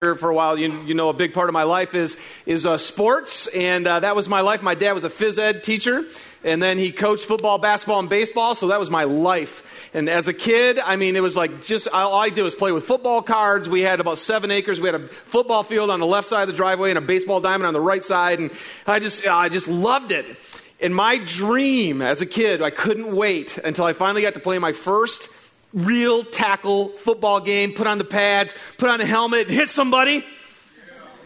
for 0.00 0.30
a 0.30 0.34
while, 0.34 0.58
you, 0.58 0.72
you 0.86 0.94
know, 0.94 1.10
a 1.10 1.12
big 1.12 1.34
part 1.34 1.50
of 1.50 1.52
my 1.52 1.64
life 1.64 1.94
is 1.94 2.18
is 2.46 2.64
uh, 2.64 2.78
sports, 2.78 3.48
and 3.48 3.86
uh, 3.86 4.00
that 4.00 4.16
was 4.16 4.30
my 4.30 4.40
life. 4.40 4.62
My 4.62 4.74
dad 4.74 4.92
was 4.92 5.04
a 5.04 5.10
phys 5.10 5.38
ed 5.38 5.62
teacher, 5.62 6.06
and 6.42 6.62
then 6.62 6.78
he 6.78 6.90
coached 6.90 7.26
football, 7.26 7.58
basketball, 7.58 8.00
and 8.00 8.08
baseball. 8.08 8.54
So 8.54 8.68
that 8.68 8.80
was 8.80 8.88
my 8.88 9.04
life. 9.04 9.90
And 9.92 10.08
as 10.08 10.26
a 10.26 10.32
kid, 10.32 10.78
I 10.78 10.96
mean, 10.96 11.16
it 11.16 11.20
was 11.20 11.36
like 11.36 11.66
just 11.66 11.86
all 11.86 12.14
I 12.14 12.30
did 12.30 12.40
was 12.40 12.54
play 12.54 12.72
with 12.72 12.84
football 12.84 13.20
cards. 13.20 13.68
We 13.68 13.82
had 13.82 14.00
about 14.00 14.16
seven 14.16 14.50
acres. 14.50 14.80
We 14.80 14.88
had 14.88 14.94
a 14.94 15.06
football 15.06 15.64
field 15.64 15.90
on 15.90 16.00
the 16.00 16.06
left 16.06 16.26
side 16.26 16.44
of 16.44 16.48
the 16.48 16.54
driveway 16.54 16.88
and 16.88 16.96
a 16.96 17.02
baseball 17.02 17.42
diamond 17.42 17.66
on 17.66 17.74
the 17.74 17.80
right 17.82 18.02
side, 18.02 18.38
and 18.38 18.50
I 18.86 19.00
just 19.00 19.28
I 19.28 19.50
just 19.50 19.68
loved 19.68 20.12
it. 20.12 20.24
In 20.78 20.94
my 20.94 21.18
dream 21.18 22.00
as 22.00 22.22
a 22.22 22.26
kid, 22.26 22.62
I 22.62 22.70
couldn't 22.70 23.14
wait 23.14 23.58
until 23.58 23.84
I 23.84 23.92
finally 23.92 24.22
got 24.22 24.32
to 24.32 24.40
play 24.40 24.58
my 24.58 24.72
first 24.72 25.28
real 25.72 26.24
tackle 26.24 26.88
football 26.88 27.40
game, 27.40 27.72
put 27.72 27.86
on 27.86 27.98
the 27.98 28.04
pads, 28.04 28.54
put 28.78 28.90
on 28.90 29.00
a 29.00 29.06
helmet, 29.06 29.48
and 29.48 29.56
hit 29.56 29.68
somebody. 29.68 30.24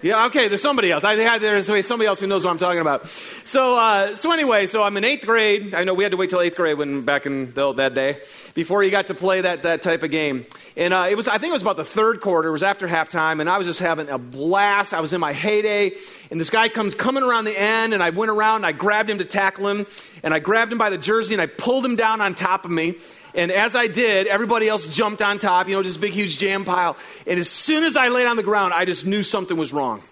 Yeah, 0.05 0.27
okay, 0.27 0.49
there's 0.49 0.61
somebody 0.61 0.93
else. 0.93 1.03
I 1.03 1.39
there's 1.39 1.67
somebody 1.87 2.07
else 2.07 2.21
who 2.21 2.27
knows 2.27 2.45
what 2.45 2.51
I'm 2.51 2.59
talking 2.59 2.83
about. 2.83 3.07
So, 3.07 3.75
uh, 3.75 4.17
so 4.17 4.33
anyway, 4.33 4.67
so 4.67 4.83
I'm 4.83 4.95
in 4.99 5.05
eighth 5.05 5.25
grade. 5.25 5.73
I 5.73 5.85
know 5.85 5.95
we 5.95 6.05
had 6.05 6.11
to 6.11 6.19
wait 6.19 6.29
till 6.29 6.43
eighth 6.43 6.57
grade 6.57 6.77
when 6.77 7.07
back 7.07 7.25
in 7.25 7.55
the, 7.55 7.73
that 7.73 7.95
day 7.95 8.19
before 8.53 8.83
you 8.83 8.91
got 8.91 9.07
to 9.07 9.15
play 9.15 9.41
that, 9.41 9.63
that 9.63 9.81
type 9.81 10.03
of 10.03 10.11
game. 10.11 10.45
And 10.77 10.93
uh, 10.93 11.07
it 11.09 11.17
was, 11.17 11.27
I 11.27 11.39
think 11.39 11.53
it 11.53 11.55
was 11.55 11.63
about 11.63 11.79
the 11.79 11.87
third 11.87 12.21
quarter. 12.21 12.51
It 12.51 12.53
was 12.53 12.63
after 12.63 12.87
halftime, 12.87 13.41
and 13.41 13.49
I 13.49 13.57
was 13.57 13.67
just 13.67 13.81
having 13.81 14.11
a 14.11 14.19
blast. 14.19 14.93
I 14.93 15.01
was 15.01 15.15
in 15.15 15.21
my 15.21 15.33
heyday, 15.33 15.93
and 16.31 16.39
this 16.39 16.51
guy 16.51 16.69
comes 16.69 16.95
coming 16.95 17.23
around 17.23 17.47
the 17.47 17.59
end, 17.59 17.95
and 17.95 18.03
I 18.03 18.11
went 18.11 18.31
around 18.31 18.57
and 18.57 18.67
I 18.67 18.73
grabbed 18.73 19.09
him 19.09 19.17
to 19.19 19.25
tackle 19.25 19.69
him, 19.69 19.87
and 20.23 20.35
I 20.35 20.39
grabbed 20.39 20.71
him 20.71 20.77
by 20.77 20.91
the 20.91 20.99
jersey 20.99 21.33
and 21.33 21.41
I 21.41 21.47
pulled 21.47 21.83
him 21.83 21.97
down 21.97 22.21
on 22.21 22.35
top 22.35 22.67
of 22.67 22.71
me. 22.71 22.97
And 23.35 23.51
as 23.51 23.75
I 23.75 23.89
did, 23.89 24.27
everybody 24.27 24.69
else 24.69 24.87
jumped 24.87 25.21
on 25.21 25.39
top, 25.39 25.69
you 25.69 25.75
know, 25.75 25.83
just 25.83 26.01
big, 26.01 26.13
huge 26.13 26.39
jam 26.39 26.65
pile. 26.65 26.97
And 27.27 27.41
as 27.41 27.51
soon 27.51 27.83
as 27.83 27.97
I 27.97 28.09
laid 28.09 28.27
on 28.27 28.37
the 28.37 28.43
ground, 28.43 28.73
I 28.73 28.85
just 28.85 29.07
knew 29.07 29.23
something 29.23 29.57
was 29.57 29.73
wrong. 29.73 30.03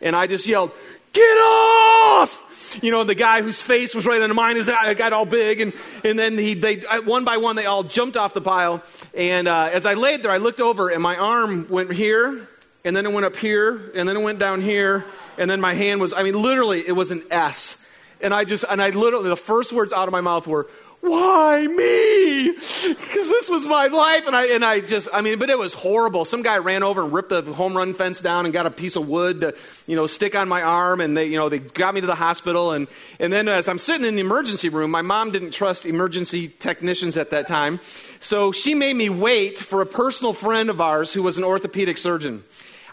And 0.00 0.16
I 0.16 0.26
just 0.26 0.46
yelled, 0.46 0.72
Get 1.12 1.22
off! 1.22 2.80
You 2.82 2.90
know, 2.90 3.04
the 3.04 3.14
guy 3.14 3.40
whose 3.40 3.62
face 3.62 3.94
was 3.94 4.04
right 4.04 4.20
under 4.20 4.34
mine 4.34 4.56
is 4.56 4.68
I 4.68 4.94
got 4.94 5.12
all 5.12 5.26
big, 5.26 5.60
and, 5.60 5.72
and 6.02 6.18
then 6.18 6.36
he, 6.36 6.54
they, 6.54 6.80
one 7.04 7.24
by 7.24 7.36
one, 7.36 7.54
they 7.54 7.66
all 7.66 7.84
jumped 7.84 8.16
off 8.16 8.34
the 8.34 8.40
pile. 8.40 8.82
And 9.16 9.46
uh, 9.46 9.70
as 9.72 9.86
I 9.86 9.94
laid 9.94 10.24
there, 10.24 10.32
I 10.32 10.38
looked 10.38 10.60
over, 10.60 10.88
and 10.88 11.00
my 11.00 11.16
arm 11.16 11.68
went 11.68 11.92
here, 11.92 12.48
and 12.84 12.96
then 12.96 13.06
it 13.06 13.12
went 13.12 13.26
up 13.26 13.36
here, 13.36 13.92
and 13.94 14.08
then 14.08 14.16
it 14.16 14.22
went 14.22 14.40
down 14.40 14.60
here, 14.60 15.04
and 15.38 15.48
then 15.48 15.60
my 15.60 15.74
hand 15.74 16.00
was, 16.00 16.12
I 16.12 16.24
mean, 16.24 16.40
literally, 16.40 16.82
it 16.84 16.92
was 16.92 17.12
an 17.12 17.22
S. 17.30 17.86
And 18.20 18.34
I 18.34 18.44
just, 18.44 18.64
and 18.68 18.82
I 18.82 18.90
literally, 18.90 19.28
the 19.28 19.36
first 19.36 19.72
words 19.72 19.92
out 19.92 20.08
of 20.08 20.12
my 20.12 20.20
mouth 20.20 20.48
were, 20.48 20.66
why 21.04 21.66
me? 21.66 22.52
Because 22.52 23.28
this 23.28 23.50
was 23.50 23.66
my 23.66 23.88
life. 23.88 24.26
And 24.26 24.34
I, 24.34 24.46
and 24.46 24.64
I 24.64 24.80
just, 24.80 25.08
I 25.12 25.20
mean, 25.20 25.38
but 25.38 25.50
it 25.50 25.58
was 25.58 25.74
horrible. 25.74 26.24
Some 26.24 26.42
guy 26.42 26.56
ran 26.56 26.82
over 26.82 27.04
and 27.04 27.12
ripped 27.12 27.28
the 27.28 27.42
home 27.42 27.76
run 27.76 27.92
fence 27.92 28.20
down 28.20 28.46
and 28.46 28.54
got 28.54 28.64
a 28.64 28.70
piece 28.70 28.96
of 28.96 29.06
wood 29.06 29.42
to, 29.42 29.54
you 29.86 29.96
know, 29.96 30.06
stick 30.06 30.34
on 30.34 30.48
my 30.48 30.62
arm. 30.62 31.02
And 31.02 31.14
they, 31.14 31.26
you 31.26 31.36
know, 31.36 31.50
they 31.50 31.58
got 31.58 31.94
me 31.94 32.00
to 32.00 32.06
the 32.06 32.14
hospital. 32.14 32.72
And, 32.72 32.88
and 33.18 33.30
then 33.30 33.48
as 33.48 33.68
I'm 33.68 33.78
sitting 33.78 34.06
in 34.06 34.14
the 34.14 34.22
emergency 34.22 34.70
room, 34.70 34.90
my 34.90 35.02
mom 35.02 35.30
didn't 35.30 35.50
trust 35.50 35.84
emergency 35.84 36.48
technicians 36.48 37.18
at 37.18 37.30
that 37.30 37.46
time. 37.46 37.80
So 38.20 38.50
she 38.50 38.74
made 38.74 38.96
me 38.96 39.10
wait 39.10 39.58
for 39.58 39.82
a 39.82 39.86
personal 39.86 40.32
friend 40.32 40.70
of 40.70 40.80
ours 40.80 41.12
who 41.12 41.22
was 41.22 41.36
an 41.36 41.44
orthopedic 41.44 41.98
surgeon. 41.98 42.44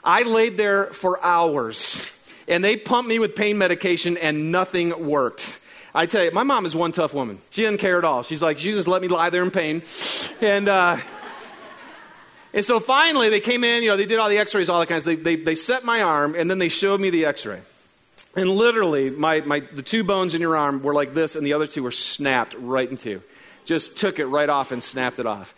I 0.03 0.23
laid 0.23 0.57
there 0.57 0.87
for 0.87 1.23
hours. 1.23 2.11
And 2.49 2.61
they 2.61 2.75
pumped 2.75 3.07
me 3.07 3.19
with 3.19 3.37
pain 3.37 3.57
medication 3.57 4.17
and 4.17 4.51
nothing 4.51 5.07
worked. 5.07 5.60
I 5.93 6.05
tell 6.05 6.23
you, 6.23 6.31
my 6.31 6.43
mom 6.43 6.65
is 6.65 6.75
one 6.75 6.93
tough 6.93 7.13
woman. 7.13 7.39
She 7.49 7.63
doesn't 7.63 7.79
care 7.79 7.97
at 7.97 8.05
all. 8.05 8.23
She's 8.23 8.41
like, 8.41 8.59
she 8.59 8.71
just 8.71 8.87
let 8.87 9.01
me 9.01 9.09
lie 9.09 9.29
there 9.29 9.43
in 9.43 9.51
pain. 9.51 9.83
And, 10.39 10.69
uh, 10.69 10.97
and 12.53 12.63
so 12.63 12.79
finally 12.79 13.29
they 13.29 13.41
came 13.41 13.63
in, 13.63 13.83
you 13.83 13.89
know, 13.89 13.97
they 13.97 14.05
did 14.05 14.17
all 14.17 14.29
the 14.29 14.37
x 14.37 14.55
rays, 14.55 14.69
all 14.69 14.79
that 14.79 14.87
kinds 14.87 15.05
of 15.05 15.07
they, 15.07 15.35
they, 15.35 15.43
they 15.43 15.55
set 15.55 15.83
my 15.83 16.01
arm, 16.01 16.35
and 16.35 16.49
then 16.49 16.59
they 16.59 16.69
showed 16.69 17.01
me 17.01 17.09
the 17.09 17.25
x 17.25 17.45
ray. 17.45 17.59
And 18.35 18.49
literally, 18.49 19.09
my, 19.09 19.41
my, 19.41 19.59
the 19.59 19.81
two 19.81 20.05
bones 20.05 20.33
in 20.33 20.39
your 20.39 20.55
arm 20.55 20.81
were 20.81 20.93
like 20.93 21.13
this, 21.13 21.35
and 21.35 21.45
the 21.45 21.53
other 21.53 21.67
two 21.67 21.83
were 21.83 21.91
snapped 21.91 22.55
right 22.57 22.89
in 22.89 22.95
two. 22.95 23.21
Just 23.65 23.97
took 23.97 24.19
it 24.19 24.25
right 24.27 24.47
off 24.47 24.71
and 24.71 24.81
snapped 24.81 25.19
it 25.19 25.25
off. 25.25 25.53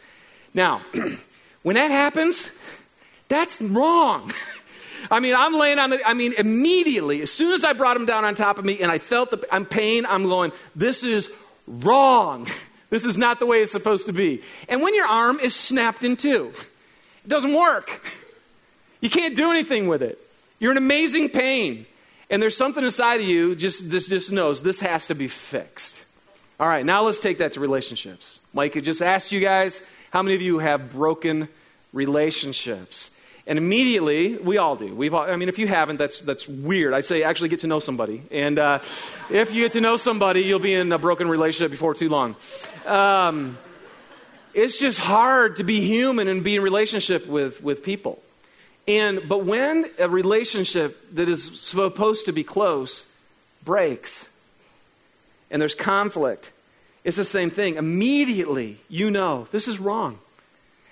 Now, 0.56 0.82
when 1.62 1.76
that 1.76 1.92
happens, 1.92 2.52
that's 3.28 3.62
wrong. 3.62 4.32
I 5.12 5.20
mean, 5.20 5.36
I'm 5.36 5.54
laying 5.54 5.80
on 5.80 5.90
the, 5.90 6.08
I 6.08 6.14
mean, 6.14 6.34
immediately, 6.34 7.22
as 7.22 7.32
soon 7.32 7.54
as 7.54 7.64
I 7.64 7.74
brought 7.74 7.98
him 7.98 8.06
down 8.06 8.26
on 8.26 8.36
top 8.36 8.60
of 8.60 8.66
me 8.66 8.80
and 8.80 8.92
I 8.92 8.98
felt 8.98 9.32
the 9.32 9.46
I'm 9.52 9.66
pain, 9.66 10.06
I'm 10.06 10.24
going, 10.24 10.52
this 10.76 11.04
is 11.04 11.32
wrong. 11.68 12.48
This 12.90 13.06
is 13.06 13.18
not 13.18 13.40
the 13.40 13.48
way 13.48 13.64
it's 13.64 13.72
supposed 13.72 14.06
to 14.06 14.14
be. 14.14 14.44
And 14.70 14.80
when 14.80 14.94
your 14.94 15.08
arm 15.08 15.40
is 15.40 15.56
snapped 15.56 16.04
in 16.04 16.16
two, 16.16 16.54
it 17.24 17.28
doesn't 17.28 17.54
work. 17.54 18.00
You 19.02 19.10
can't 19.10 19.36
do 19.36 19.52
anything 19.52 19.88
with 19.88 20.02
it. 20.02 20.18
You're 20.60 20.72
in 20.72 20.78
amazing 20.78 21.28
pain. 21.28 21.86
And 22.30 22.42
there's 22.42 22.56
something 22.56 22.84
inside 22.84 23.20
of 23.20 23.28
you 23.28 23.54
just 23.54 23.90
this 23.92 24.08
just 24.08 24.32
knows 24.32 24.62
this 24.62 24.80
has 24.80 25.08
to 25.08 25.16
be 25.16 25.28
fixed. 25.28 26.06
All 26.58 26.68
right, 26.68 26.86
now 26.86 27.04
let's 27.04 27.20
take 27.20 27.40
that 27.40 27.52
to 27.54 27.60
relationships. 27.60 28.40
Mike, 28.54 28.78
I 28.78 28.80
just 28.80 29.02
asked 29.02 29.34
you 29.34 29.42
guys, 29.42 29.82
how 30.12 30.22
many 30.22 30.36
of 30.36 30.42
you 30.42 30.60
have 30.60 30.94
broken 30.94 31.50
relationships? 31.92 33.13
And 33.46 33.58
immediately, 33.58 34.38
we 34.38 34.58
all 34.58 34.78
do. 34.78 34.96
We've 34.96 35.14
all, 35.14 35.24
I 35.24 35.36
mean, 35.36 35.50
if 35.50 35.60
you 35.60 35.68
haven't, 35.68 35.98
that's, 35.98 36.22
that's 36.22 36.48
weird. 36.48 36.94
I'd 36.94 37.04
say 37.04 37.24
actually 37.24 37.50
get 37.50 37.60
to 37.60 37.68
know 37.68 37.80
somebody. 37.80 38.24
And 38.32 38.58
uh, 38.58 38.80
if 39.30 39.52
you 39.54 39.64
get 39.64 39.74
to 39.74 39.82
know 39.82 39.98
somebody, 39.98 40.42
you'll 40.42 40.60
be 40.60 40.74
in 40.74 40.92
a 40.94 40.98
broken 40.98 41.28
relationship 41.28 41.70
before 41.70 41.94
too 41.94 42.08
long. 42.08 42.38
Um, 42.86 43.58
it's 44.54 44.80
just 44.80 45.00
hard 45.00 45.58
to 45.58 45.64
be 45.64 45.82
human 45.82 46.30
and 46.30 46.42
be 46.44 46.56
in 46.56 46.62
relationship 46.62 47.28
with, 47.28 47.62
with 47.62 47.84
people. 47.84 48.22
And, 48.88 49.28
but 49.28 49.46
when 49.46 49.90
a 50.00 50.08
relationship 50.08 50.98
that 51.16 51.28
is 51.28 51.60
supposed 51.60 52.26
to 52.28 52.32
be 52.32 52.44
close 52.44 53.12
breaks 53.66 54.32
and 55.52 55.62
there's 55.62 55.76
conflict, 55.76 56.52
it's 57.04 57.18
the 57.18 57.26
same 57.26 57.50
thing. 57.50 57.76
Immediately, 57.76 58.78
you 58.88 59.12
know 59.12 59.48
this 59.52 59.68
is 59.68 59.80
wrong. 59.80 60.20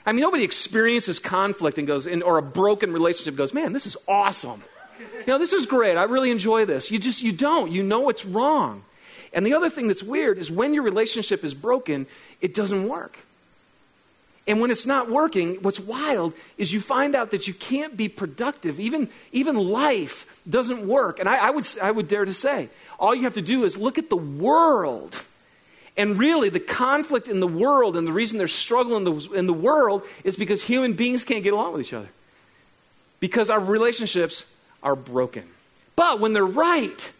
I 0.06 0.12
mean, 0.12 0.22
nobody 0.22 0.44
experiences 0.44 1.20
conflict 1.20 1.78
and 1.78 1.86
goes, 1.86 2.08
in, 2.08 2.24
or 2.24 2.38
a 2.38 2.42
broken 2.42 2.92
relationship 2.92 3.36
goes, 3.36 3.54
man, 3.54 3.74
this 3.74 3.86
is 3.86 3.98
awesome. 4.08 4.64
You 5.00 5.26
know, 5.28 5.38
this 5.38 5.54
is 5.54 5.66
great. 5.66 5.98
I 5.98 6.04
really 6.04 6.32
enjoy 6.32 6.66
this. 6.66 6.90
You 6.90 7.00
just, 7.00 7.22
you 7.22 7.32
don't. 7.32 7.72
You 7.72 7.84
know 7.84 8.10
it's 8.10 8.26
wrong. 8.26 8.84
And 9.34 9.46
the 9.46 9.54
other 9.54 9.70
thing 9.70 9.88
that's 9.88 10.04
weird 10.04 10.38
is 10.38 10.52
when 10.52 10.74
your 10.74 10.84
relationship 10.84 11.44
is 11.44 11.54
broken, 11.54 12.08
it 12.42 12.54
doesn't 12.54 12.88
work. 12.88 13.18
And 14.48 14.60
when 14.60 14.72
it's 14.72 14.88
not 14.88 15.10
working, 15.10 15.56
what's 15.62 15.80
wild 15.80 16.34
is 16.58 16.74
you 16.74 16.82
find 16.82 17.16
out 17.16 17.32
that 17.32 17.48
you 17.48 17.54
can't 17.54 17.96
be 17.96 18.10
productive. 18.10 18.80
Even, 18.80 19.08
even 19.32 19.56
life 19.56 20.42
doesn't 20.50 20.86
work. 20.88 21.20
And 21.20 21.30
I, 21.30 21.38
I, 21.38 21.50
would, 21.52 21.68
I 21.82 21.92
would 21.92 22.08
dare 22.08 22.26
to 22.26 22.34
say, 22.34 22.70
all 23.00 23.14
you 23.14 23.24
have 23.24 23.36
to 23.36 23.42
do 23.42 23.64
is 23.64 23.78
look 23.78 23.98
at 23.98 24.10
the 24.10 24.18
world 24.18 25.24
and 25.98 26.18
really, 26.18 26.50
the 26.50 26.60
conflict 26.60 27.28
in 27.28 27.40
the 27.40 27.48
world 27.48 27.98
and 27.98 28.08
the 28.08 28.14
reason 28.14 28.46
struggle 28.48 28.96
in 28.98 29.04
the, 29.04 29.34
in 29.34 29.46
the 29.46 29.54
world 29.54 30.04
is 30.24 30.36
because 30.36 30.64
human 30.64 30.94
beings 30.94 31.24
can't 31.24 31.44
get 31.44 31.54
along 31.54 31.74
with 31.74 31.82
each 31.82 31.94
other. 31.94 32.08
Because 33.20 33.50
our 33.50 33.60
relationships 33.60 34.46
are 34.82 34.96
broken. 34.96 35.44
But 35.96 36.20
when 36.20 36.34
they're 36.34 36.46
right, 36.46 37.12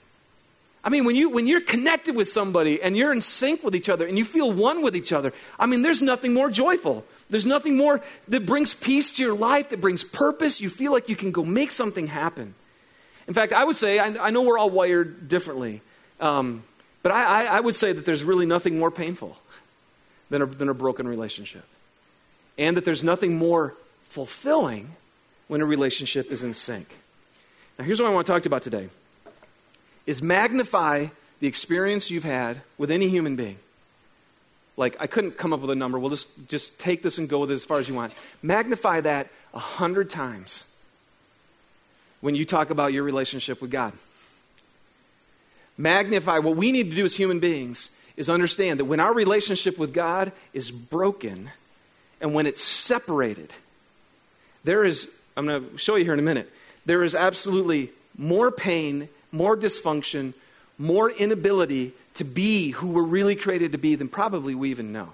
I 0.84 0.90
mean, 0.90 1.06
when, 1.06 1.16
you, 1.16 1.30
when 1.30 1.48
you're 1.48 1.62
connected 1.62 2.16
with 2.16 2.28
somebody 2.28 2.82
and 2.82 2.98
you're 2.98 3.12
in 3.12 3.22
sync 3.22 3.64
with 3.64 3.76
each 3.76 3.90
other 3.90 4.08
and 4.08 4.18
you 4.18 4.26
feel 4.26 4.52
one 4.52 4.82
with 4.82 4.96
each 4.96 5.12
other, 5.12 5.34
I 5.60 5.66
mean, 5.68 5.84
there's 5.84 6.02
nothing 6.02 6.34
more 6.34 6.50
joyful. 6.50 7.06
There's 7.30 7.46
nothing 7.46 7.78
more 7.78 8.02
that 8.30 8.46
brings 8.46 8.74
peace 8.74 9.12
to 9.12 9.24
your 9.24 9.36
life, 9.36 9.70
that 9.70 9.80
brings 9.80 10.04
purpose. 10.04 10.60
You 10.60 10.70
feel 10.70 10.92
like 10.92 11.08
you 11.08 11.16
can 11.16 11.32
go 11.32 11.44
make 11.44 11.72
something 11.72 12.08
happen. 12.08 12.56
In 13.28 13.34
fact, 13.34 13.54
I 13.54 13.64
would 13.64 13.76
say, 13.76 14.00
I, 14.00 14.08
I 14.28 14.30
know 14.32 14.42
we're 14.42 14.58
all 14.58 14.70
wired 14.70 15.28
differently. 15.28 15.82
Um, 16.20 16.64
but 17.04 17.12
I, 17.12 17.24
I, 17.24 17.58
I 17.58 17.60
would 17.60 17.76
say 17.76 17.92
that 17.94 18.06
there's 18.06 18.24
really 18.24 18.46
nothing 18.46 18.78
more 18.78 18.92
painful 18.92 19.38
than 20.30 20.42
a, 20.42 20.46
than 20.46 20.70
a 20.70 20.74
broken 20.74 21.08
relationship. 21.08 21.64
And 22.58 22.78
that 22.78 22.86
there's 22.86 23.04
nothing 23.04 23.38
more 23.38 23.76
fulfilling 24.10 24.92
when 25.48 25.62
a 25.62 25.66
relationship 25.66 26.32
is 26.32 26.44
in 26.44 26.54
sync. 26.54 26.88
Now, 27.78 27.86
here's 27.86 28.02
what 28.02 28.10
I 28.10 28.14
want 28.14 28.28
to 28.28 28.32
talk 28.32 28.44
to 28.44 28.48
you 28.48 28.50
about 28.50 28.62
today 28.62 28.90
is 30.06 30.22
magnify 30.22 31.08
the 31.40 31.48
experience 31.48 32.12
you've 32.12 32.24
had 32.24 32.62
with 32.78 32.92
any 32.92 33.08
human 33.08 33.36
being. 33.36 33.58
Like, 34.78 34.96
I 35.00 35.08
couldn't 35.08 35.38
come 35.38 35.54
up 35.54 35.62
with 35.62 35.70
a 35.70 35.76
number. 35.76 36.00
We'll 36.00 36.10
just, 36.10 36.48
just 36.48 36.80
take 36.80 37.04
this 37.04 37.18
and 37.18 37.28
go 37.28 37.40
with 37.40 37.52
it 37.52 37.56
as 37.56 37.66
far 37.66 37.80
as 37.80 37.88
you 37.88 37.96
want. 37.96 38.14
Magnify 38.42 39.02
that 39.02 39.30
a 39.54 39.60
hundred 39.60 40.10
times 40.10 40.66
when 42.22 42.36
you 42.36 42.46
talk 42.46 42.70
about 42.70 42.94
your 42.94 43.04
relationship 43.04 43.62
with 43.62 43.72
God 43.72 43.94
magnify 45.82 46.40
what 46.40 46.56
we 46.56 46.72
need 46.72 46.90
to 46.90 46.96
do 46.96 47.06
as 47.06 47.16
human 47.16 47.40
beings 47.40 47.96
is 48.18 48.30
understand 48.30 48.80
that 48.80 48.86
when 48.86 49.00
our 49.00 49.14
relationship 49.14 49.78
with 49.78 49.94
God 49.94 50.32
is 50.54 50.72
broken 50.72 51.50
and 52.20 52.34
when 52.34 52.46
it's 52.46 52.62
separated, 52.62 53.54
there 54.64 54.84
is, 54.84 55.12
I'm 55.36 55.48
going 55.48 55.70
to 55.70 55.78
show 55.78 55.96
you 55.96 56.04
here 56.04 56.14
in 56.14 56.20
a 56.20 56.24
minute, 56.24 56.52
there 56.86 57.04
is 57.04 57.16
absolutely 57.16 57.92
more 58.18 58.52
pain, 58.52 59.10
more 59.32 59.58
dysfunction, 59.58 60.34
more 60.78 61.10
inability 61.10 61.94
to 62.16 62.24
be 62.24 62.72
who 62.72 62.92
we're 62.92 63.04
really 63.04 63.36
created 63.36 63.72
to 63.72 63.78
be 63.78 63.96
than 63.96 64.08
probably 64.08 64.54
we 64.54 64.70
even 64.70 64.92
know. 64.92 65.14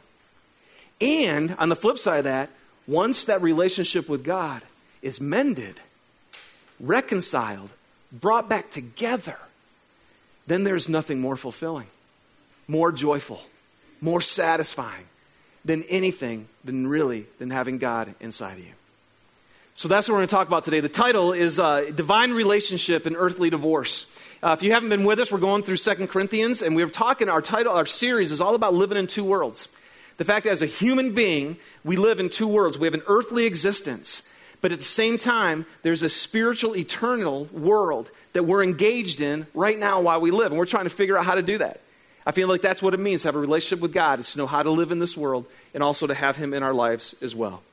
And 0.99 1.55
on 1.59 1.69
the 1.69 1.75
flip 1.75 1.97
side 1.97 2.19
of 2.19 2.23
that, 2.23 2.49
once 2.87 3.25
that 3.25 3.41
relationship 3.41 4.09
with 4.09 4.23
God 4.23 4.63
is 5.01 5.21
mended, 5.21 5.79
reconciled, 6.79 7.69
brought 8.11 8.49
back 8.49 8.71
together, 8.71 9.37
then 10.47 10.63
there's 10.63 10.89
nothing 10.89 11.19
more 11.19 11.37
fulfilling, 11.37 11.87
more 12.67 12.91
joyful, 12.91 13.41
more 14.01 14.21
satisfying 14.21 15.05
than 15.63 15.83
anything 15.83 16.47
than 16.63 16.87
really 16.87 17.27
than 17.39 17.49
having 17.49 17.77
God 17.77 18.15
inside 18.19 18.53
of 18.53 18.65
you. 18.65 18.73
So 19.73 19.87
that's 19.87 20.07
what 20.07 20.13
we're 20.13 20.19
going 20.21 20.29
to 20.29 20.35
talk 20.35 20.47
about 20.47 20.63
today. 20.63 20.79
The 20.79 20.89
title 20.89 21.33
is 21.33 21.59
uh, 21.59 21.91
Divine 21.93 22.31
Relationship 22.31 23.05
and 23.05 23.15
Earthly 23.15 23.51
Divorce. 23.51 24.11
Uh, 24.41 24.55
if 24.57 24.63
you 24.63 24.71
haven't 24.71 24.89
been 24.89 25.03
with 25.03 25.19
us, 25.19 25.31
we're 25.31 25.37
going 25.37 25.61
through 25.61 25.75
Second 25.75 26.07
Corinthians, 26.07 26.63
and 26.63 26.75
we're 26.75 26.89
talking, 26.89 27.29
our 27.29 27.43
title, 27.43 27.73
our 27.73 27.85
series 27.85 28.31
is 28.31 28.41
all 28.41 28.55
about 28.55 28.73
living 28.73 28.97
in 28.97 29.05
two 29.05 29.23
worlds. 29.23 29.67
The 30.17 30.25
fact 30.25 30.45
that 30.45 30.51
as 30.51 30.63
a 30.63 30.67
human 30.67 31.13
being, 31.13 31.57
we 31.83 31.95
live 31.95 32.19
in 32.19 32.29
two 32.29 32.47
worlds. 32.47 32.79
We 32.79 32.87
have 32.87 32.95
an 32.95 33.03
earthly 33.05 33.45
existence, 33.45 34.31
but 34.61 34.71
at 34.71 34.79
the 34.79 34.83
same 34.83 35.19
time, 35.19 35.67
there's 35.83 36.01
a 36.01 36.09
spiritual, 36.09 36.75
eternal 36.75 37.45
world 37.45 38.09
that 38.37 38.43
we're 38.43 38.63
engaged 38.63 39.19
in 39.19 39.47
right 39.55 39.79
now 39.79 39.99
while 39.99 40.21
we 40.21 40.29
live. 40.29 40.51
And 40.51 40.59
we're 40.59 40.65
trying 40.65 40.83
to 40.83 40.91
figure 40.91 41.17
out 41.17 41.25
how 41.25 41.33
to 41.33 41.41
do 41.41 41.57
that. 41.57 41.81
I 42.23 42.31
feel 42.31 42.47
like 42.47 42.61
that's 42.61 42.83
what 42.83 42.93
it 42.93 42.99
means 42.99 43.23
to 43.23 43.29
have 43.29 43.35
a 43.35 43.39
relationship 43.39 43.81
with 43.81 43.93
God, 43.93 44.19
is 44.19 44.33
to 44.33 44.37
know 44.37 44.45
how 44.45 44.61
to 44.61 44.69
live 44.69 44.91
in 44.91 44.99
this 44.99 45.17
world 45.17 45.47
and 45.73 45.81
also 45.81 46.05
to 46.05 46.13
have 46.13 46.37
Him 46.37 46.53
in 46.53 46.61
our 46.61 46.73
lives 46.73 47.15
as 47.23 47.33
well. 47.33 47.63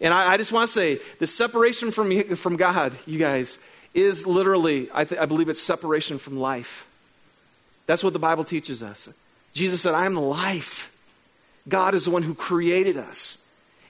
And 0.00 0.14
I, 0.14 0.34
I 0.34 0.36
just 0.36 0.52
want 0.52 0.68
to 0.68 0.72
say 0.72 1.00
the 1.18 1.26
separation 1.26 1.90
from, 1.90 2.36
from 2.36 2.54
God, 2.54 2.92
you 3.04 3.18
guys, 3.18 3.58
is 3.94 4.28
literally, 4.28 4.88
I, 4.94 5.04
th- 5.04 5.20
I 5.20 5.26
believe 5.26 5.48
it's 5.48 5.60
separation 5.60 6.18
from 6.18 6.38
life. 6.38 6.86
That's 7.86 8.04
what 8.04 8.12
the 8.12 8.20
Bible 8.20 8.44
teaches 8.44 8.84
us. 8.84 9.12
Jesus 9.54 9.80
said, 9.80 9.94
I 9.94 10.06
am 10.06 10.14
the 10.14 10.20
life. 10.20 10.96
God 11.68 11.96
is 11.96 12.04
the 12.04 12.12
one 12.12 12.22
who 12.22 12.34
created 12.34 12.96
us. 12.96 13.44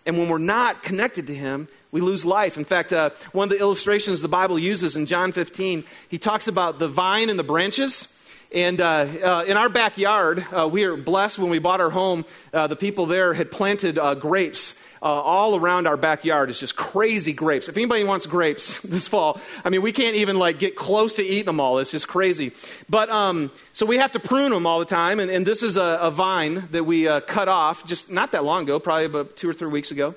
And 0.06 0.16
when 0.16 0.30
we're 0.30 0.38
not 0.38 0.82
connected 0.82 1.26
to 1.26 1.34
Him, 1.34 1.68
we 1.96 2.02
lose 2.02 2.26
life. 2.26 2.58
In 2.58 2.66
fact, 2.66 2.92
uh, 2.92 3.08
one 3.32 3.44
of 3.44 3.50
the 3.50 3.58
illustrations 3.58 4.20
the 4.20 4.28
Bible 4.28 4.58
uses 4.58 4.96
in 4.96 5.06
John 5.06 5.32
15, 5.32 5.82
he 6.10 6.18
talks 6.18 6.46
about 6.46 6.78
the 6.78 6.88
vine 6.88 7.30
and 7.30 7.38
the 7.38 7.42
branches. 7.42 8.14
And 8.52 8.82
uh, 8.82 8.84
uh, 8.84 9.44
in 9.46 9.56
our 9.56 9.70
backyard, 9.70 10.44
uh, 10.52 10.68
we 10.68 10.84
are 10.84 10.94
blessed 10.94 11.38
when 11.38 11.48
we 11.48 11.58
bought 11.58 11.80
our 11.80 11.88
home. 11.88 12.26
Uh, 12.52 12.66
the 12.66 12.76
people 12.76 13.06
there 13.06 13.32
had 13.32 13.50
planted 13.50 13.96
uh, 13.96 14.14
grapes 14.14 14.78
all 15.00 15.54
around 15.56 15.86
our 15.86 15.96
backyard 15.96 16.50
is 16.50 16.58
just 16.58 16.76
crazy 16.76 17.32
grapes. 17.32 17.68
If 17.68 17.76
anybody 17.76 18.02
wants 18.04 18.26
grapes 18.26 18.80
this 18.82 19.08
fall, 19.08 19.40
I 19.64 19.70
mean, 19.70 19.80
we 19.80 19.92
can't 19.92 20.16
even 20.16 20.38
like 20.38 20.58
get 20.58 20.76
close 20.76 21.14
to 21.14 21.22
eating 21.22 21.46
them 21.46 21.60
all. 21.60 21.78
It's 21.78 21.92
just 21.92 22.08
crazy. 22.08 22.52
But 22.90 23.08
um, 23.08 23.52
so 23.72 23.86
we 23.86 23.96
have 23.98 24.12
to 24.12 24.20
prune 24.20 24.50
them 24.50 24.66
all 24.66 24.80
the 24.80 24.84
time. 24.84 25.18
And, 25.18 25.30
and 25.30 25.46
this 25.46 25.62
is 25.62 25.78
a, 25.78 25.98
a, 26.02 26.10
vine 26.10 26.68
that 26.72 26.84
we 26.84 27.04
cut 27.22 27.48
off 27.48 27.86
just 27.86 28.10
not 28.10 28.32
that 28.32 28.44
long 28.44 28.64
ago, 28.64 28.78
probably 28.80 29.06
about 29.06 29.36
two 29.36 29.48
or 29.48 29.54
three 29.54 29.70
weeks 29.70 29.92
ago. 29.92 30.14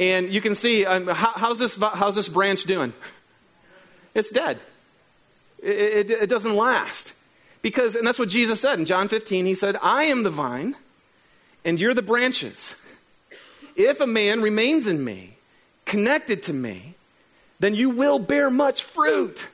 And 0.00 0.32
you 0.32 0.40
can 0.40 0.54
see 0.54 0.86
um, 0.86 1.06
how, 1.06 1.32
how's 1.36 1.58
this 1.58 1.78
how's 1.78 2.14
this 2.14 2.28
branch 2.28 2.64
doing? 2.64 2.94
It's 4.14 4.30
dead. 4.30 4.58
It, 5.62 6.10
it, 6.10 6.22
it 6.22 6.26
doesn't 6.28 6.56
last 6.56 7.12
because, 7.60 7.94
and 7.94 8.06
that's 8.06 8.18
what 8.18 8.30
Jesus 8.30 8.60
said 8.60 8.78
in 8.78 8.86
John 8.86 9.08
15. 9.08 9.44
He 9.44 9.54
said, 9.54 9.76
"I 9.82 10.04
am 10.04 10.22
the 10.22 10.30
vine, 10.30 10.74
and 11.64 11.78
you're 11.78 11.94
the 11.94 12.02
branches." 12.02 12.74
If 13.76 14.00
a 14.00 14.06
man 14.06 14.40
remains 14.42 14.86
in 14.86 15.04
me, 15.04 15.36
connected 15.84 16.42
to 16.44 16.52
me, 16.52 16.94
then 17.60 17.74
you 17.74 17.90
will 17.90 18.18
bear 18.18 18.50
much 18.50 18.82
fruit. 18.82 19.48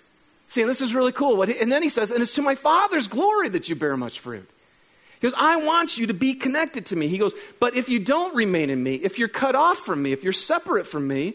See, 0.49 0.63
and 0.63 0.71
this 0.71 0.81
is 0.81 0.95
really 0.95 1.13
cool. 1.13 1.43
And 1.43 1.71
then 1.71 1.83
he 1.83 1.89
says, 1.89 2.11
and 2.11 2.23
it's 2.23 2.35
to 2.37 2.43
my 2.43 2.55
Father's 2.55 3.09
glory 3.09 3.49
that 3.51 3.69
you 3.69 3.77
bear 3.77 3.97
much 3.97 4.21
fruit. 4.21 4.49
He 5.21 5.27
goes, 5.27 5.35
I 5.37 5.57
want 5.57 5.97
you 5.97 6.07
to 6.09 6.15
be 6.15 6.35
connected 6.35 6.87
to 6.87 6.97
me. 6.97 7.09
He 7.09 7.19
goes, 7.19 7.35
but 7.59 7.75
if 7.75 7.89
you 7.89 7.99
don't 7.99 8.35
remain 8.35 8.71
in 8.71 8.83
me, 8.83 8.97
if 8.97 9.19
you're 9.19 9.29
cut 9.29 9.55
off 9.55 9.79
from 9.79 10.03
me, 10.03 10.13
if 10.13 10.23
you're 10.23 10.33
separate 10.33 10.87
from 10.87 11.09
me, 11.09 11.35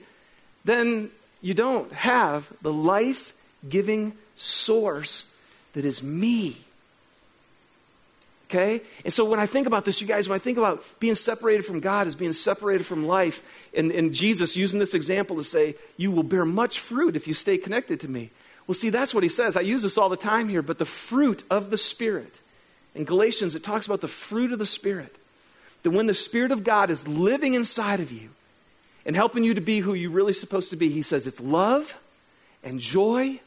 then 0.65 1.09
you 1.41 1.53
don't 1.53 1.91
have 1.91 2.51
the 2.61 2.71
life 2.71 3.33
giving 3.67 4.13
source 4.35 5.33
that 5.73 5.85
is 5.85 6.03
me. 6.03 6.57
Okay? 8.49 8.81
And 9.05 9.13
so 9.13 9.23
when 9.23 9.39
I 9.39 9.45
think 9.45 9.65
about 9.65 9.85
this, 9.85 10.01
you 10.01 10.07
guys, 10.07 10.27
when 10.27 10.35
I 10.35 10.39
think 10.39 10.57
about 10.57 10.83
being 10.99 11.15
separated 11.15 11.63
from 11.63 11.79
God 11.79 12.05
as 12.05 12.15
being 12.15 12.33
separated 12.33 12.85
from 12.85 13.07
life, 13.07 13.41
and, 13.73 13.91
and 13.91 14.13
Jesus 14.13 14.57
using 14.57 14.79
this 14.79 14.93
example 14.93 15.37
to 15.37 15.43
say, 15.43 15.75
you 15.95 16.11
will 16.11 16.23
bear 16.23 16.43
much 16.43 16.79
fruit 16.79 17.15
if 17.15 17.27
you 17.27 17.33
stay 17.33 17.57
connected 17.57 18.01
to 18.01 18.09
me. 18.09 18.29
Well, 18.67 18.75
see, 18.75 18.89
that's 18.89 19.13
what 19.13 19.23
he 19.23 19.29
says. 19.29 19.55
I 19.55 19.61
use 19.61 19.83
this 19.83 19.97
all 19.97 20.09
the 20.09 20.17
time 20.17 20.49
here, 20.49 20.61
but 20.61 20.77
the 20.77 20.85
fruit 20.85 21.43
of 21.49 21.71
the 21.71 21.77
Spirit. 21.77 22.41
In 22.93 23.05
Galatians, 23.05 23.55
it 23.55 23.63
talks 23.63 23.85
about 23.85 24.01
the 24.01 24.07
fruit 24.07 24.51
of 24.51 24.59
the 24.59 24.65
Spirit. 24.65 25.15
That 25.83 25.91
when 25.91 26.07
the 26.07 26.13
Spirit 26.13 26.51
of 26.51 26.63
God 26.63 26.89
is 26.89 27.07
living 27.07 27.53
inside 27.53 27.99
of 27.99 28.11
you 28.11 28.29
and 29.05 29.15
helping 29.15 29.43
you 29.43 29.53
to 29.53 29.61
be 29.61 29.79
who 29.79 29.93
you're 29.93 30.11
really 30.11 30.33
supposed 30.33 30.69
to 30.69 30.75
be, 30.75 30.89
he 30.89 31.01
says 31.01 31.25
it's 31.25 31.41
love 31.41 31.99
and 32.63 32.79
joy 32.79 33.39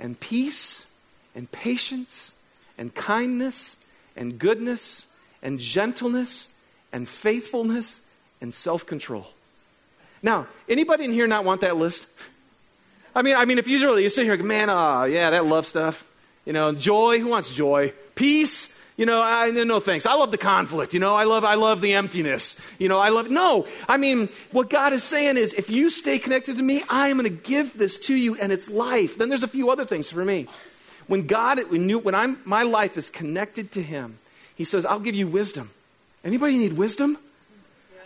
and 0.00 0.18
peace 0.18 0.90
and 1.34 1.50
patience 1.50 2.38
and 2.78 2.94
kindness 2.94 3.76
and 4.16 4.38
goodness 4.38 5.12
and 5.42 5.58
gentleness 5.58 6.58
and 6.92 7.08
faithfulness 7.08 8.08
and 8.40 8.54
self-control. 8.54 9.26
Now, 10.22 10.46
anybody 10.68 11.04
in 11.04 11.12
here 11.12 11.26
not 11.26 11.44
want 11.44 11.60
that 11.60 11.76
list? 11.76 12.06
I 13.14 13.22
mean, 13.22 13.36
I 13.36 13.44
mean, 13.44 13.58
if 13.58 13.68
you 13.68 13.78
really 13.80 14.04
you 14.04 14.08
sit 14.08 14.24
here, 14.24 14.36
man, 14.42 14.70
ah, 14.70 15.02
oh, 15.02 15.04
yeah, 15.04 15.30
that 15.30 15.44
love 15.44 15.66
stuff. 15.66 16.08
You 16.44 16.52
know, 16.52 16.72
joy. 16.72 17.20
Who 17.20 17.28
wants 17.28 17.54
joy? 17.54 17.92
Peace. 18.14 18.78
You 18.96 19.06
know, 19.06 19.20
I 19.20 19.50
no 19.50 19.80
thanks. 19.80 20.06
I 20.06 20.14
love 20.14 20.30
the 20.30 20.38
conflict. 20.38 20.94
You 20.94 21.00
know, 21.00 21.16
I 21.16 21.24
love 21.24 21.44
I 21.44 21.56
love 21.56 21.80
the 21.80 21.94
emptiness. 21.94 22.64
You 22.78 22.88
know, 22.88 23.00
I 23.00 23.08
love 23.08 23.28
no. 23.28 23.66
I 23.88 23.96
mean, 23.96 24.28
what 24.52 24.70
God 24.70 24.92
is 24.92 25.02
saying 25.02 25.36
is, 25.36 25.52
if 25.52 25.68
you 25.68 25.90
stay 25.90 26.20
connected 26.20 26.56
to 26.58 26.62
me, 26.62 26.84
I 26.88 27.08
am 27.08 27.18
going 27.18 27.28
to 27.28 27.42
give 27.42 27.76
this 27.76 27.98
to 28.06 28.14
you, 28.14 28.36
and 28.36 28.52
it's 28.52 28.70
life. 28.70 29.18
Then 29.18 29.30
there's 29.30 29.42
a 29.42 29.48
few 29.48 29.70
other 29.70 29.84
things 29.84 30.10
for 30.10 30.24
me. 30.24 30.46
When 31.08 31.26
God, 31.26 31.58
when, 31.70 31.88
you, 31.88 31.98
when 31.98 32.14
I'm, 32.14 32.38
my 32.44 32.62
life 32.62 32.96
is 32.96 33.10
connected 33.10 33.72
to 33.72 33.82
Him, 33.82 34.18
He 34.54 34.64
says, 34.64 34.86
I'll 34.86 35.00
give 35.00 35.16
you 35.16 35.26
wisdom. 35.26 35.70
Anybody 36.24 36.56
need 36.56 36.74
wisdom? 36.74 37.18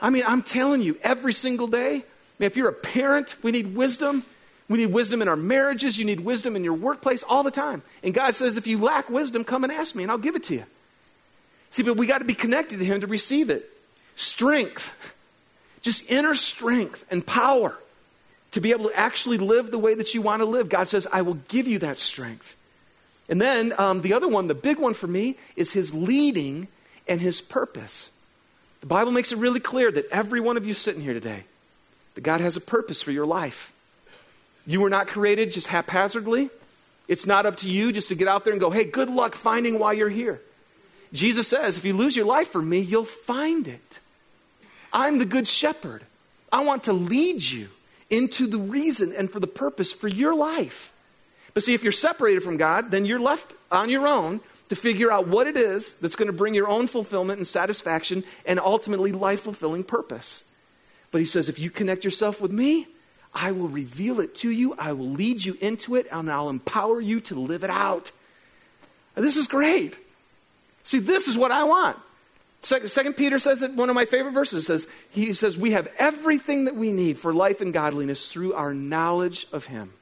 I 0.01 0.09
mean, 0.09 0.25
I'm 0.27 0.43
telling 0.43 0.81
you, 0.81 0.97
every 1.03 1.35
single 1.35 1.67
day, 1.67 1.97
I 1.97 2.03
mean, 2.39 2.47
if 2.47 2.57
you're 2.57 2.69
a 2.69 2.73
parent, 2.73 3.35
we 3.43 3.51
need 3.51 3.77
wisdom. 3.77 4.25
We 4.69 4.79
need 4.79 4.93
wisdom 4.93 5.21
in 5.21 5.29
our 5.29 5.37
marriages. 5.37 5.99
You 5.99 6.07
need 6.07 6.21
wisdom 6.21 6.57
in 6.57 6.65
your 6.65 6.75
workplace 6.75 7.23
all 7.23 7.43
the 7.43 7.51
time. 7.51 7.83
And 8.03 8.15
God 8.15 8.35
says, 8.35 8.57
if 8.57 8.67
you 8.67 8.79
lack 8.79 9.11
wisdom, 9.11 9.45
come 9.45 9.65
and 9.65 9.73
ask 9.73 9.95
me, 9.95 10.03
and 10.03 10.11
I'll 10.11 10.19
give 10.19 10.35
it 10.35 10.45
to 10.45 10.55
you. 10.55 10.65
See, 11.71 11.83
but 11.83 11.97
we 11.97 12.07
got 12.07 12.19
to 12.19 12.25
be 12.25 12.35
connected 12.35 12.79
to 12.79 12.85
Him 12.85 13.01
to 13.03 13.07
receive 13.07 13.51
it. 13.51 13.71
Strength, 14.17 15.15
just 15.81 16.11
inner 16.11 16.35
strength 16.35 17.05
and 17.11 17.25
power 17.25 17.77
to 18.53 18.61
be 18.61 18.73
able 18.73 18.89
to 18.89 18.99
actually 18.99 19.39
live 19.39 19.71
the 19.71 19.79
way 19.79 19.95
that 19.95 20.15
you 20.15 20.23
want 20.23 20.41
to 20.41 20.47
live. 20.47 20.69
God 20.69 20.89
says, 20.89 21.07
I 21.13 21.23
will 21.23 21.39
give 21.49 21.69
you 21.69 21.79
that 21.81 21.99
strength. 21.99 22.57
And 23.29 23.41
then 23.41 23.75
um, 23.79 24.01
the 24.01 24.15
other 24.15 24.27
one, 24.27 24.47
the 24.47 24.55
big 24.55 24.79
one 24.79 24.95
for 24.95 25.07
me, 25.07 25.37
is 25.55 25.73
his 25.73 25.93
leading 25.93 26.69
and 27.07 27.21
his 27.21 27.41
purpose. 27.41 28.19
The 28.81 28.87
Bible 28.87 29.13
makes 29.13 29.33
it 29.33 29.39
really 29.39 29.61
clear 29.61 29.91
that 29.93 30.07
every 30.11 30.41
one 30.41 30.57
of 30.57 30.65
you 30.65 30.73
sitting 30.73 31.03
here 31.03 31.13
today, 31.13 31.45
that 32.15 32.23
God 32.23 32.41
has 32.41 32.57
a 32.57 32.61
purpose 32.61 33.03
for 33.03 33.13
your 33.13 33.27
life. 33.27 33.73
You 34.67 34.81
were 34.81 34.91
not 34.91 35.09
created 35.09 35.53
just 35.53 35.67
haphazardly. 35.67 36.51
It's 37.07 37.27
not 37.27 37.47
up 37.47 37.57
to 37.57 37.71
you 37.71 37.93
just 37.93 38.09
to 38.09 38.15
get 38.15 38.29
out 38.29 38.45
there 38.45 38.53
and 38.53 38.61
go, 38.61 38.71
hey, 38.71 38.85
good 38.85 39.11
luck 39.11 39.35
finding 39.35 39.79
why 39.79 39.93
you're 39.93 40.09
here. 40.09 40.41
Jesus 41.13 41.49
says, 41.49 41.77
if 41.77 41.85
you 41.85 41.95
lose 41.95 42.17
your 42.17 42.27
life 42.27 42.49
for 42.49 42.63
me, 42.63 42.81
you'll 42.81 43.05
find 43.05 43.67
it. 43.67 44.01
I'm 44.93 45.19
the 45.19 45.25
good 45.25 45.49
shepherd. 45.49 46.03
I 46.53 46.65
want 46.65 46.85
to 46.85 46.93
lead 46.93 47.43
you 47.43 47.69
into 48.11 48.47
the 48.47 48.59
reason 48.59 49.13
and 49.17 49.31
for 49.31 49.41
the 49.41 49.47
purpose 49.47 49.93
for 49.93 50.09
your 50.09 50.35
life. 50.35 50.93
But 51.55 51.63
see, 51.63 51.75
if 51.75 51.83
you're 51.83 51.93
separated 51.93 52.43
from 52.43 52.57
God, 52.57 52.91
then 52.91 53.05
you're 53.05 53.21
left 53.21 53.55
on 53.71 53.91
your 53.91 54.07
own 54.07 54.41
to 54.69 54.77
figure 54.77 55.11
out 55.11 55.27
what 55.27 55.47
it 55.47 55.57
is 55.57 55.93
that's 55.95 56.17
going 56.17 56.27
to 56.27 56.33
bring 56.33 56.55
your 56.55 56.69
own 56.69 56.87
fulfillment 56.87 57.39
and 57.39 57.47
satisfaction 57.47 58.23
and 58.45 58.61
ultimately 58.61 59.13
life 59.13 59.41
fulfilling 59.41 59.85
purpose. 59.85 60.51
But 61.11 61.21
he 61.21 61.25
says, 61.25 61.49
if 61.49 61.59
you 61.59 61.71
connect 61.71 62.05
yourself 62.05 62.41
with 62.41 62.53
me, 62.53 62.87
I 63.35 63.53
will 63.53 63.69
reveal 63.69 64.21
it 64.21 64.35
to 64.37 64.51
you, 64.51 64.75
I 64.79 64.93
will 64.93 65.11
lead 65.11 65.45
you 65.45 65.57
into 65.61 65.95
it, 65.95 66.07
and 66.13 66.31
I'll 66.31 66.49
empower 66.49 67.01
you 67.01 67.21
to 67.23 67.35
live 67.39 67.65
it 67.65 67.71
out. 67.71 68.13
This 69.15 69.37
is 69.37 69.47
great. 69.47 69.99
See, 70.89 71.01
this 71.01 71.29
is 71.29 71.37
what 71.37 71.53
I 71.53 71.65
want. 71.65 71.99
Second 72.61 73.13
Peter 73.15 73.39
says 73.39 73.61
that 73.61 73.75
one 73.75 73.91
of 73.91 73.95
my 73.95 74.07
favorite 74.07 74.33
verses 74.33 74.67
says, 74.67 74.87
he 75.11 75.35
says, 75.35 75.59
We 75.59 75.73
have 75.73 75.87
everything 75.99 76.65
that 76.65 76.77
we 76.77 76.93
need 76.93 77.19
for 77.19 77.35
life 77.35 77.61
and 77.61 77.75
godliness 77.75 78.33
through 78.33 78.55
our 78.55 78.73
knowledge 78.73 79.47
of 79.53 79.67
him. 79.67 79.93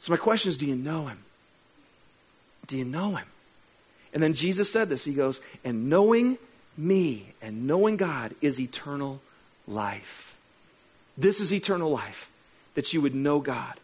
So, 0.00 0.12
my 0.12 0.16
question 0.16 0.48
is 0.48 0.56
do 0.56 0.66
you 0.66 0.74
know 0.74 1.06
him? 1.06 1.18
Do 2.66 2.76
you 2.76 2.84
know 2.84 3.14
him? 3.14 3.28
And 4.12 4.20
then 4.20 4.34
Jesus 4.34 4.72
said 4.72 4.88
this 4.88 5.04
He 5.04 5.14
goes, 5.14 5.40
And 5.62 5.88
knowing 5.88 6.36
me 6.76 7.28
and 7.40 7.64
knowing 7.64 7.96
God 7.96 8.34
is 8.40 8.58
eternal 8.58 9.20
life. 9.68 10.36
This 11.16 11.40
is 11.40 11.52
eternal 11.52 11.92
life, 11.92 12.28
that 12.74 12.92
you 12.92 13.00
would 13.00 13.14
know 13.14 13.38
God. 13.38 13.74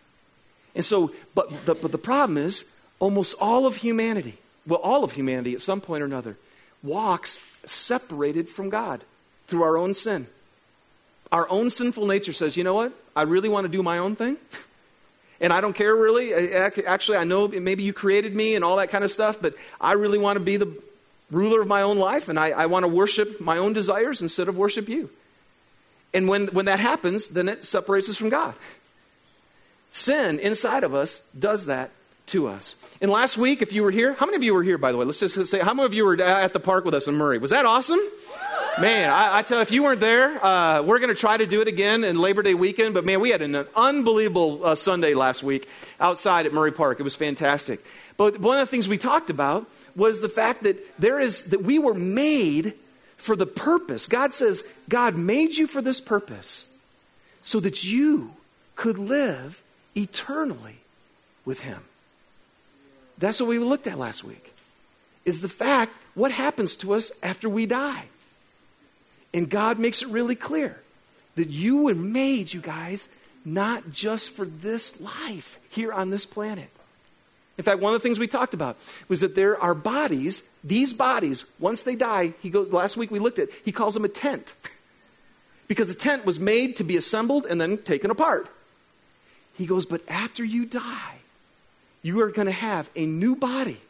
And 0.75 0.85
so, 0.85 1.15
but 1.33 1.49
the, 1.65 1.77
but 1.77 1.93
the 1.93 1.97
problem 1.97 2.39
is, 2.39 2.69
almost 2.99 3.37
all 3.41 3.67
of 3.67 3.77
humanity, 3.77 4.40
well, 4.67 4.81
all 4.81 5.05
of 5.05 5.13
humanity 5.13 5.55
at 5.55 5.61
some 5.61 5.81
point 5.81 6.03
or 6.03 6.07
another, 6.07 6.37
walks 6.83 7.39
separated 7.65 8.49
from 8.49 8.71
God 8.71 9.03
through 9.47 9.63
our 9.63 9.77
own 9.77 9.95
sin. 9.95 10.27
Our 11.33 11.49
own 11.49 11.71
sinful 11.71 12.07
nature 12.07 12.33
says, 12.33 12.57
you 12.57 12.65
know 12.65 12.75
what? 12.75 12.93
I 13.15 13.23
really 13.23 13.49
want 13.49 13.65
to 13.65 13.69
do 13.69 13.83
my 13.83 13.99
own 13.99 14.17
thing. 14.17 14.37
And 15.43 15.55
I 15.55 15.63
don't 15.63 15.73
care 15.73 15.97
really. 15.97 16.35
Actually, 16.35 17.17
I 17.17 17.25
know 17.25 17.49
maybe 17.49 17.83
you 17.83 17.95
created 17.95 18.37
me 18.37 18.57
and 18.57 18.63
all 18.63 18.77
that 18.77 18.91
kind 18.91 19.03
of 19.03 19.11
stuff, 19.11 19.41
but 19.41 19.55
I 19.81 19.93
really 19.93 20.19
want 20.19 20.37
to 20.37 20.45
be 20.45 20.59
the 20.59 20.71
ruler 21.31 21.63
of 21.63 21.67
my 21.67 21.81
own 21.81 21.97
life 21.99 22.29
and 22.29 22.39
I, 22.39 22.51
I 22.51 22.67
want 22.67 22.85
to 22.85 22.89
worship 22.89 23.41
my 23.41 23.57
own 23.57 23.73
desires 23.73 24.21
instead 24.21 24.49
of 24.49 24.59
worship 24.59 24.87
you. 24.87 25.09
And 26.13 26.29
when, 26.29 26.49
when 26.49 26.67
that 26.67 26.79
happens, 26.79 27.29
then 27.29 27.49
it 27.49 27.65
separates 27.65 28.11
us 28.11 28.19
from 28.19 28.29
God. 28.29 28.55
Sin 29.91 30.39
inside 30.39 30.85
of 30.85 30.95
us 30.95 31.27
does 31.31 31.67
that 31.67 31.91
to 32.31 32.49
us. 32.49 32.77
And 33.01 33.11
last 33.11 33.39
week, 33.39 33.63
if 33.63 33.73
you 33.73 33.83
were 33.83 33.91
here, 33.91 34.15
how 34.15 34.27
many 34.27 34.37
of 34.37 34.43
you 34.43 34.53
were 34.53 34.63
here, 34.63 34.79
by 34.79 34.93
the 34.93 34.99
way? 34.99 35.05
Let's 35.05 35.21
just 35.21 35.47
say, 35.47 35.61
how 35.61 35.73
many 35.73 35.87
of 35.87 35.95
you 35.95 36.05
were 36.05 36.21
at 36.21 36.53
the 36.53 36.61
park 36.61 36.85
with 36.85 36.95
us 36.95 37.09
in 37.09 37.15
Murray? 37.15 37.39
Was 37.39 37.51
that 37.51 37.65
awesome? 37.65 38.01
Man, 38.79 39.11
I, 39.11 39.39
I 39.39 39.43
tell 39.43 39.59
you, 39.59 39.63
if 39.63 39.73
you 39.73 39.83
weren't 39.83 40.01
there, 40.01 40.45
uh, 40.45 40.83
we're 40.83 40.99
going 40.99 41.09
to 41.09 41.21
try 41.21 41.37
to 41.37 41.47
do 41.47 41.61
it 41.61 41.69
again 41.69 42.05
in 42.05 42.19
Labor 42.19 42.43
Day 42.43 42.55
weekend. 42.55 42.95
But 42.95 43.05
man, 43.05 43.21
we 43.21 43.31
had 43.31 43.43
an 43.43 43.55
unbelievable 43.75 44.65
uh, 44.65 44.75
Sunday 44.75 45.15
last 45.15 45.43
week 45.43 45.69
outside 45.99 46.47
at 46.47 46.53
Murray 46.53 46.73
Park. 46.73 47.01
It 47.01 47.03
was 47.03 47.15
fantastic. 47.15 47.85
But 48.17 48.39
one 48.39 48.59
of 48.59 48.67
the 48.69 48.71
things 48.71 48.87
we 48.87 48.99
talked 48.99 49.31
about 49.31 49.67
was 49.97 50.21
the 50.21 50.29
fact 50.29 50.63
that 50.63 50.77
there 51.01 51.19
is 51.19 51.51
that 51.51 51.63
we 51.63 51.79
were 51.79 51.95
made 51.95 52.75
for 53.17 53.35
the 53.35 53.47
purpose. 53.47 54.07
God 54.07 54.33
says, 54.33 54.63
God 54.89 55.17
made 55.17 55.57
you 55.57 55.67
for 55.67 55.83
this 55.83 56.01
purpose 56.01 56.79
so 57.43 57.61
that 57.61 57.85
you 57.85 58.35
could 58.77 58.99
live 58.99 59.63
eternally 59.97 60.77
with 61.45 61.61
Him. 61.61 61.83
That's 63.21 63.41
what 63.41 63.49
we 63.49 63.59
looked 63.59 63.87
at 63.87 63.99
last 63.99 64.25
week. 64.25 64.53
Is 65.25 65.41
the 65.41 65.49
fact 65.49 65.93
what 66.15 66.33
happens 66.33 66.75
to 66.77 66.93
us 66.93 67.13
after 67.23 67.49
we 67.49 67.67
die. 67.67 68.05
And 69.33 69.49
God 69.49 69.79
makes 69.79 70.03
it 70.03 70.09
really 70.09 70.35
clear 70.35 70.81
that 71.37 71.49
you 71.49 71.85
were 71.85 71.95
made, 71.95 72.53
you 72.53 72.61
guys, 72.61 73.09
not 73.45 73.91
just 73.93 74.31
for 74.31 74.45
this 74.45 75.01
life 75.01 75.59
here 75.71 75.93
on 75.93 76.11
this 76.11 76.27
planet. 76.27 76.69
In 77.57 77.65
fact, 77.65 77.81
one 77.81 77.95
of 77.95 78.01
the 78.01 78.03
things 78.03 78.19
we 78.19 78.27
talked 78.27 78.55
about 78.55 78.77
was 79.09 79.21
that 79.21 79.37
there 79.37 79.61
are 79.61 79.75
bodies, 79.75 80.43
these 80.65 80.93
bodies, 80.93 81.45
once 81.59 81.83
they 81.83 81.95
die, 81.95 82.33
he 82.41 82.51
goes, 82.51 82.73
last 82.73 82.97
week 82.97 83.11
we 83.11 83.19
looked 83.19 83.39
at, 83.39 83.51
he 83.65 83.71
calls 83.71 83.95
them 83.95 84.05
a 84.05 84.09
tent. 84.09 84.55
because 85.69 85.89
a 85.89 85.95
tent 85.95 86.27
was 86.27 86.41
made 86.41 86.75
to 86.77 86.83
be 86.83 86.97
assembled 86.97 87.47
and 87.47 87.61
then 87.61 87.79
taken 87.79 88.11
apart. 88.11 88.49
He 89.57 89.67
goes, 89.67 89.87
but 89.87 90.03
after 90.09 90.43
you 90.43 90.67
die, 90.67 91.20
you 92.03 92.21
are 92.23 92.31
going 92.31 92.47
to 92.47 92.53
have 92.53 92.91
a 92.97 93.05
new 93.07 93.37
body. 93.37 93.81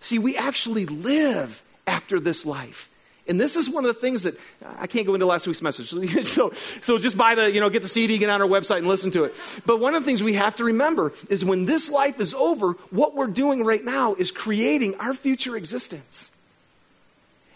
See, 0.00 0.18
we 0.18 0.36
actually 0.36 0.86
live 0.86 1.62
after 1.86 2.20
this 2.20 2.44
life. 2.44 2.90
And 3.28 3.40
this 3.40 3.56
is 3.56 3.68
one 3.68 3.84
of 3.84 3.92
the 3.92 4.00
things 4.00 4.22
that 4.22 4.34
I 4.78 4.86
can't 4.86 5.06
go 5.06 5.14
into 5.14 5.26
last 5.26 5.46
week's 5.46 5.62
message. 5.62 5.92
So, 6.26 6.52
so 6.80 6.98
just 6.98 7.16
buy 7.16 7.34
the, 7.34 7.50
you 7.50 7.60
know, 7.60 7.70
get 7.70 7.82
the 7.82 7.88
CD, 7.88 8.18
get 8.18 8.30
on 8.30 8.40
our 8.40 8.48
website 8.48 8.78
and 8.78 8.86
listen 8.86 9.10
to 9.12 9.24
it. 9.24 9.34
But 9.64 9.80
one 9.80 9.94
of 9.94 10.02
the 10.02 10.06
things 10.06 10.22
we 10.22 10.34
have 10.34 10.54
to 10.56 10.64
remember 10.64 11.12
is 11.28 11.44
when 11.44 11.64
this 11.66 11.90
life 11.90 12.20
is 12.20 12.34
over, 12.34 12.72
what 12.90 13.14
we're 13.14 13.26
doing 13.26 13.64
right 13.64 13.84
now 13.84 14.14
is 14.14 14.30
creating 14.30 14.94
our 14.96 15.12
future 15.12 15.56
existence. 15.56 16.30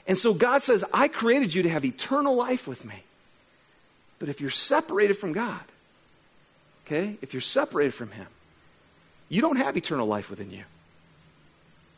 And 0.07 0.19
so 0.19 0.35
God 0.35 0.63
says, 0.63 0.85
I 0.93 1.07
created 1.07 1.55
you 1.55 1.63
to 1.63 1.69
have 1.69 1.85
eternal 1.85 2.35
life 2.35 2.67
with 2.67 2.85
me. 2.85 3.05
But 4.19 4.29
if 4.29 4.41
you're 4.41 4.51
separated 4.51 5.15
from 5.15 5.33
God, 5.33 5.61
okay, 6.85 7.17
if 7.23 7.33
you're 7.33 7.41
separated 7.41 7.95
from 7.95 8.11
Him, 8.11 8.27
you 9.31 9.41
don't 9.41 9.57
have 9.57 9.77
eternal 9.77 10.07
life 10.07 10.29
within 10.29 10.51
you. 10.51 10.65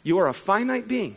You 0.05 0.19
are 0.19 0.29
a 0.29 0.35
finite 0.35 0.87
being. 0.87 1.17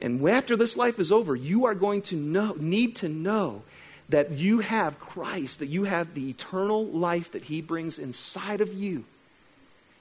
And 0.00 0.26
after 0.28 0.56
this 0.56 0.76
life 0.76 0.98
is 0.98 1.12
over, 1.12 1.36
you 1.36 1.66
are 1.66 1.74
going 1.74 2.02
to 2.02 2.16
know, 2.16 2.54
need 2.58 2.96
to 2.96 3.08
know 3.08 3.62
that 4.08 4.32
you 4.32 4.60
have 4.60 4.98
Christ, 4.98 5.58
that 5.58 5.66
you 5.66 5.84
have 5.84 6.14
the 6.14 6.30
eternal 6.30 6.86
life 6.86 7.32
that 7.32 7.44
He 7.44 7.60
brings 7.60 7.98
inside 7.98 8.60
of 8.60 8.72
you 8.72 9.04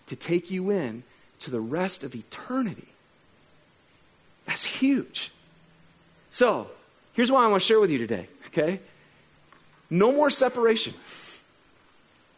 to 0.08 0.16
take 0.16 0.52
you 0.52 0.70
in 0.70 1.04
to 1.40 1.52
the 1.52 1.60
rest 1.60 2.04
of 2.04 2.16
eternity. 2.16 2.88
That's 4.46 4.66
huge. 4.66 5.32
So, 6.30 6.70
here's 7.14 7.32
what 7.32 7.42
I 7.42 7.48
want 7.48 7.62
to 7.62 7.68
share 7.68 7.80
with 7.80 7.92
you 7.92 7.98
today, 7.98 8.28
okay? 8.48 8.80
No 9.90 10.12
more 10.12 10.30
separation. 10.30 10.94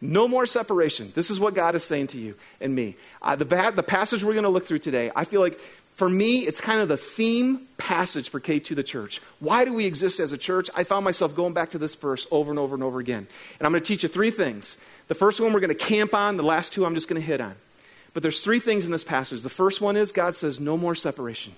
No 0.04 0.28
more 0.28 0.44
separation. 0.44 1.12
This 1.14 1.30
is 1.30 1.40
what 1.40 1.54
God 1.54 1.74
is 1.74 1.82
saying 1.82 2.08
to 2.08 2.18
you 2.18 2.34
and 2.60 2.74
me. 2.74 2.94
Uh, 3.22 3.36
the, 3.36 3.72
the 3.74 3.82
passage 3.82 4.22
we're 4.22 4.34
going 4.34 4.44
to 4.44 4.50
look 4.50 4.66
through 4.66 4.80
today, 4.80 5.10
I 5.16 5.24
feel 5.24 5.40
like 5.40 5.58
for 5.92 6.10
me, 6.10 6.40
it's 6.40 6.60
kind 6.60 6.80
of 6.80 6.88
the 6.88 6.98
theme 6.98 7.62
passage 7.78 8.28
for 8.28 8.38
K2 8.38 8.76
the 8.76 8.82
church. 8.82 9.22
Why 9.40 9.64
do 9.64 9.72
we 9.72 9.86
exist 9.86 10.20
as 10.20 10.30
a 10.30 10.36
church? 10.36 10.68
I 10.76 10.84
found 10.84 11.06
myself 11.06 11.34
going 11.34 11.54
back 11.54 11.70
to 11.70 11.78
this 11.78 11.94
verse 11.94 12.26
over 12.30 12.50
and 12.50 12.58
over 12.58 12.74
and 12.74 12.84
over 12.84 13.00
again. 13.00 13.26
And 13.58 13.66
I'm 13.66 13.72
going 13.72 13.82
to 13.82 13.86
teach 13.86 14.02
you 14.02 14.10
three 14.10 14.30
things. 14.30 14.76
The 15.08 15.14
first 15.14 15.40
one 15.40 15.54
we're 15.54 15.60
going 15.60 15.68
to 15.68 15.74
camp 15.74 16.14
on, 16.14 16.36
the 16.36 16.42
last 16.42 16.74
two 16.74 16.84
I'm 16.84 16.94
just 16.94 17.08
going 17.08 17.20
to 17.20 17.26
hit 17.26 17.40
on. 17.40 17.54
But 18.12 18.22
there's 18.22 18.42
three 18.42 18.60
things 18.60 18.84
in 18.84 18.92
this 18.92 19.04
passage. 19.04 19.40
The 19.40 19.48
first 19.48 19.80
one 19.80 19.96
is 19.96 20.12
God 20.12 20.34
says, 20.34 20.60
no 20.60 20.76
more 20.76 20.94
separation. 20.94 21.54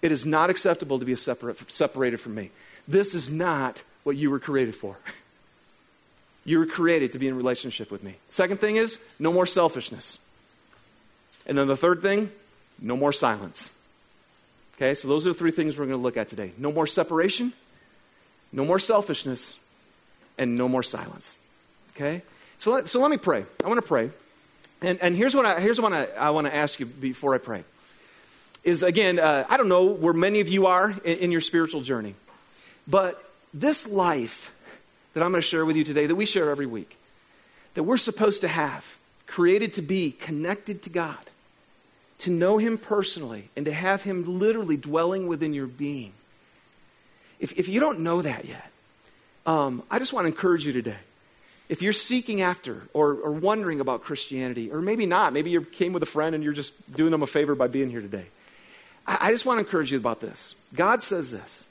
It 0.00 0.10
is 0.10 0.24
not 0.24 0.48
acceptable 0.48 0.98
to 0.98 1.04
be 1.04 1.14
separate, 1.16 1.70
separated 1.70 2.18
from 2.18 2.34
me. 2.34 2.50
This 2.88 3.14
is 3.14 3.28
not 3.28 3.82
what 4.04 4.16
you 4.16 4.30
were 4.30 4.40
created 4.40 4.74
for. 4.74 4.96
you 6.44 6.58
were 6.58 6.66
created 6.66 7.12
to 7.12 7.18
be 7.18 7.28
in 7.28 7.36
relationship 7.36 7.90
with 7.90 8.02
me. 8.02 8.16
Second 8.28 8.60
thing 8.60 8.76
is, 8.76 9.04
no 9.18 9.32
more 9.32 9.46
selfishness. 9.46 10.18
And 11.46 11.56
then 11.56 11.66
the 11.66 11.76
third 11.76 12.02
thing, 12.02 12.30
no 12.78 12.96
more 12.96 13.12
silence. 13.12 13.78
Okay, 14.76 14.94
so 14.94 15.08
those 15.08 15.26
are 15.26 15.30
the 15.30 15.38
three 15.38 15.52
things 15.52 15.78
we're 15.78 15.86
going 15.86 15.98
to 15.98 16.02
look 16.02 16.16
at 16.16 16.28
today 16.28 16.52
no 16.58 16.72
more 16.72 16.86
separation, 16.86 17.52
no 18.52 18.64
more 18.64 18.78
selfishness, 18.78 19.58
and 20.36 20.56
no 20.56 20.68
more 20.68 20.82
silence. 20.82 21.36
Okay? 21.94 22.22
So 22.58 22.72
let, 22.72 22.88
so 22.88 23.00
let 23.00 23.10
me 23.10 23.16
pray. 23.16 23.44
I 23.64 23.68
want 23.68 23.78
to 23.78 23.86
pray. 23.86 24.10
And, 24.82 24.98
and 25.00 25.14
here's 25.14 25.34
what, 25.34 25.46
I, 25.46 25.60
here's 25.60 25.80
what 25.80 25.92
I, 25.92 26.06
I 26.06 26.30
want 26.30 26.46
to 26.46 26.54
ask 26.54 26.80
you 26.80 26.86
before 26.86 27.34
I 27.34 27.38
pray. 27.38 27.64
Is 28.64 28.82
again, 28.82 29.18
uh, 29.18 29.44
I 29.48 29.56
don't 29.56 29.68
know 29.68 29.84
where 29.84 30.14
many 30.14 30.40
of 30.40 30.48
you 30.48 30.66
are 30.66 30.90
in, 31.04 31.18
in 31.18 31.32
your 31.32 31.42
spiritual 31.42 31.82
journey, 31.82 32.14
but 32.86 33.22
this 33.52 33.86
life 33.86 34.53
that 35.14 35.22
I'm 35.22 35.30
going 35.30 35.40
to 35.40 35.46
share 35.46 35.64
with 35.64 35.76
you 35.76 35.84
today, 35.84 36.06
that 36.06 36.14
we 36.14 36.26
share 36.26 36.50
every 36.50 36.66
week, 36.66 36.98
that 37.74 37.84
we're 37.84 37.96
supposed 37.96 38.40
to 38.42 38.48
have, 38.48 38.98
created 39.26 39.72
to 39.74 39.82
be 39.82 40.12
connected 40.12 40.82
to 40.82 40.90
God, 40.90 41.16
to 42.18 42.30
know 42.30 42.58
Him 42.58 42.78
personally 42.78 43.48
and 43.56 43.64
to 43.64 43.72
have 43.72 44.02
Him 44.02 44.38
literally 44.38 44.76
dwelling 44.76 45.26
within 45.26 45.54
your 45.54 45.66
being. 45.66 46.12
If, 47.38 47.58
if 47.58 47.68
you 47.68 47.80
don't 47.80 48.00
know 48.00 48.22
that 48.22 48.44
yet, 48.44 48.70
um, 49.46 49.82
I 49.90 49.98
just 49.98 50.12
want 50.12 50.24
to 50.24 50.28
encourage 50.28 50.66
you 50.66 50.72
today. 50.72 50.96
If 51.68 51.80
you're 51.80 51.92
seeking 51.92 52.42
after 52.42 52.82
or, 52.92 53.14
or 53.14 53.30
wondering 53.30 53.80
about 53.80 54.02
Christianity, 54.02 54.70
or 54.70 54.82
maybe 54.82 55.06
not, 55.06 55.32
maybe 55.32 55.50
you 55.50 55.62
came 55.62 55.92
with 55.92 56.02
a 56.02 56.06
friend 56.06 56.34
and 56.34 56.44
you're 56.44 56.52
just 56.52 56.94
doing 56.94 57.10
them 57.10 57.22
a 57.22 57.26
favor 57.26 57.54
by 57.54 57.68
being 57.68 57.90
here 57.90 58.00
today. 58.00 58.26
I, 59.06 59.28
I 59.28 59.30
just 59.30 59.46
want 59.46 59.58
to 59.58 59.64
encourage 59.64 59.90
you 59.92 59.98
about 59.98 60.20
this. 60.20 60.56
God 60.74 61.02
says 61.02 61.30
this 61.30 61.68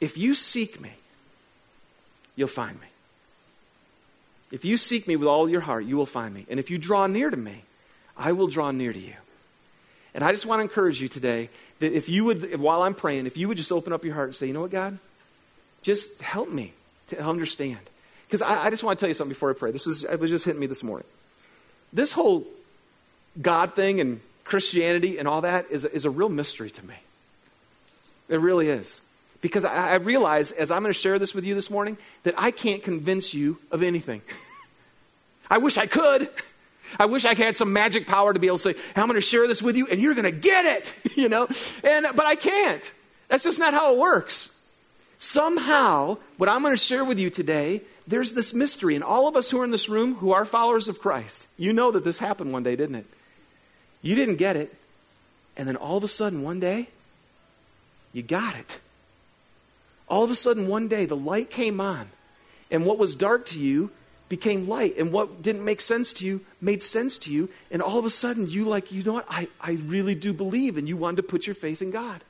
If 0.00 0.16
you 0.16 0.34
seek 0.34 0.80
me, 0.80 0.92
you'll 2.38 2.48
find 2.48 2.80
me. 2.80 2.86
If 4.52 4.64
you 4.64 4.76
seek 4.76 5.08
me 5.08 5.16
with 5.16 5.28
all 5.28 5.48
your 5.48 5.60
heart, 5.60 5.84
you 5.84 5.96
will 5.96 6.06
find 6.06 6.32
me. 6.32 6.46
And 6.48 6.60
if 6.60 6.70
you 6.70 6.78
draw 6.78 7.06
near 7.06 7.30
to 7.30 7.36
me, 7.36 7.64
I 8.16 8.32
will 8.32 8.46
draw 8.46 8.70
near 8.70 8.92
to 8.92 8.98
you. 8.98 9.14
And 10.14 10.24
I 10.24 10.32
just 10.32 10.46
want 10.46 10.60
to 10.60 10.62
encourage 10.62 11.00
you 11.00 11.08
today 11.08 11.50
that 11.80 11.92
if 11.92 12.08
you 12.08 12.24
would, 12.24 12.58
while 12.58 12.82
I'm 12.82 12.94
praying, 12.94 13.26
if 13.26 13.36
you 13.36 13.48
would 13.48 13.56
just 13.56 13.72
open 13.72 13.92
up 13.92 14.04
your 14.04 14.14
heart 14.14 14.28
and 14.28 14.34
say, 14.34 14.46
you 14.46 14.54
know 14.54 14.62
what, 14.62 14.70
God? 14.70 14.98
Just 15.82 16.22
help 16.22 16.48
me 16.48 16.72
to 17.08 17.20
understand. 17.20 17.80
Because 18.26 18.40
I, 18.40 18.66
I, 18.66 18.70
just 18.70 18.82
want 18.82 18.98
to 18.98 19.02
tell 19.02 19.08
you 19.08 19.14
something 19.14 19.32
before 19.32 19.50
I 19.50 19.54
pray. 19.54 19.70
This 19.70 19.86
is, 19.86 20.04
it 20.04 20.18
was 20.18 20.30
just 20.30 20.44
hitting 20.44 20.60
me 20.60 20.66
this 20.66 20.82
morning. 20.82 21.06
This 21.92 22.12
whole 22.12 22.46
God 23.40 23.74
thing 23.74 24.00
and 24.00 24.20
Christianity 24.44 25.18
and 25.18 25.28
all 25.28 25.42
that 25.42 25.66
is, 25.70 25.84
is 25.84 26.04
a 26.04 26.10
real 26.10 26.28
mystery 26.28 26.70
to 26.70 26.86
me. 26.86 26.94
It 28.28 28.40
really 28.40 28.68
is. 28.68 29.00
Because 29.40 29.64
I, 29.64 29.90
I 29.90 29.94
realize, 29.96 30.50
as 30.50 30.70
I'm 30.70 30.82
going 30.82 30.92
to 30.92 30.98
share 30.98 31.18
this 31.18 31.34
with 31.34 31.44
you 31.44 31.54
this 31.54 31.70
morning, 31.70 31.96
that 32.24 32.34
I 32.36 32.50
can't 32.50 32.82
convince 32.82 33.34
you 33.34 33.58
of 33.70 33.82
anything. 33.82 34.22
I 35.50 35.58
wish 35.58 35.78
I 35.78 35.86
could. 35.86 36.28
I 36.98 37.06
wish 37.06 37.24
I 37.24 37.34
had 37.34 37.56
some 37.56 37.72
magic 37.72 38.06
power 38.06 38.32
to 38.32 38.38
be 38.38 38.46
able 38.46 38.58
to 38.58 38.74
say, 38.74 38.80
I'm 38.96 39.06
going 39.06 39.14
to 39.14 39.20
share 39.20 39.46
this 39.46 39.62
with 39.62 39.76
you 39.76 39.86
and 39.88 40.00
you're 40.00 40.14
going 40.14 40.24
to 40.24 40.38
get 40.38 40.64
it, 40.64 40.94
you 41.16 41.28
know? 41.28 41.48
And, 41.84 42.06
but 42.14 42.26
I 42.26 42.34
can't. 42.34 42.92
That's 43.28 43.44
just 43.44 43.58
not 43.58 43.74
how 43.74 43.92
it 43.92 43.98
works. 43.98 44.54
Somehow, 45.18 46.18
what 46.36 46.48
I'm 46.48 46.62
going 46.62 46.72
to 46.72 46.82
share 46.82 47.04
with 47.04 47.18
you 47.18 47.28
today, 47.28 47.82
there's 48.06 48.32
this 48.32 48.54
mystery. 48.54 48.94
And 48.94 49.04
all 49.04 49.28
of 49.28 49.36
us 49.36 49.50
who 49.50 49.60
are 49.60 49.64
in 49.64 49.70
this 49.70 49.88
room 49.88 50.14
who 50.16 50.32
are 50.32 50.44
followers 50.44 50.88
of 50.88 51.00
Christ, 51.00 51.46
you 51.56 51.72
know 51.72 51.90
that 51.90 52.04
this 52.04 52.18
happened 52.20 52.52
one 52.52 52.62
day, 52.62 52.76
didn't 52.76 52.94
it? 52.94 53.06
You 54.00 54.14
didn't 54.14 54.36
get 54.36 54.56
it. 54.56 54.74
And 55.56 55.68
then 55.68 55.76
all 55.76 55.96
of 55.96 56.04
a 56.04 56.08
sudden, 56.08 56.42
one 56.42 56.60
day, 56.60 56.88
you 58.12 58.22
got 58.22 58.54
it. 58.54 58.78
All 60.08 60.24
of 60.24 60.30
a 60.30 60.34
sudden, 60.34 60.68
one 60.68 60.88
day, 60.88 61.04
the 61.04 61.16
light 61.16 61.50
came 61.50 61.80
on. 61.80 62.10
And 62.70 62.84
what 62.84 62.98
was 62.98 63.14
dark 63.14 63.46
to 63.46 63.58
you 63.58 63.90
became 64.28 64.68
light 64.68 64.94
and 64.98 65.10
what 65.10 65.40
didn't 65.40 65.64
make 65.64 65.80
sense 65.80 66.12
to 66.12 66.24
you 66.26 66.44
made 66.60 66.82
sense 66.82 67.16
to 67.16 67.32
you 67.32 67.48
and 67.70 67.80
all 67.80 67.98
of 67.98 68.04
a 68.04 68.10
sudden 68.10 68.46
you 68.46 68.66
like 68.66 68.92
you 68.92 69.02
know 69.02 69.14
what 69.14 69.24
i, 69.30 69.48
I 69.58 69.78
really 69.86 70.14
do 70.14 70.34
believe 70.34 70.76
and 70.76 70.86
you 70.86 70.98
wanted 70.98 71.16
to 71.16 71.22
put 71.22 71.46
your 71.46 71.54
faith 71.54 71.80
in 71.80 71.90
god 71.90 72.22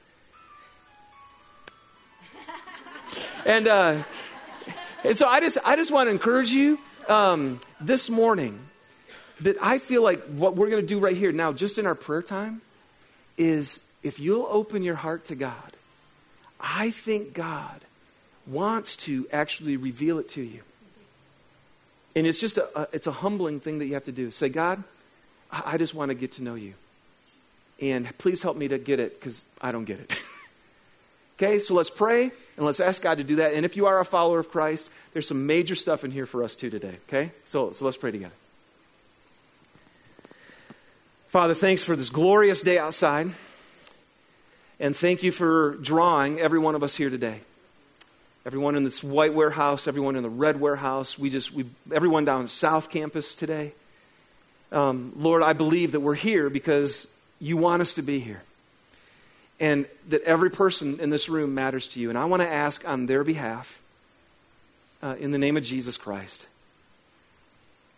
and 3.45 3.67
uh, 3.67 4.05
and 5.03 5.17
so 5.17 5.27
i 5.27 5.41
just 5.41 5.59
i 5.65 5.75
just 5.75 5.91
want 5.91 6.07
to 6.07 6.13
encourage 6.13 6.51
you 6.51 6.79
um, 7.09 7.59
this 7.81 8.09
morning 8.09 8.61
that 9.41 9.57
I 9.63 9.79
feel 9.79 10.03
like 10.03 10.23
what 10.27 10.57
we're 10.57 10.71
going 10.71 10.83
to 10.83 10.87
do 10.87 10.99
right 10.99 11.17
here 11.17 11.33
now, 11.33 11.53
just 11.53 11.79
in 11.79 11.87
our 11.87 11.95
prayer 11.95 12.23
time, 12.23 12.61
is 13.37 13.89
if 14.03 14.19
you'll 14.19 14.49
open 14.51 14.83
your 14.83 14.97
heart 14.97 15.25
to 15.27 15.35
God, 15.35 15.77
I 16.61 16.91
think 16.91 17.35
God 17.35 17.81
wants 18.47 18.97
to 18.97 19.29
actually 19.33 19.77
reveal 19.77 20.19
it 20.19 20.29
to 20.31 20.43
you. 20.43 20.63
And 22.17 22.27
it's 22.27 22.41
just 22.41 22.59
a, 22.59 22.81
a, 22.81 22.89
it's 22.93 23.07
a 23.07 23.13
humbling 23.13 23.61
thing 23.61 23.79
that 23.79 23.87
you 23.87 23.95
have 23.95 24.05
to 24.05 24.13
do. 24.13 24.31
Say, 24.31 24.49
God, 24.49 24.83
I, 25.51 25.63
I 25.75 25.79
just 25.79 25.95
want 25.95 26.11
to 26.11 26.15
get 26.15 26.33
to 26.33 26.43
know 26.43 26.55
you. 26.55 26.75
And 27.81 28.17
please 28.19 28.43
help 28.43 28.57
me 28.57 28.69
to 28.69 28.79
get 28.79 28.99
it 28.99 29.15
because 29.15 29.45
I 29.61 29.71
don't 29.71 29.85
get 29.85 30.01
it. 30.01 30.21
okay, 31.37 31.61
so 31.61 31.75
let's 31.75 31.91
pray 31.91 32.25
and 32.57 32.67
let's 32.67 32.81
ask 32.81 33.03
God 33.03 33.19
to 33.19 33.25
do 33.25 33.37
that. 33.37 33.53
And 33.53 33.65
if 33.65 33.77
you 33.77 33.87
are 33.87 34.01
a 34.01 34.05
follower 34.05 34.41
of 34.41 34.51
Christ, 34.51 34.91
there's 35.13 35.29
some 35.29 35.47
major 35.47 35.77
stuff 35.77 36.05
in 36.05 36.11
here 36.11 36.27
for 36.27 36.43
us 36.43 36.57
too 36.57 36.71
today. 36.71 36.97
Okay? 37.09 37.31
So, 37.45 37.73
so 37.73 37.85
let's 37.85 37.97
pray 37.97 38.11
together. 38.11 38.35
Father, 41.27 41.55
thanks 41.55 41.85
for 41.85 41.95
this 41.95 42.11
glorious 42.11 42.63
day 42.63 42.79
outside. 42.79 43.31
And 44.81 44.97
thank 44.97 45.23
you 45.23 45.33
for 45.33 45.77
drawing 45.77 46.39
every 46.39 46.59
one 46.59 46.75
of 46.75 46.83
us 46.83 46.95
here 46.95 47.11
today. 47.11 47.41
Everyone 48.47 48.77
in 48.77 48.85
this 48.85 49.03
white 49.03 49.35
warehouse, 49.35 49.89
everyone 49.89 50.17
in 50.17 50.23
the 50.23 50.29
red 50.29 50.61
warehouse, 50.61 51.19
we 51.19 51.31
just, 51.31 51.53
we, 51.53 51.67
everyone 51.93 52.25
down 52.25 52.47
South 52.49 52.89
Campus 52.89 53.35
today. 53.35 53.73
Um, 54.71 55.13
Lord, 55.17 55.43
I 55.43 55.53
believe 55.53 55.93
that 55.93 56.01
we're 56.01 56.15
here 56.15 56.49
because 56.49 57.13
you 57.41 57.57
want 57.57 57.83
us 57.83 57.95
to 57.95 58.03
be 58.03 58.21
here. 58.21 58.43
And 59.61 59.87
that 60.09 60.23
every 60.23 60.51
person 60.51 61.01
in 61.01 61.11
this 61.11 61.29
room 61.29 61.55
matters 61.55 61.89
to 61.89 62.01
you. 62.01 62.11
And 62.11 62.19
I 62.19 62.27
want 62.27 62.43
to 62.43 62.49
ask 62.49 62.89
on 62.89 63.07
their 63.07 63.25
behalf, 63.25 63.83
uh, 65.03 65.17
in 65.19 65.33
the 65.33 65.39
name 65.39 65.57
of 65.57 65.65
Jesus 65.65 65.97
Christ, 65.97 66.47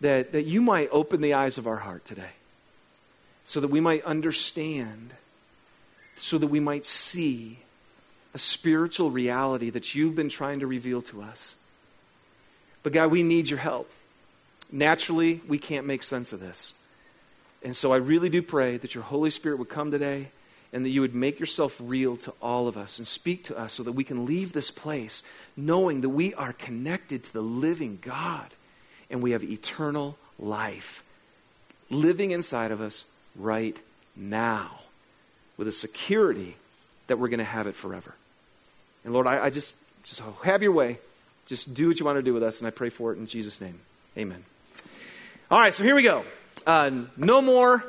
that, 0.01 0.33
that 0.33 0.45
you 0.45 0.63
might 0.63 0.89
open 0.91 1.21
the 1.21 1.35
eyes 1.35 1.59
of 1.59 1.67
our 1.67 1.77
heart 1.77 2.05
today 2.05 2.31
so 3.45 3.61
that 3.61 3.69
we 3.69 3.81
might 3.81 4.03
understand, 4.05 5.13
so 6.21 6.39
that 6.39 6.49
we 6.49 6.61
might 6.61 6.85
see 6.85 7.59
a 8.35 8.39
spiritual 8.39 9.11
reality 9.11 9.71
that 9.71 9.95
you've 9.95 10.15
been 10.15 10.29
trying 10.29 10.61
to 10.61 10.67
reveal 10.67 11.03
to 11.03 11.23
us. 11.23 11.57
But 12.83 12.93
God, 12.93 13.11
we 13.11 13.23
need 13.23 13.51
your 13.51 13.59
help. 13.59 13.91
Naturally, 14.71 15.41
we 15.49 15.59
can't 15.59 15.87
make 15.87 16.03
sense 16.03 16.33
of 16.33 16.41
this. 16.41 16.75
And 17.63 17.75
so 17.75 17.93
I 17.93 17.97
really 17.97 18.29
do 18.29 18.43
pray 18.43 18.77
that 18.77 18.95
your 18.95 19.05
Holy 19.05 19.31
Spirit 19.31 19.59
would 19.59 19.69
come 19.69 19.91
today 19.91 20.29
and 20.73 20.85
that 20.85 20.91
you 20.91 21.01
would 21.01 21.15
make 21.15 21.41
yourself 21.41 21.77
real 21.83 22.17
to 22.17 22.33
all 22.41 22.69
of 22.69 22.77
us 22.77 22.99
and 22.99 23.07
speak 23.07 23.45
to 23.45 23.59
us 23.59 23.73
so 23.73 23.83
that 23.83 23.93
we 23.93 24.05
can 24.05 24.25
leave 24.25 24.53
this 24.53 24.71
place 24.71 25.23
knowing 25.57 26.01
that 26.03 26.09
we 26.11 26.33
are 26.35 26.53
connected 26.53 27.25
to 27.25 27.33
the 27.33 27.43
living 27.43 27.99
God 28.01 28.55
and 29.11 29.23
we 29.23 29.33
have 29.33 29.43
eternal 29.43 30.17
life 30.39 31.03
living 31.91 32.31
inside 32.31 32.71
of 32.71 32.81
us 32.81 33.05
right 33.35 33.77
now 34.15 34.79
with 35.61 35.69
a 35.69 35.73
security 35.73 36.57
that 37.07 37.19
we're 37.19 37.29
going 37.29 37.37
to 37.37 37.45
have 37.45 37.67
it 37.67 37.75
forever. 37.75 38.15
And 39.05 39.13
Lord, 39.13 39.27
I, 39.27 39.45
I 39.45 39.51
just, 39.51 39.75
just 40.05 40.23
have 40.43 40.63
your 40.63 40.73
way. 40.73 40.99
Just 41.45 41.75
do 41.75 41.89
what 41.89 42.01
you 42.01 42.07
want 42.07 42.17
to 42.17 42.23
do 42.23 42.33
with 42.33 42.43
us, 42.43 42.61
and 42.61 42.67
I 42.67 42.71
pray 42.71 42.89
for 42.89 43.13
it 43.13 43.19
in 43.19 43.27
Jesus' 43.27 43.61
name. 43.61 43.79
Amen. 44.17 44.43
All 45.51 45.61
right, 45.61 45.75
so 45.75 45.85
here 45.85 45.95
we 45.95 46.03
go. 46.03 46.25
Uh, 46.67 47.03
no 47.15 47.43
more 47.43 47.85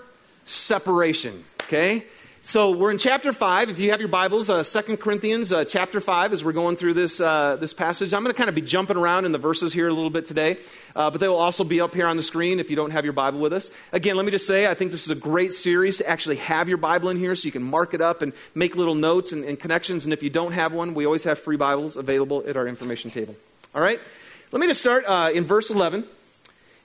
separation, 0.46 1.46
okay? 1.62 2.04
So 2.44 2.72
we're 2.72 2.90
in 2.90 2.98
chapter 2.98 3.34
5. 3.34 3.70
If 3.70 3.78
you 3.78 3.92
have 3.92 4.00
your 4.00 4.10
Bibles, 4.10 4.50
uh, 4.50 4.64
2 4.64 4.98
Corinthians 4.98 5.54
uh, 5.54 5.64
chapter 5.64 6.02
5, 6.02 6.34
as 6.34 6.44
we're 6.44 6.54
going 6.54 6.76
through 6.76 6.96
this, 6.96 7.22
uh, 7.22 7.56
this 7.58 7.72
passage. 7.72 8.16
I'm 8.16 8.24
going 8.24 8.34
to 8.34 8.38
kind 8.38 8.50
of 8.50 8.56
be 8.56 8.64
jumping 8.64 8.98
around 8.98 9.26
in 9.26 9.32
the 9.32 9.38
verses 9.38 9.74
here 9.74 9.88
a 9.88 9.94
little 9.94 10.10
bit 10.10 10.26
today, 10.26 10.58
uh, 10.96 11.12
but 11.12 11.22
they 11.22 11.28
will 11.28 11.38
also 11.38 11.64
be 11.64 11.80
up 11.80 11.94
here 11.94 12.08
on 12.08 12.18
the 12.18 12.24
screen 12.24 12.60
if 12.60 12.72
you 12.72 12.76
don't 12.76 12.90
have 12.90 13.04
your 13.04 13.14
Bible 13.14 13.40
with 13.40 13.54
us. 13.54 13.70
Again, 13.92 14.16
let 14.16 14.26
me 14.26 14.32
just 14.32 14.48
say, 14.48 14.66
I 14.66 14.74
think 14.74 14.90
this 14.90 15.06
is 15.06 15.12
a 15.12 15.20
great 15.20 15.54
series 15.54 16.00
to 16.00 16.10
actually 16.10 16.38
have 16.38 16.68
your 16.68 16.80
Bible 16.80 17.10
in 17.10 17.18
here 17.18 17.36
so 17.36 17.46
you 17.46 17.52
can 17.52 17.62
mark 17.62 17.94
it 17.94 18.02
up 18.02 18.24
and 18.24 18.34
make 18.56 18.76
little 18.76 18.96
notes 18.96 19.32
and, 19.32 19.46
and 19.46 19.60
connections. 19.60 20.06
And 20.06 20.12
if 20.12 20.24
you 20.24 20.32
don't 20.32 20.54
have 20.54 20.74
one, 20.74 20.96
we 20.96 21.06
always 21.06 21.26
have 21.26 21.38
free 21.38 21.58
Bibles 21.58 21.96
available 21.96 22.44
at 22.48 22.58
our 22.58 22.68
information 22.68 23.12
table. 23.12 23.36
All 23.76 23.84
right? 23.84 24.00
Let 24.52 24.60
me 24.60 24.66
just 24.66 24.82
start 24.82 25.06
uh, 25.08 25.30
in 25.32 25.46
verse 25.46 25.70
11. 25.70 26.06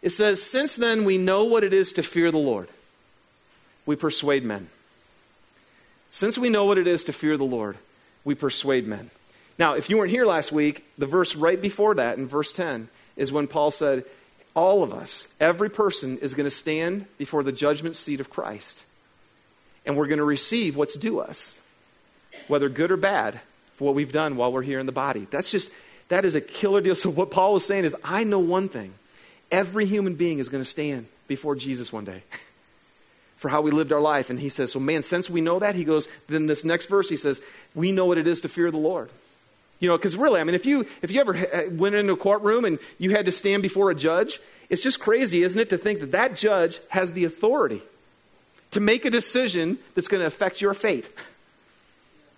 It 0.02 0.10
says, 0.10 0.42
Since 0.42 0.76
then 0.76 1.06
we 1.06 1.16
know 1.16 1.44
what 1.44 1.64
it 1.64 1.72
is 1.72 1.94
to 1.94 2.02
fear 2.02 2.30
the 2.30 2.36
Lord, 2.36 2.68
we 3.86 3.96
persuade 3.96 4.44
men. 4.44 4.68
Since 6.16 6.38
we 6.38 6.48
know 6.48 6.64
what 6.64 6.78
it 6.78 6.86
is 6.86 7.04
to 7.04 7.12
fear 7.12 7.36
the 7.36 7.44
Lord, 7.44 7.76
we 8.24 8.34
persuade 8.34 8.86
men. 8.86 9.10
Now, 9.58 9.74
if 9.74 9.90
you 9.90 9.98
weren't 9.98 10.10
here 10.10 10.24
last 10.24 10.50
week, 10.50 10.86
the 10.96 11.04
verse 11.04 11.36
right 11.36 11.60
before 11.60 11.94
that, 11.96 12.16
in 12.16 12.26
verse 12.26 12.54
10, 12.54 12.88
is 13.16 13.32
when 13.32 13.46
Paul 13.46 13.70
said, 13.70 14.02
All 14.54 14.82
of 14.82 14.94
us, 14.94 15.36
every 15.40 15.68
person, 15.68 16.16
is 16.16 16.32
going 16.32 16.46
to 16.46 16.50
stand 16.50 17.04
before 17.18 17.42
the 17.42 17.52
judgment 17.52 17.96
seat 17.96 18.18
of 18.18 18.30
Christ. 18.30 18.86
And 19.84 19.94
we're 19.94 20.06
going 20.06 20.16
to 20.16 20.24
receive 20.24 20.74
what's 20.74 20.96
due 20.96 21.20
us, 21.20 21.60
whether 22.48 22.70
good 22.70 22.90
or 22.90 22.96
bad, 22.96 23.38
for 23.74 23.84
what 23.84 23.94
we've 23.94 24.10
done 24.10 24.36
while 24.36 24.50
we're 24.50 24.62
here 24.62 24.80
in 24.80 24.86
the 24.86 24.92
body. 24.92 25.26
That's 25.30 25.50
just, 25.50 25.70
that 26.08 26.24
is 26.24 26.34
a 26.34 26.40
killer 26.40 26.80
deal. 26.80 26.94
So, 26.94 27.10
what 27.10 27.30
Paul 27.30 27.52
was 27.52 27.66
saying 27.66 27.84
is, 27.84 27.94
I 28.02 28.24
know 28.24 28.38
one 28.38 28.70
thing 28.70 28.94
every 29.50 29.84
human 29.84 30.14
being 30.14 30.38
is 30.38 30.48
going 30.48 30.64
to 30.64 30.70
stand 30.70 31.08
before 31.28 31.56
Jesus 31.56 31.92
one 31.92 32.06
day. 32.06 32.22
for 33.46 33.50
how 33.50 33.60
we 33.60 33.70
lived 33.70 33.92
our 33.92 34.00
life. 34.00 34.28
And 34.28 34.40
he 34.40 34.48
says, 34.48 34.72
So, 34.72 34.80
man, 34.80 35.04
since 35.04 35.30
we 35.30 35.40
know 35.40 35.60
that, 35.60 35.76
he 35.76 35.84
goes, 35.84 36.08
then 36.28 36.48
this 36.48 36.64
next 36.64 36.86
verse, 36.86 37.08
he 37.08 37.16
says, 37.16 37.40
We 37.76 37.92
know 37.92 38.04
what 38.04 38.18
it 38.18 38.26
is 38.26 38.40
to 38.40 38.48
fear 38.48 38.72
the 38.72 38.76
Lord. 38.76 39.08
You 39.78 39.86
know, 39.86 39.96
because 39.96 40.16
really, 40.16 40.40
I 40.40 40.44
mean, 40.44 40.56
if 40.56 40.66
you, 40.66 40.84
if 41.00 41.12
you 41.12 41.20
ever 41.20 41.68
went 41.70 41.94
into 41.94 42.14
a 42.14 42.16
courtroom 42.16 42.64
and 42.64 42.80
you 42.98 43.12
had 43.12 43.24
to 43.26 43.30
stand 43.30 43.62
before 43.62 43.88
a 43.92 43.94
judge, 43.94 44.40
it's 44.68 44.82
just 44.82 44.98
crazy, 44.98 45.44
isn't 45.44 45.60
it, 45.60 45.70
to 45.70 45.78
think 45.78 46.00
that 46.00 46.10
that 46.10 46.34
judge 46.34 46.80
has 46.88 47.12
the 47.12 47.24
authority 47.24 47.82
to 48.72 48.80
make 48.80 49.04
a 49.04 49.10
decision 49.10 49.78
that's 49.94 50.08
going 50.08 50.22
to 50.22 50.26
affect 50.26 50.60
your 50.60 50.74
fate. 50.74 51.08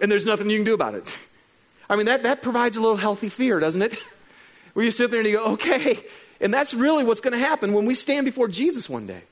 And 0.00 0.12
there's 0.12 0.26
nothing 0.26 0.48
you 0.48 0.58
can 0.58 0.64
do 0.64 0.74
about 0.74 0.94
it. 0.94 1.18
I 1.90 1.96
mean, 1.96 2.06
that, 2.06 2.22
that 2.22 2.40
provides 2.40 2.76
a 2.76 2.80
little 2.80 2.98
healthy 2.98 3.30
fear, 3.30 3.58
doesn't 3.58 3.82
it? 3.82 3.94
Where 4.74 4.84
you 4.84 4.92
sit 4.92 5.10
there 5.10 5.18
and 5.18 5.28
you 5.28 5.38
go, 5.38 5.54
okay. 5.54 5.98
And 6.40 6.54
that's 6.54 6.72
really 6.72 7.02
what's 7.02 7.20
going 7.20 7.32
to 7.32 7.38
happen 7.38 7.72
when 7.72 7.84
we 7.84 7.96
stand 7.96 8.24
before 8.24 8.46
Jesus 8.46 8.88
one 8.88 9.08
day. 9.08 9.22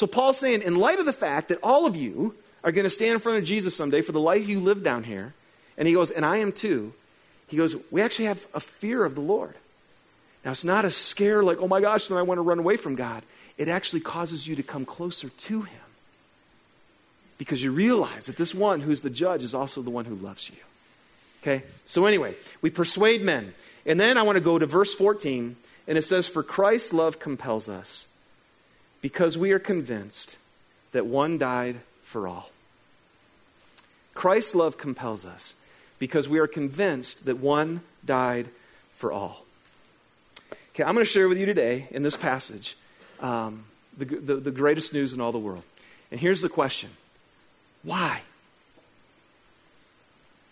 So 0.00 0.06
Paul's 0.06 0.38
saying, 0.38 0.62
in 0.62 0.76
light 0.76 0.98
of 0.98 1.04
the 1.04 1.12
fact 1.12 1.48
that 1.48 1.58
all 1.62 1.84
of 1.84 1.94
you 1.94 2.34
are 2.64 2.72
going 2.72 2.84
to 2.84 2.90
stand 2.90 3.12
in 3.12 3.20
front 3.20 3.36
of 3.36 3.44
Jesus 3.44 3.76
someday 3.76 4.00
for 4.00 4.12
the 4.12 4.18
life 4.18 4.48
you 4.48 4.58
live 4.58 4.82
down 4.82 5.04
here, 5.04 5.34
and 5.76 5.86
he 5.86 5.92
goes, 5.92 6.10
and 6.10 6.24
I 6.24 6.38
am 6.38 6.52
too, 6.52 6.94
he 7.48 7.58
goes, 7.58 7.76
we 7.90 8.00
actually 8.00 8.24
have 8.24 8.46
a 8.54 8.60
fear 8.60 9.04
of 9.04 9.14
the 9.14 9.20
Lord. 9.20 9.52
Now, 10.42 10.52
it's 10.52 10.64
not 10.64 10.86
a 10.86 10.90
scare 10.90 11.42
like, 11.42 11.58
oh 11.58 11.68
my 11.68 11.82
gosh, 11.82 12.08
then 12.08 12.16
I 12.16 12.22
want 12.22 12.38
to 12.38 12.42
run 12.42 12.58
away 12.58 12.78
from 12.78 12.94
God. 12.94 13.22
It 13.58 13.68
actually 13.68 14.00
causes 14.00 14.48
you 14.48 14.56
to 14.56 14.62
come 14.62 14.86
closer 14.86 15.28
to 15.28 15.60
him 15.60 15.82
because 17.36 17.62
you 17.62 17.70
realize 17.70 18.24
that 18.24 18.38
this 18.38 18.54
one 18.54 18.80
who's 18.80 19.02
the 19.02 19.10
judge 19.10 19.42
is 19.42 19.52
also 19.52 19.82
the 19.82 19.90
one 19.90 20.06
who 20.06 20.14
loves 20.14 20.48
you. 20.48 20.56
Okay? 21.42 21.62
So, 21.84 22.06
anyway, 22.06 22.36
we 22.62 22.70
persuade 22.70 23.20
men. 23.20 23.52
And 23.84 24.00
then 24.00 24.16
I 24.16 24.22
want 24.22 24.36
to 24.36 24.44
go 24.44 24.58
to 24.58 24.64
verse 24.64 24.94
14, 24.94 25.56
and 25.86 25.98
it 25.98 26.02
says, 26.04 26.26
For 26.26 26.42
Christ's 26.42 26.94
love 26.94 27.18
compels 27.18 27.68
us 27.68 28.09
because 29.00 29.38
we 29.38 29.52
are 29.52 29.58
convinced 29.58 30.36
that 30.92 31.06
one 31.06 31.38
died 31.38 31.76
for 32.02 32.26
all. 32.26 32.50
Christ's 34.14 34.54
love 34.54 34.76
compels 34.76 35.24
us 35.24 35.60
because 35.98 36.28
we 36.28 36.38
are 36.38 36.46
convinced 36.46 37.26
that 37.26 37.38
one 37.38 37.80
died 38.04 38.48
for 38.94 39.12
all. 39.12 39.44
Okay, 40.74 40.82
I'm 40.82 40.94
going 40.94 41.04
to 41.04 41.10
share 41.10 41.28
with 41.28 41.38
you 41.38 41.46
today 41.46 41.88
in 41.90 42.02
this 42.02 42.16
passage 42.16 42.76
um, 43.20 43.64
the, 43.96 44.04
the, 44.04 44.36
the 44.36 44.50
greatest 44.50 44.92
news 44.92 45.12
in 45.12 45.20
all 45.20 45.32
the 45.32 45.38
world. 45.38 45.64
And 46.10 46.20
here's 46.20 46.42
the 46.42 46.48
question 46.48 46.90
why? 47.82 48.22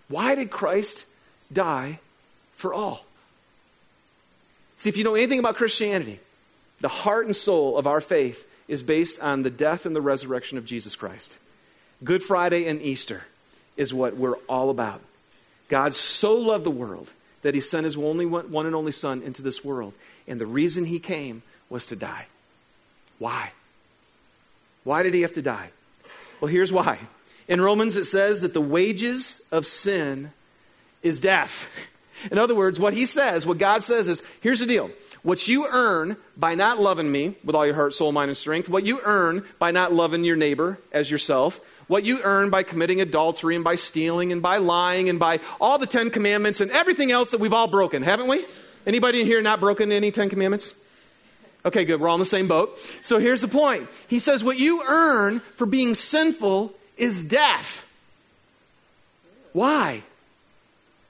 Why 0.09 0.35
did 0.35 0.51
Christ 0.51 1.05
die 1.53 2.01
for 2.55 2.73
all? 2.73 3.05
See, 4.77 4.89
if 4.89 4.97
you 4.97 5.05
know 5.05 5.15
anything 5.15 5.39
about 5.39 5.57
Christianity, 5.57 6.21
the 6.81 6.88
heart 6.88 7.27
and 7.27 7.35
soul 7.35 7.77
of 7.77 7.87
our 7.87 8.01
faith 8.01 8.47
is 8.69 8.83
based 8.83 9.21
on 9.21 9.43
the 9.43 9.51
death 9.51 9.87
and 9.87 9.97
the 9.97 10.01
resurrection 10.01 10.59
of 10.59 10.64
Jesus 10.64 10.95
Christ. 10.95 11.38
Good 12.05 12.23
Friday 12.23 12.67
and 12.67 12.81
Easter 12.81 13.25
is 13.77 13.95
what 13.95 14.17
we're 14.17 14.37
all 14.49 14.71
about. 14.71 15.01
God 15.69 15.95
so 15.95 16.37
loved 16.37 16.64
the 16.64 16.71
world 16.71 17.11
that 17.43 17.55
he 17.55 17.61
sent 17.61 17.85
his 17.85 17.97
only 17.97 18.27
one 18.27 18.67
and 18.67 18.75
only 18.75 18.93
son 18.93 19.23
into 19.23 19.43
this 19.43 19.64
world. 19.64 19.95
And 20.27 20.41
the 20.41 20.47
reason 20.47 20.85
he 20.85 20.99
came 20.99 21.43
was 21.71 21.87
to 21.87 21.97
die. 21.97 22.27
Why? 23.19 23.53
Why 24.85 25.03
did 25.03 25.14
he 25.14 25.23
have 25.23 25.35
to 25.35 25.43
die? 25.43 25.71
Well, 26.41 26.51
here's 26.51 26.73
why. 26.73 27.01
In 27.49 27.61
Romans, 27.61 27.97
it 27.97 28.05
says 28.05 28.43
that 28.43 28.55
the 28.55 28.61
wages 28.61 29.47
of 29.51 29.67
sin 29.67 30.33
is 31.03 31.21
death. 31.21 31.71
In 32.31 32.38
other 32.38 32.55
words, 32.55 32.81
what 32.81 32.95
he 32.95 33.07
says, 33.07 33.47
what 33.47 33.59
God 33.59 33.83
says 33.83 34.09
is 34.09 34.23
here's 34.41 34.61
the 34.61 34.67
deal 34.67 34.91
what 35.22 35.48
you 35.48 35.66
earn 35.70 36.16
by 36.37 36.54
not 36.54 36.78
loving 36.78 37.11
me 37.11 37.37
with 37.44 37.54
all 37.54 37.66
your 37.66 37.74
heart, 37.74 37.94
soul, 37.94 38.12
mind, 38.12 38.31
and 38.31 38.37
strength, 38.37 38.68
what 38.68 38.85
you 38.85 39.00
earn 39.04 39.44
by 39.59 39.70
not 39.70 39.92
loving 39.92 40.24
your 40.24 40.37
neighbor 40.37 40.78
as 40.92 41.11
yourself, 41.11 41.61
what 41.87 42.04
you 42.04 42.20
earn 42.22 42.50
by 42.50 42.62
committing 42.62 43.00
adultery 43.00 43.54
and 43.54 43.64
by 43.64 43.74
stealing 43.74 44.33
and 44.33 44.42
by 44.42 44.59
lying 44.59 45.09
and 45.09 45.18
by 45.18 45.40
all 45.61 45.78
the 45.78 45.87
Ten 45.87 46.11
Commandments 46.11 46.61
and 46.61 46.70
everything 46.70 47.11
else 47.11 47.31
that 47.33 47.40
we've 47.40 47.52
all 47.52 47.68
broken, 47.68 48.02
haven't 48.02 48.28
we? 48.28 48.44
Anybody 48.87 49.20
in 49.20 49.26
here 49.26 49.42
not 49.42 49.61
broken 49.61 49.92
any 49.92 50.11
Ten 50.11 50.28
Commandments? 50.28 50.74
Okay, 51.64 51.85
good. 51.85 52.00
We're 52.00 52.09
all 52.09 52.14
in 52.14 52.20
the 52.20 52.24
same 52.24 52.48
boat. 52.48 52.78
So 53.02 53.18
here's 53.18 53.40
the 53.40 53.48
point. 53.48 53.88
He 54.07 54.18
says, 54.18 54.44
What 54.44 54.59
you 54.59 54.83
earn 54.87 55.40
for 55.57 55.66
being 55.66 55.94
sinful 55.94 56.72
is 56.96 57.24
death. 57.24 57.85
Why? 59.52 60.02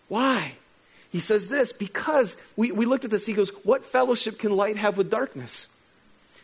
Why? 0.09 0.55
He 1.11 1.21
says 1.21 1.49
this 1.49 1.73
because 1.73 2.37
we, 2.57 2.71
we 2.73 2.85
looked 2.85 3.05
at 3.05 3.11
this. 3.11 3.27
He 3.27 3.33
goes, 3.33 3.51
What 3.65 3.85
fellowship 3.85 4.39
can 4.39 4.57
light 4.57 4.77
have 4.77 4.97
with 4.97 5.11
darkness? 5.11 5.75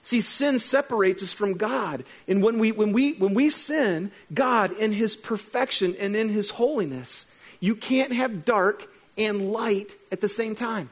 See, 0.02 0.20
sin 0.20 0.58
separates 0.58 1.22
us 1.22 1.32
from 1.32 1.54
God. 1.54 2.04
And 2.28 2.42
when 2.42 2.58
we, 2.58 2.72
when 2.72 2.92
we, 2.92 3.14
when 3.14 3.32
we 3.32 3.48
sin, 3.48 4.10
God, 4.32 4.72
in 4.72 4.92
His 4.92 5.16
perfection 5.16 5.94
and 5.98 6.14
in 6.14 6.28
His 6.28 6.50
holiness, 6.50 7.34
you 7.58 7.74
can't 7.74 8.12
have 8.12 8.44
dark 8.44 8.86
and 9.16 9.50
light 9.50 9.94
at 10.12 10.20
the 10.20 10.28
same 10.28 10.54
time. 10.54 10.90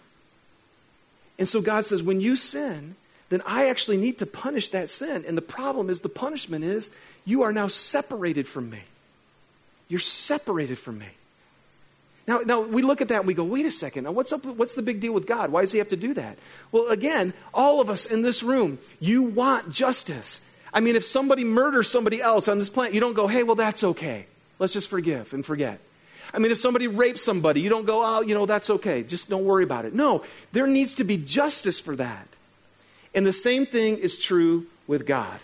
And 1.39 1.47
so 1.47 1.61
God 1.61 1.85
says, 1.85 2.03
when 2.03 2.21
you 2.23 2.37
sin, 2.37 2.97
then 3.29 3.43
I 3.45 3.69
actually 3.69 3.97
need 3.97 4.19
to 4.19 4.27
punish 4.27 4.69
that 4.69 4.89
sin. 4.89 5.25
And 5.27 5.37
the 5.37 5.43
problem 5.43 5.91
is, 5.91 6.01
the 6.01 6.09
punishment 6.09 6.65
is, 6.65 6.97
you 7.25 7.43
are 7.43 7.53
now 7.53 7.67
separated 7.67 8.49
from 8.49 8.71
me. 8.71 8.81
You're 9.89 10.01
separated 10.01 10.79
from 10.79 10.99
me. 10.99 11.09
Now, 12.27 12.39
now 12.39 12.61
we 12.61 12.83
look 12.83 13.01
at 13.01 13.09
that 13.09 13.19
and 13.19 13.27
we 13.27 13.35
go, 13.35 13.45
wait 13.45 13.67
a 13.67 13.71
second. 13.71 14.05
Now, 14.05 14.13
what's 14.13 14.33
up? 14.33 14.45
What's 14.45 14.75
the 14.75 14.83
big 14.83 15.01
deal 15.01 15.13
with 15.13 15.27
God? 15.27 15.51
Why 15.51 15.63
does 15.63 15.73
He 15.73 15.79
have 15.79 15.89
to 15.89 15.97
do 15.97 16.15
that? 16.15 16.39
Well, 16.71 16.89
again, 16.89 17.35
all 17.53 17.81
of 17.81 17.91
us 17.91 18.07
in 18.07 18.23
this 18.23 18.43
room, 18.43 18.79
you 19.01 19.23
want 19.23 19.73
justice. 19.73 20.49
I 20.73 20.81
mean, 20.81 20.97
if 20.97 21.05
somebody 21.05 21.45
murders 21.45 21.91
somebody 21.91 22.21
else 22.21 22.49
on 22.49 22.59
this 22.59 22.69
planet, 22.69 22.95
you 22.95 23.01
don't 23.01 23.15
go, 23.15 23.27
hey, 23.27 23.43
well, 23.43 23.57
that's 23.57 23.85
okay. 23.85 24.27
Let's 24.59 24.73
just 24.73 24.89
forgive 24.89 25.35
and 25.35 25.45
forget. 25.45 25.81
I 26.33 26.39
mean, 26.39 26.51
if 26.51 26.59
somebody 26.59 26.89
rapes 26.89 27.23
somebody, 27.23 27.61
you 27.61 27.69
don't 27.69 27.85
go, 27.85 28.03
oh, 28.05 28.21
you 28.23 28.35
know, 28.35 28.47
that's 28.47 28.71
okay. 28.71 29.03
Just 29.03 29.29
don't 29.29 29.45
worry 29.45 29.65
about 29.65 29.85
it. 29.85 29.93
No, 29.93 30.25
there 30.53 30.67
needs 30.67 30.95
to 30.95 31.05
be 31.05 31.17
justice 31.17 31.79
for 31.79 31.97
that. 31.97 32.29
And 33.15 33.27
the 33.27 33.33
same 33.33 33.67
thing 33.67 33.99
is 33.99 34.17
true 34.17 34.67
with 34.87 35.07
God. 35.07 35.39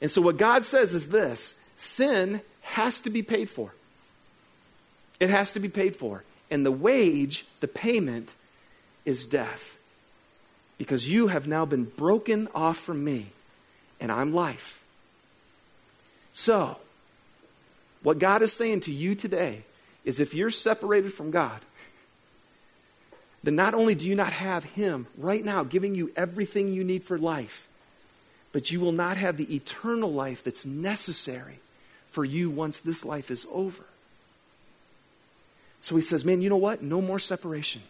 And 0.00 0.10
so, 0.10 0.20
what 0.20 0.36
God 0.36 0.64
says 0.64 0.94
is 0.94 1.08
this 1.08 1.64
sin 1.76 2.40
has 2.62 3.00
to 3.00 3.10
be 3.10 3.22
paid 3.22 3.48
for. 3.48 3.72
It 5.18 5.30
has 5.30 5.52
to 5.52 5.60
be 5.60 5.68
paid 5.68 5.96
for. 5.96 6.24
And 6.50 6.64
the 6.64 6.72
wage, 6.72 7.46
the 7.60 7.68
payment, 7.68 8.34
is 9.04 9.26
death. 9.26 9.78
Because 10.78 11.08
you 11.08 11.28
have 11.28 11.48
now 11.48 11.64
been 11.64 11.84
broken 11.84 12.48
off 12.54 12.76
from 12.76 13.02
me, 13.02 13.28
and 13.98 14.12
I'm 14.12 14.34
life. 14.34 14.84
So, 16.32 16.76
what 18.02 18.18
God 18.18 18.42
is 18.42 18.52
saying 18.52 18.80
to 18.80 18.92
you 18.92 19.14
today 19.14 19.64
is 20.04 20.20
if 20.20 20.34
you're 20.34 20.50
separated 20.50 21.12
from 21.12 21.30
God, 21.30 21.60
then 23.42 23.56
not 23.56 23.74
only 23.74 23.94
do 23.94 24.08
you 24.08 24.14
not 24.14 24.32
have 24.32 24.64
Him 24.64 25.06
right 25.16 25.44
now 25.44 25.64
giving 25.64 25.94
you 25.94 26.12
everything 26.14 26.72
you 26.72 26.84
need 26.84 27.04
for 27.04 27.18
life, 27.18 27.68
but 28.52 28.70
you 28.70 28.80
will 28.80 28.92
not 28.92 29.16
have 29.16 29.36
the 29.36 29.54
eternal 29.54 30.12
life 30.12 30.44
that's 30.44 30.66
necessary 30.66 31.60
for 32.10 32.24
you 32.24 32.50
once 32.50 32.80
this 32.80 33.04
life 33.04 33.30
is 33.30 33.46
over. 33.50 33.84
So 35.80 35.96
he 35.96 36.02
says, 36.02 36.24
Man, 36.24 36.42
you 36.42 36.48
know 36.48 36.56
what? 36.56 36.82
No 36.82 37.00
more 37.00 37.18
separation. 37.18 37.82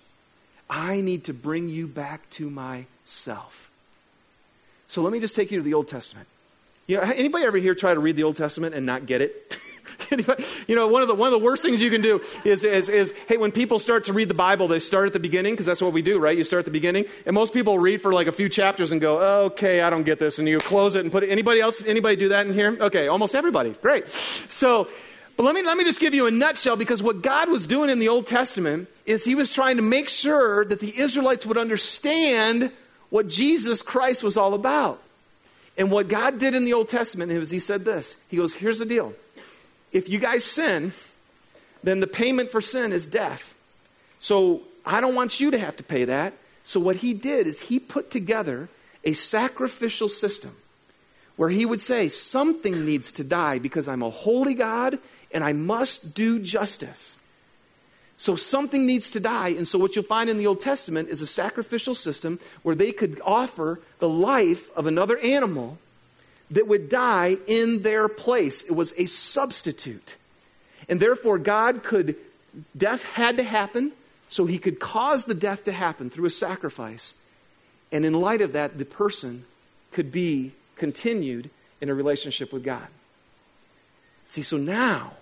I 0.69 1.01
need 1.01 1.25
to 1.25 1.35
bring 1.35 1.69
you 1.69 1.87
back 1.87 2.29
to 2.31 2.51
myself. 2.51 3.71
So 4.89 5.03
let 5.03 5.13
me 5.13 5.21
just 5.21 5.37
take 5.37 5.51
you 5.51 5.59
to 5.59 5.63
the 5.63 5.75
Old 5.75 5.89
Testament. 5.89 6.29
You 6.87 6.97
know, 6.97 7.03
anybody 7.03 7.45
ever 7.45 7.59
here 7.59 7.75
try 7.75 7.95
to 7.95 8.01
read 8.01 8.17
the 8.17 8.23
Old 8.23 8.37
Testament 8.37 8.75
and 8.75 8.87
not 8.87 9.07
get 9.07 9.21
it? 9.21 9.59
you 10.67 10.77
know, 10.77 10.87
one 10.89 11.03
of 11.03 11.09
the 11.09 11.15
one 11.15 11.29
of 11.29 11.33
the 11.33 11.45
worst 11.45 11.63
things 11.63 11.81
you 11.81 11.91
can 11.91 12.01
do 12.01 12.21
is, 12.45 12.65
is, 12.65 12.89
is 12.89 13.13
hey, 13.29 13.37
when 13.37 13.51
people 13.51 13.79
start 13.79 14.05
to 14.05 14.13
read 14.13 14.29
the 14.29 14.35
Bible, 14.35 14.69
they 14.69 14.79
start 14.79 15.07
at 15.07 15.13
the 15.13 15.21
beginning 15.21 15.55
because 15.55 15.67
that's 15.67 15.83
what 15.83 15.93
we 15.93 16.03
do, 16.03 16.19
right? 16.19 16.37
You 16.37 16.45
start 16.45 16.61
at 16.61 16.65
the 16.65 16.71
beginning, 16.71 17.07
and 17.25 17.35
most 17.35 17.53
people 17.53 17.79
read 17.79 18.03
for 18.03 18.13
like 18.13 18.27
a 18.27 18.33
few 18.33 18.49
chapters 18.49 18.93
and 18.93 19.01
go, 19.01 19.45
okay, 19.47 19.81
I 19.81 19.91
don't 19.91 20.05
get 20.05 20.19
this, 20.19 20.39
and 20.39 20.49
you 20.49 20.59
close 20.59 20.95
it 20.95 21.01
and 21.01 21.13
put 21.13 21.25
it. 21.25 21.31
Anybody 21.31 21.61
else? 21.61 21.85
Anybody 21.85 22.17
do 22.17 22.29
that 22.31 22.47
in 22.47 22.55
here? 22.55 22.77
Okay, 22.81 23.09
almost 23.09 23.35
everybody. 23.35 23.71
Great. 23.71 24.09
So 24.09 24.89
but 25.37 25.43
let 25.43 25.55
me, 25.55 25.63
let 25.63 25.77
me 25.77 25.85
just 25.85 26.01
give 26.01 26.15
you 26.15 26.27
a 26.27 26.31
nutshell 26.31 26.77
because 26.77 27.03
what 27.03 27.21
God 27.21 27.51
was 27.51 27.67
doing 27.67 27.91
in 27.91 27.99
the 27.99 28.09
Old 28.09 28.27
Testament 28.27 28.89
is 29.05 29.25
He 29.25 29.35
was 29.35 29.53
trying 29.53 29.77
to 29.77 29.83
make 29.83 30.09
sure 30.09 30.65
that 30.65 30.81
the 30.81 30.99
Israelites 30.99 31.45
would 31.45 31.59
understand 31.59 32.73
what 33.11 33.29
Jesus 33.29 33.83
Christ 33.83 34.23
was 34.23 34.37
all 34.37 34.55
about. 34.55 35.03
And 35.77 35.91
what 35.91 36.09
God 36.09 36.39
did 36.39 36.55
in 36.55 36.65
the 36.65 36.73
Old 36.73 36.89
Testament 36.89 37.31
was 37.33 37.51
He 37.51 37.59
said 37.59 37.85
this 37.85 38.25
He 38.31 38.39
goes, 38.39 38.55
Here's 38.55 38.79
the 38.79 38.87
deal. 38.87 39.13
If 39.93 40.09
you 40.09 40.19
guys 40.19 40.43
sin, 40.43 40.93
then 41.83 42.01
the 42.01 42.07
payment 42.07 42.51
for 42.51 42.63
sin 42.63 42.93
is 42.93 43.07
death. 43.07 43.55
So 44.19 44.63
I 44.85 45.01
don't 45.03 45.15
want 45.15 45.39
you 45.39 45.51
to 45.51 45.59
have 45.59 45.77
to 45.77 45.85
pay 45.85 46.07
that. 46.07 46.33
So 46.65 46.81
what 46.81 46.97
He 46.97 47.13
did 47.13 47.47
is 47.47 47.63
He 47.63 47.79
put 47.79 48.11
together 48.11 48.71
a 49.05 49.13
sacrificial 49.13 50.09
system 50.09 50.53
where 51.37 51.51
He 51.51 51.67
would 51.67 51.83
say, 51.83 52.09
Something 52.09 52.87
needs 52.87 53.13
to 53.13 53.25
die 53.25 53.59
because 53.59 53.87
I'm 53.87 54.03
a 54.03 54.09
holy 54.09 54.55
God 54.55 54.99
and 55.37 55.45
I 55.45 55.53
must 55.53 56.15
do 56.15 56.41
justice. 56.41 57.23
So 58.17 58.37
something 58.37 58.87
needs 58.87 59.11
to 59.11 59.21
die. 59.21 59.49
And 59.49 59.69
so 59.69 59.79
what 59.79 59.95
you'll 59.95 60.03
find 60.03 60.31
in 60.31 60.39
the 60.39 60.47
Old 60.47 60.61
Testament 60.61 61.11
is 61.11 61.21
a 61.21 61.27
sacrificial 61.27 61.95
system 61.95 62.41
where 62.63 62.75
they 62.75 62.91
could 62.91 63.21
offer 63.23 63.79
the 63.99 64.09
life 64.09 64.71
of 64.75 64.87
another 64.87 65.19
animal 65.19 65.77
that 66.51 66.67
would 66.67 66.89
die 66.89 67.37
in 67.47 67.83
their 67.83 68.09
place. 68.09 68.63
It 68.63 68.73
was 68.73 68.95
a 68.97 69.05
substitute. 69.05 70.17
And 70.89 71.01
therefore, 71.01 71.37
God 71.37 71.83
could, 71.83 72.17
death 72.75 73.05
had 73.05 73.37
to 73.37 73.43
happen, 73.43 73.93
so 74.31 74.47
he 74.47 74.57
could 74.57 74.81
cause 74.81 75.27
the 75.27 75.35
death 75.35 75.65
to 75.65 75.73
happen 75.73 76.09
through 76.09 76.25
a 76.25 76.31
sacrifice. 76.31 77.21
And 77.93 78.07
in 78.07 78.15
light 78.15 78.41
of 78.41 78.55
that, 78.55 78.79
the 78.79 78.87
person 78.87 79.45
could 79.93 80.11
be 80.11 80.53
continued 80.77 81.51
in 81.83 81.91
a 81.91 81.95
relationship 81.95 82.55
with 82.55 82.65
God. 82.65 82.87
See, 84.25 84.43
so 84.43 84.57
now, 84.57 85.13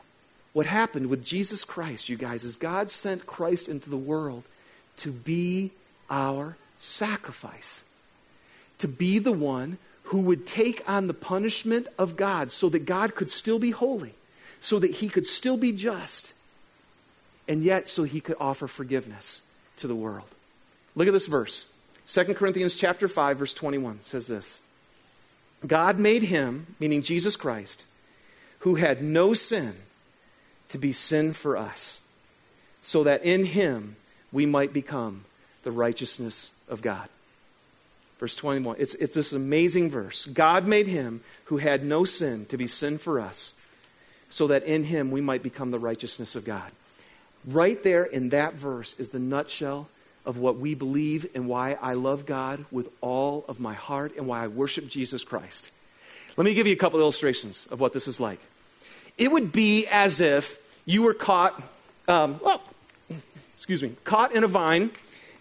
what 0.54 0.66
happened 0.66 1.08
with 1.08 1.22
Jesus 1.22 1.64
Christ, 1.64 2.08
you 2.08 2.16
guys, 2.16 2.44
is 2.44 2.56
God 2.56 2.88
sent 2.88 3.26
Christ 3.26 3.68
into 3.68 3.90
the 3.90 3.98
world 3.98 4.44
to 4.98 5.10
be 5.10 5.72
our 6.08 6.56
sacrifice, 6.78 7.84
to 8.78 8.88
be 8.88 9.18
the 9.18 9.32
one 9.32 9.78
who 10.04 10.20
would 10.22 10.46
take 10.46 10.88
on 10.88 11.08
the 11.08 11.14
punishment 11.14 11.88
of 11.98 12.16
God 12.16 12.52
so 12.52 12.68
that 12.68 12.86
God 12.86 13.16
could 13.16 13.32
still 13.32 13.58
be 13.58 13.72
holy, 13.72 14.14
so 14.60 14.78
that 14.78 14.92
he 14.92 15.08
could 15.08 15.26
still 15.26 15.56
be 15.56 15.72
just, 15.72 16.34
and 17.48 17.64
yet 17.64 17.88
so 17.88 18.04
he 18.04 18.20
could 18.20 18.36
offer 18.38 18.68
forgiveness 18.68 19.52
to 19.78 19.88
the 19.88 19.94
world. 19.96 20.28
Look 20.94 21.08
at 21.08 21.12
this 21.12 21.26
verse. 21.26 21.74
2 22.06 22.32
Corinthians 22.34 22.76
chapter 22.76 23.08
5 23.08 23.38
verse 23.38 23.54
21 23.54 24.02
says 24.02 24.28
this. 24.28 24.64
God 25.66 25.98
made 25.98 26.24
him, 26.24 26.76
meaning 26.78 27.02
Jesus 27.02 27.34
Christ, 27.34 27.86
who 28.60 28.76
had 28.76 29.02
no 29.02 29.34
sin 29.34 29.74
to 30.74 30.78
be 30.78 30.90
sin 30.90 31.32
for 31.32 31.56
us, 31.56 32.04
so 32.82 33.04
that 33.04 33.24
in 33.24 33.44
him 33.44 33.94
we 34.32 34.44
might 34.44 34.72
become 34.72 35.24
the 35.62 35.70
righteousness 35.70 36.58
of 36.68 36.82
God. 36.82 37.08
Verse 38.18 38.34
21. 38.34 38.74
It's, 38.80 38.94
it's 38.94 39.14
this 39.14 39.32
amazing 39.32 39.88
verse. 39.88 40.26
God 40.26 40.66
made 40.66 40.88
him 40.88 41.20
who 41.44 41.58
had 41.58 41.84
no 41.84 42.02
sin 42.02 42.44
to 42.46 42.56
be 42.56 42.66
sin 42.66 42.98
for 42.98 43.20
us, 43.20 43.56
so 44.28 44.48
that 44.48 44.64
in 44.64 44.82
him 44.82 45.12
we 45.12 45.20
might 45.20 45.44
become 45.44 45.70
the 45.70 45.78
righteousness 45.78 46.34
of 46.34 46.44
God. 46.44 46.72
Right 47.46 47.80
there 47.84 48.02
in 48.02 48.30
that 48.30 48.54
verse 48.54 48.98
is 48.98 49.10
the 49.10 49.20
nutshell 49.20 49.88
of 50.26 50.38
what 50.38 50.56
we 50.56 50.74
believe 50.74 51.24
and 51.36 51.46
why 51.46 51.78
I 51.80 51.94
love 51.94 52.26
God 52.26 52.64
with 52.72 52.88
all 53.00 53.44
of 53.46 53.60
my 53.60 53.74
heart 53.74 54.16
and 54.16 54.26
why 54.26 54.42
I 54.42 54.48
worship 54.48 54.88
Jesus 54.88 55.22
Christ. 55.22 55.70
Let 56.36 56.44
me 56.44 56.54
give 56.54 56.66
you 56.66 56.72
a 56.72 56.76
couple 56.76 56.98
illustrations 56.98 57.66
of 57.66 57.78
what 57.78 57.92
this 57.92 58.08
is 58.08 58.18
like. 58.18 58.40
It 59.16 59.30
would 59.30 59.52
be 59.52 59.86
as 59.86 60.20
if 60.20 60.58
you 60.84 61.02
were 61.02 61.14
caught, 61.14 61.62
um, 62.08 62.40
well, 62.42 62.62
excuse 63.54 63.82
me, 63.82 63.92
caught 64.04 64.34
in 64.34 64.44
a 64.44 64.48
vine. 64.48 64.90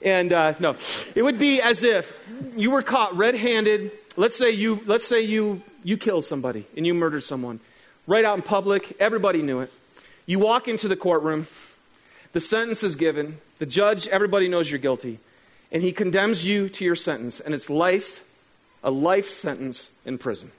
And 0.02 0.34
uh, 0.34 0.54
no, 0.60 0.76
it 1.16 1.22
would 1.22 1.40
be 1.40 1.62
as 1.62 1.84
if 1.84 2.14
you 2.56 2.72
were 2.72 2.82
caught 2.82 3.16
red-handed. 3.16 3.92
Let's 4.18 4.38
say 4.38 4.52
you, 4.52 4.82
let's 4.86 5.08
say 5.08 5.22
you, 5.22 5.62
you 5.84 5.98
killed 5.98 6.26
somebody 6.26 6.66
and 6.76 6.86
you 6.86 6.94
murdered 6.94 7.24
someone 7.24 7.60
right 8.06 8.26
out 8.26 8.38
in 8.38 8.42
public. 8.44 8.96
Everybody 9.00 9.42
knew 9.42 9.62
it. 9.62 9.72
You 10.26 10.40
walk 10.40 10.68
into 10.68 10.88
the 10.88 10.96
courtroom. 10.96 11.48
The 12.34 12.40
sentence 12.40 12.84
is 12.84 12.96
given. 12.96 13.40
The 13.60 13.66
judge, 13.66 14.08
everybody 14.08 14.48
knows 14.48 14.70
you're 14.70 14.80
guilty. 14.80 15.20
And 15.72 15.82
he 15.82 15.92
condemns 15.92 16.46
you 16.46 16.70
to 16.70 16.86
your 16.86 16.96
sentence. 16.96 17.40
And 17.40 17.54
it's 17.54 17.70
life, 17.70 18.24
a 18.84 18.92
life 18.92 19.30
sentence 19.30 19.92
in 20.06 20.18
prison. 20.18 20.52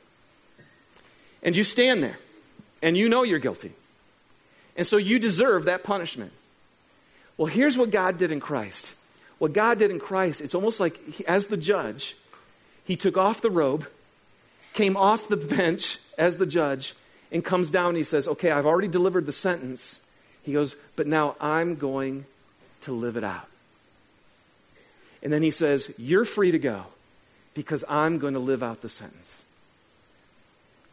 And 1.42 1.56
you 1.56 1.64
stand 1.64 2.02
there 2.02 2.18
and 2.82 2.96
you 2.96 3.08
know 3.08 3.22
you're 3.22 3.38
guilty. 3.38 3.72
And 4.76 4.86
so 4.86 4.96
you 4.96 5.18
deserve 5.18 5.64
that 5.66 5.84
punishment. 5.84 6.32
Well, 7.36 7.46
here's 7.46 7.76
what 7.76 7.90
God 7.90 8.18
did 8.18 8.30
in 8.30 8.40
Christ. 8.40 8.94
What 9.38 9.52
God 9.52 9.78
did 9.78 9.90
in 9.90 9.98
Christ, 9.98 10.40
it's 10.40 10.54
almost 10.54 10.80
like 10.80 10.96
he, 11.06 11.26
as 11.26 11.46
the 11.46 11.56
judge, 11.56 12.16
he 12.84 12.96
took 12.96 13.16
off 13.16 13.40
the 13.40 13.50
robe, 13.50 13.88
came 14.72 14.96
off 14.96 15.28
the 15.28 15.36
bench 15.36 15.98
as 16.18 16.36
the 16.36 16.46
judge, 16.46 16.94
and 17.32 17.44
comes 17.44 17.70
down 17.70 17.88
and 17.88 17.96
he 17.96 18.04
says, 18.04 18.28
Okay, 18.28 18.50
I've 18.50 18.66
already 18.66 18.88
delivered 18.88 19.26
the 19.26 19.32
sentence. 19.32 20.08
He 20.42 20.52
goes, 20.52 20.76
But 20.96 21.06
now 21.06 21.36
I'm 21.40 21.74
going 21.74 22.26
to 22.82 22.92
live 22.92 23.16
it 23.16 23.24
out. 23.24 23.48
And 25.22 25.32
then 25.32 25.42
he 25.42 25.50
says, 25.50 25.92
You're 25.98 26.24
free 26.24 26.50
to 26.50 26.58
go. 26.58 26.86
because 27.54 27.84
I'm 27.88 28.18
going 28.18 28.34
to 28.34 28.40
live 28.40 28.62
out 28.62 28.82
the 28.82 28.88
sentence. 28.88 29.44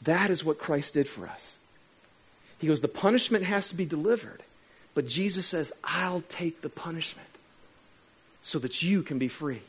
That 0.02 0.30
is 0.30 0.46
what 0.46 0.58
Christ 0.60 0.94
did 0.94 1.08
for 1.08 1.28
us. 1.28 1.58
He 2.62 2.67
goes, 2.67 2.82
The 2.82 2.88
punishment 2.88 3.43
has 3.43 3.67
to 3.69 3.76
be 3.76 3.86
delivered. 3.86 4.43
But 4.93 5.08
Jesus 5.08 5.45
says, 5.45 5.71
I'll 5.84 6.24
take 6.30 6.62
the 6.62 6.69
punishment 6.69 7.28
so 8.41 8.60
that 8.60 8.82
you 8.82 9.04
can 9.04 9.17
be 9.17 9.28
free. 9.28 9.62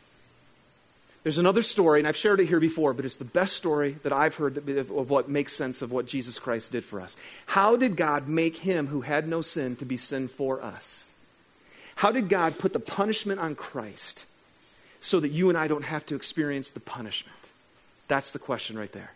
There's 1.22 1.38
another 1.38 1.62
story, 1.62 2.00
and 2.00 2.08
I've 2.08 2.16
shared 2.16 2.40
it 2.40 2.46
here 2.46 2.58
before, 2.58 2.92
but 2.92 3.04
it's 3.04 3.16
the 3.16 3.24
best 3.24 3.54
story 3.54 3.96
that 4.02 4.12
I've 4.12 4.34
heard 4.34 4.58
of 4.68 5.10
what 5.10 5.28
makes 5.28 5.52
sense 5.52 5.80
of 5.80 5.92
what 5.92 6.06
Jesus 6.06 6.40
Christ 6.40 6.72
did 6.72 6.84
for 6.84 7.00
us. 7.00 7.16
How 7.46 7.76
did 7.76 7.96
God 7.96 8.26
make 8.26 8.56
him 8.58 8.88
who 8.88 9.02
had 9.02 9.28
no 9.28 9.40
sin 9.40 9.76
to 9.76 9.84
be 9.84 9.96
sin 9.96 10.26
for 10.26 10.60
us? 10.60 11.10
How 11.96 12.10
did 12.10 12.28
God 12.28 12.58
put 12.58 12.72
the 12.72 12.80
punishment 12.80 13.38
on 13.38 13.54
Christ 13.54 14.24
so 14.98 15.20
that 15.20 15.28
you 15.28 15.48
and 15.48 15.56
I 15.56 15.68
don't 15.68 15.84
have 15.84 16.04
to 16.06 16.16
experience 16.16 16.70
the 16.70 16.80
punishment? 16.80 17.38
That's 18.08 18.32
the 18.32 18.40
question 18.40 18.76
right 18.76 18.90
there. 18.90 19.12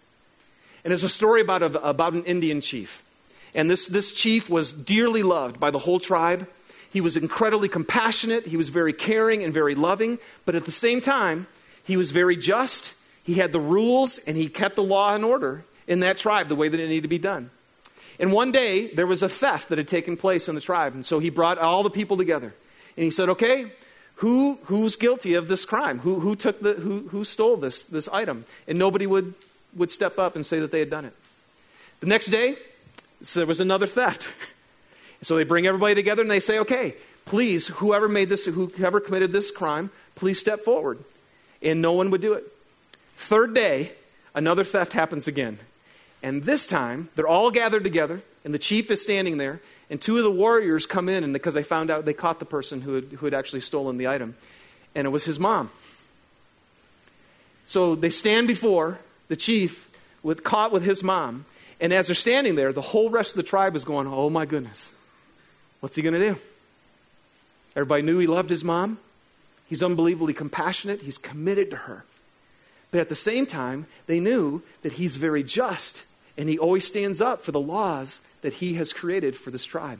And 0.84 0.92
it's 0.92 1.02
a 1.02 1.08
story 1.08 1.40
about, 1.40 1.62
a, 1.62 1.82
about 1.82 2.12
an 2.12 2.22
Indian 2.24 2.60
chief. 2.60 3.02
And 3.56 3.70
this, 3.70 3.86
this 3.86 4.12
chief 4.12 4.48
was 4.48 4.70
dearly 4.70 5.24
loved 5.24 5.58
by 5.58 5.72
the 5.72 5.78
whole 5.78 5.98
tribe. 5.98 6.46
He 6.90 7.00
was 7.00 7.16
incredibly 7.16 7.68
compassionate, 7.68 8.46
he 8.46 8.56
was 8.56 8.68
very 8.68 8.92
caring 8.92 9.42
and 9.42 9.52
very 9.52 9.74
loving, 9.74 10.18
but 10.44 10.54
at 10.54 10.66
the 10.66 10.70
same 10.70 11.00
time, 11.00 11.46
he 11.82 11.96
was 11.96 12.10
very 12.10 12.36
just. 12.36 12.94
He 13.24 13.34
had 13.34 13.52
the 13.52 13.60
rules 13.60 14.18
and 14.18 14.36
he 14.36 14.48
kept 14.48 14.76
the 14.76 14.82
law 14.82 15.14
and 15.14 15.24
order 15.24 15.64
in 15.88 16.00
that 16.00 16.18
tribe 16.18 16.48
the 16.48 16.54
way 16.54 16.68
that 16.68 16.78
it 16.78 16.88
needed 16.88 17.02
to 17.02 17.08
be 17.08 17.18
done. 17.18 17.50
And 18.18 18.32
one 18.32 18.52
day, 18.52 18.88
there 18.88 19.06
was 19.06 19.22
a 19.22 19.28
theft 19.28 19.68
that 19.68 19.78
had 19.78 19.88
taken 19.88 20.16
place 20.16 20.48
in 20.48 20.54
the 20.54 20.60
tribe. 20.60 20.94
And 20.94 21.04
so 21.04 21.18
he 21.18 21.28
brought 21.28 21.58
all 21.58 21.82
the 21.82 21.90
people 21.90 22.16
together. 22.16 22.54
And 22.96 23.04
he 23.04 23.10
said, 23.10 23.28
Okay, 23.28 23.72
who, 24.16 24.58
who's 24.64 24.96
guilty 24.96 25.34
of 25.34 25.48
this 25.48 25.64
crime? 25.64 25.98
Who, 26.00 26.20
who, 26.20 26.34
took 26.34 26.60
the, 26.60 26.74
who, 26.74 27.08
who 27.08 27.24
stole 27.24 27.56
this, 27.56 27.82
this 27.82 28.08
item? 28.08 28.46
And 28.66 28.78
nobody 28.78 29.06
would, 29.06 29.34
would 29.74 29.90
step 29.90 30.18
up 30.18 30.34
and 30.34 30.46
say 30.46 30.60
that 30.60 30.72
they 30.72 30.78
had 30.78 30.88
done 30.88 31.04
it. 31.04 31.12
The 32.00 32.06
next 32.06 32.26
day, 32.26 32.56
so 33.26 33.40
there 33.40 33.46
was 33.46 33.60
another 33.60 33.86
theft. 33.86 34.28
so 35.20 35.34
they 35.34 35.44
bring 35.44 35.66
everybody 35.66 35.94
together 35.96 36.22
and 36.22 36.30
they 36.30 36.40
say, 36.40 36.60
okay, 36.60 36.94
please, 37.24 37.66
whoever 37.66 38.08
made 38.08 38.28
this, 38.28 38.46
whoever 38.46 39.00
committed 39.00 39.32
this 39.32 39.50
crime, 39.50 39.90
please 40.14 40.38
step 40.38 40.60
forward. 40.60 41.00
And 41.60 41.82
no 41.82 41.92
one 41.92 42.10
would 42.10 42.20
do 42.20 42.34
it. 42.34 42.44
Third 43.16 43.52
day, 43.52 43.92
another 44.34 44.62
theft 44.62 44.92
happens 44.92 45.26
again. 45.26 45.58
And 46.22 46.44
this 46.44 46.66
time, 46.66 47.08
they're 47.14 47.26
all 47.26 47.50
gathered 47.50 47.82
together, 47.82 48.22
and 48.44 48.54
the 48.54 48.58
chief 48.58 48.90
is 48.90 49.02
standing 49.02 49.38
there, 49.38 49.60
and 49.90 50.00
two 50.00 50.18
of 50.18 50.22
the 50.22 50.30
warriors 50.30 50.86
come 50.86 51.08
in, 51.08 51.24
and 51.24 51.32
because 51.32 51.54
they 51.54 51.62
found 51.62 51.90
out 51.90 52.04
they 52.04 52.14
caught 52.14 52.38
the 52.38 52.44
person 52.44 52.82
who 52.82 52.94
had, 52.94 53.04
who 53.04 53.26
had 53.26 53.34
actually 53.34 53.60
stolen 53.60 53.96
the 53.96 54.06
item, 54.06 54.36
and 54.94 55.06
it 55.06 55.10
was 55.10 55.24
his 55.24 55.38
mom. 55.38 55.70
So 57.64 57.94
they 57.94 58.10
stand 58.10 58.46
before 58.46 58.98
the 59.28 59.36
chief, 59.36 59.90
with, 60.22 60.44
caught 60.44 60.72
with 60.72 60.84
his 60.84 61.02
mom, 61.02 61.44
and 61.80 61.92
as 61.92 62.06
they're 62.06 62.14
standing 62.14 62.54
there, 62.54 62.72
the 62.72 62.80
whole 62.80 63.10
rest 63.10 63.32
of 63.32 63.36
the 63.36 63.42
tribe 63.42 63.76
is 63.76 63.84
going, 63.84 64.06
Oh 64.06 64.30
my 64.30 64.46
goodness, 64.46 64.94
what's 65.80 65.96
he 65.96 66.02
going 66.02 66.14
to 66.14 66.34
do? 66.34 66.38
Everybody 67.74 68.02
knew 68.02 68.18
he 68.18 68.26
loved 68.26 68.50
his 68.50 68.64
mom. 68.64 68.98
He's 69.68 69.82
unbelievably 69.82 70.34
compassionate. 70.34 71.02
He's 71.02 71.18
committed 71.18 71.70
to 71.70 71.76
her. 71.76 72.04
But 72.90 73.00
at 73.00 73.08
the 73.08 73.14
same 73.14 73.46
time, 73.46 73.86
they 74.06 74.20
knew 74.20 74.62
that 74.82 74.94
he's 74.94 75.16
very 75.16 75.42
just 75.42 76.04
and 76.38 76.48
he 76.48 76.58
always 76.58 76.86
stands 76.86 77.20
up 77.20 77.42
for 77.42 77.52
the 77.52 77.60
laws 77.60 78.26
that 78.42 78.54
he 78.54 78.74
has 78.74 78.92
created 78.92 79.34
for 79.36 79.50
this 79.50 79.64
tribe. 79.64 79.98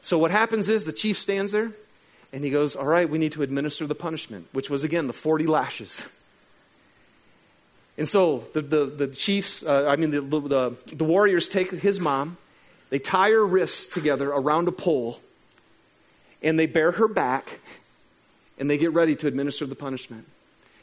So 0.00 0.18
what 0.18 0.30
happens 0.30 0.68
is 0.68 0.84
the 0.84 0.92
chief 0.92 1.18
stands 1.18 1.52
there 1.52 1.72
and 2.32 2.44
he 2.44 2.50
goes, 2.50 2.74
All 2.76 2.86
right, 2.86 3.08
we 3.08 3.18
need 3.18 3.32
to 3.32 3.42
administer 3.42 3.86
the 3.86 3.94
punishment, 3.94 4.48
which 4.52 4.68
was 4.68 4.84
again 4.84 5.06
the 5.06 5.12
40 5.12 5.46
lashes. 5.46 6.10
And 7.96 8.08
so 8.08 8.44
the, 8.52 8.62
the, 8.62 8.86
the 8.86 9.08
chiefs, 9.08 9.62
uh, 9.62 9.86
I 9.86 9.96
mean, 9.96 10.10
the, 10.10 10.20
the, 10.20 10.94
the 10.94 11.04
warriors 11.04 11.48
take 11.48 11.70
his 11.70 12.00
mom, 12.00 12.36
they 12.90 12.98
tie 12.98 13.30
her 13.30 13.46
wrists 13.46 13.92
together 13.92 14.30
around 14.30 14.68
a 14.68 14.72
pole, 14.72 15.20
and 16.42 16.58
they 16.58 16.66
bare 16.66 16.92
her 16.92 17.08
back, 17.08 17.60
and 18.58 18.68
they 18.68 18.78
get 18.78 18.92
ready 18.92 19.14
to 19.16 19.26
administer 19.26 19.66
the 19.66 19.74
punishment. 19.74 20.26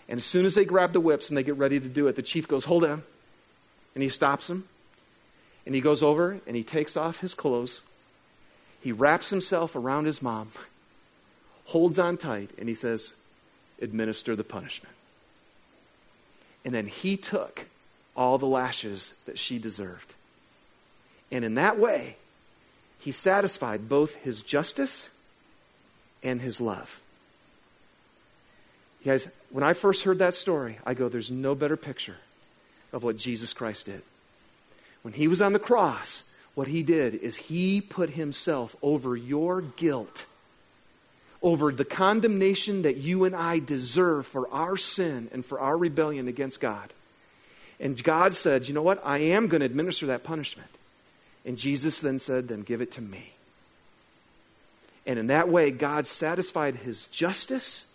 And 0.08 0.18
as 0.18 0.26
soon 0.26 0.46
as 0.46 0.56
they 0.56 0.66
grab 0.66 0.94
the 0.94 1.00
whips 1.00 1.30
and 1.30 1.38
they 1.38 1.44
get 1.44 1.56
ready 1.56 1.80
to 1.80 1.88
do 1.88 2.08
it, 2.08 2.16
the 2.16 2.22
chief 2.22 2.48
goes, 2.48 2.66
Hold 2.66 2.84
on. 2.84 3.04
And 3.96 4.04
he 4.04 4.10
stops 4.10 4.48
them. 4.48 4.68
And 5.66 5.76
he 5.76 5.80
goes 5.80 6.02
over 6.04 6.42
and 6.46 6.56
he 6.56 6.64
takes 6.64 6.98
off 6.98 7.20
his 7.20 7.34
clothes. 7.34 7.84
He 8.82 8.92
wraps 8.92 9.30
himself 9.30 9.76
around 9.76 10.06
his 10.06 10.22
mom, 10.22 10.52
holds 11.66 12.00
on 12.00 12.18
tight, 12.18 12.50
and 12.58 12.68
he 12.68 12.76
says, 12.76 13.14
Administer 13.82 14.36
the 14.36 14.44
punishment. 14.44 14.94
And 16.64 16.74
then 16.74 16.88
he 16.88 17.18
took 17.18 17.68
all 18.16 18.38
the 18.38 18.46
lashes 18.46 19.20
that 19.26 19.40
she 19.40 19.58
deserved. 19.58 20.14
And 21.32 21.46
in 21.46 21.56
that 21.56 21.80
way, 21.80 22.18
he 23.00 23.12
satisfied 23.12 23.90
both 23.90 24.16
his 24.16 24.42
justice 24.42 25.18
and 26.22 26.42
his 26.42 26.62
love. 26.62 27.02
You 29.02 29.12
guys, 29.12 29.32
when 29.50 29.64
I 29.64 29.74
first 29.74 30.04
heard 30.04 30.20
that 30.20 30.36
story, 30.36 30.78
I 30.86 30.94
go, 30.94 31.10
there's 31.10 31.32
no 31.32 31.56
better 31.56 31.78
picture 31.78 32.18
of 32.94 33.04
what 33.04 33.18
Jesus 33.18 33.54
Christ 33.54 33.88
did. 33.88 34.02
When 35.02 35.16
he 35.16 35.28
was 35.28 35.42
on 35.42 35.54
the 35.54 35.60
cross, 35.60 36.32
what 36.54 36.68
he 36.68 36.84
did 36.84 37.16
is 37.16 37.38
he 37.38 37.82
put 37.82 38.12
himself 38.12 38.76
over 38.84 39.16
your 39.16 39.62
guilt 39.62 40.26
over 41.42 41.72
the 41.72 41.86
condemnation 41.86 42.84
that 42.84 42.98
you 42.98 43.24
and 43.24 43.36
I 43.36 43.60
deserve 43.60 44.28
for 44.28 44.48
our 44.52 44.78
sin 44.78 45.30
and 45.32 45.44
for 45.44 45.60
our 45.60 45.76
rebellion 45.76 46.28
against 46.28 46.62
God. 46.62 46.94
And 47.80 48.02
God 48.04 48.36
said, 48.36 48.68
You 48.68 48.74
know 48.74 48.82
what? 48.82 49.02
I 49.04 49.18
am 49.18 49.48
going 49.48 49.62
to 49.62 49.66
administer 49.66 50.06
that 50.08 50.24
punishment. 50.24 50.70
And 51.44 51.58
Jesus 51.58 52.00
then 52.00 52.20
said, 52.20 52.48
Then 52.48 52.62
give 52.62 52.82
it 52.82 52.92
to 52.94 53.02
me. 53.02 53.34
And 55.06 55.18
in 55.18 55.28
that 55.28 55.50
way, 55.50 55.72
God 55.72 56.06
satisfied 56.06 56.76
his 56.76 57.06
justice 57.06 57.94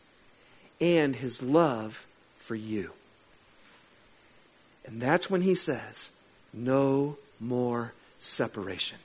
and 0.81 1.15
his 1.15 1.41
love 1.41 2.07
for 2.39 2.57
you. 2.57 2.91
And 4.85 5.01
that's 5.01 5.31
when 5.31 5.43
he 5.43 5.55
says, 5.55 6.11
No 6.53 7.17
more 7.39 7.93
separation. 8.19 8.99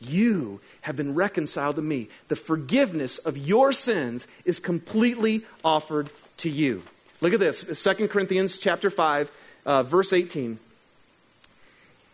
You 0.00 0.60
have 0.82 0.96
been 0.96 1.14
reconciled 1.14 1.76
to 1.76 1.82
me. 1.82 2.08
The 2.28 2.36
forgiveness 2.36 3.18
of 3.18 3.38
your 3.38 3.72
sins 3.72 4.26
is 4.44 4.60
completely 4.60 5.42
offered 5.64 6.10
to 6.38 6.50
you. 6.50 6.82
Look 7.20 7.32
at 7.32 7.40
this 7.40 7.82
2 7.82 8.08
Corinthians 8.08 8.58
chapter 8.58 8.90
5, 8.90 9.30
uh, 9.64 9.82
verse 9.82 10.12
18. 10.12 10.58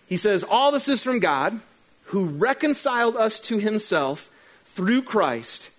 He 0.06 0.16
says, 0.16 0.44
All 0.44 0.72
this 0.72 0.88
is 0.88 1.02
from 1.02 1.18
God 1.20 1.60
who 2.04 2.26
reconciled 2.26 3.16
us 3.16 3.40
to 3.40 3.58
himself 3.58 4.30
through 4.66 5.02
Christ 5.02 5.70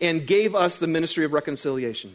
and 0.00 0.26
gave 0.26 0.54
us 0.54 0.78
the 0.78 0.86
ministry 0.86 1.24
of 1.24 1.32
reconciliation. 1.32 2.12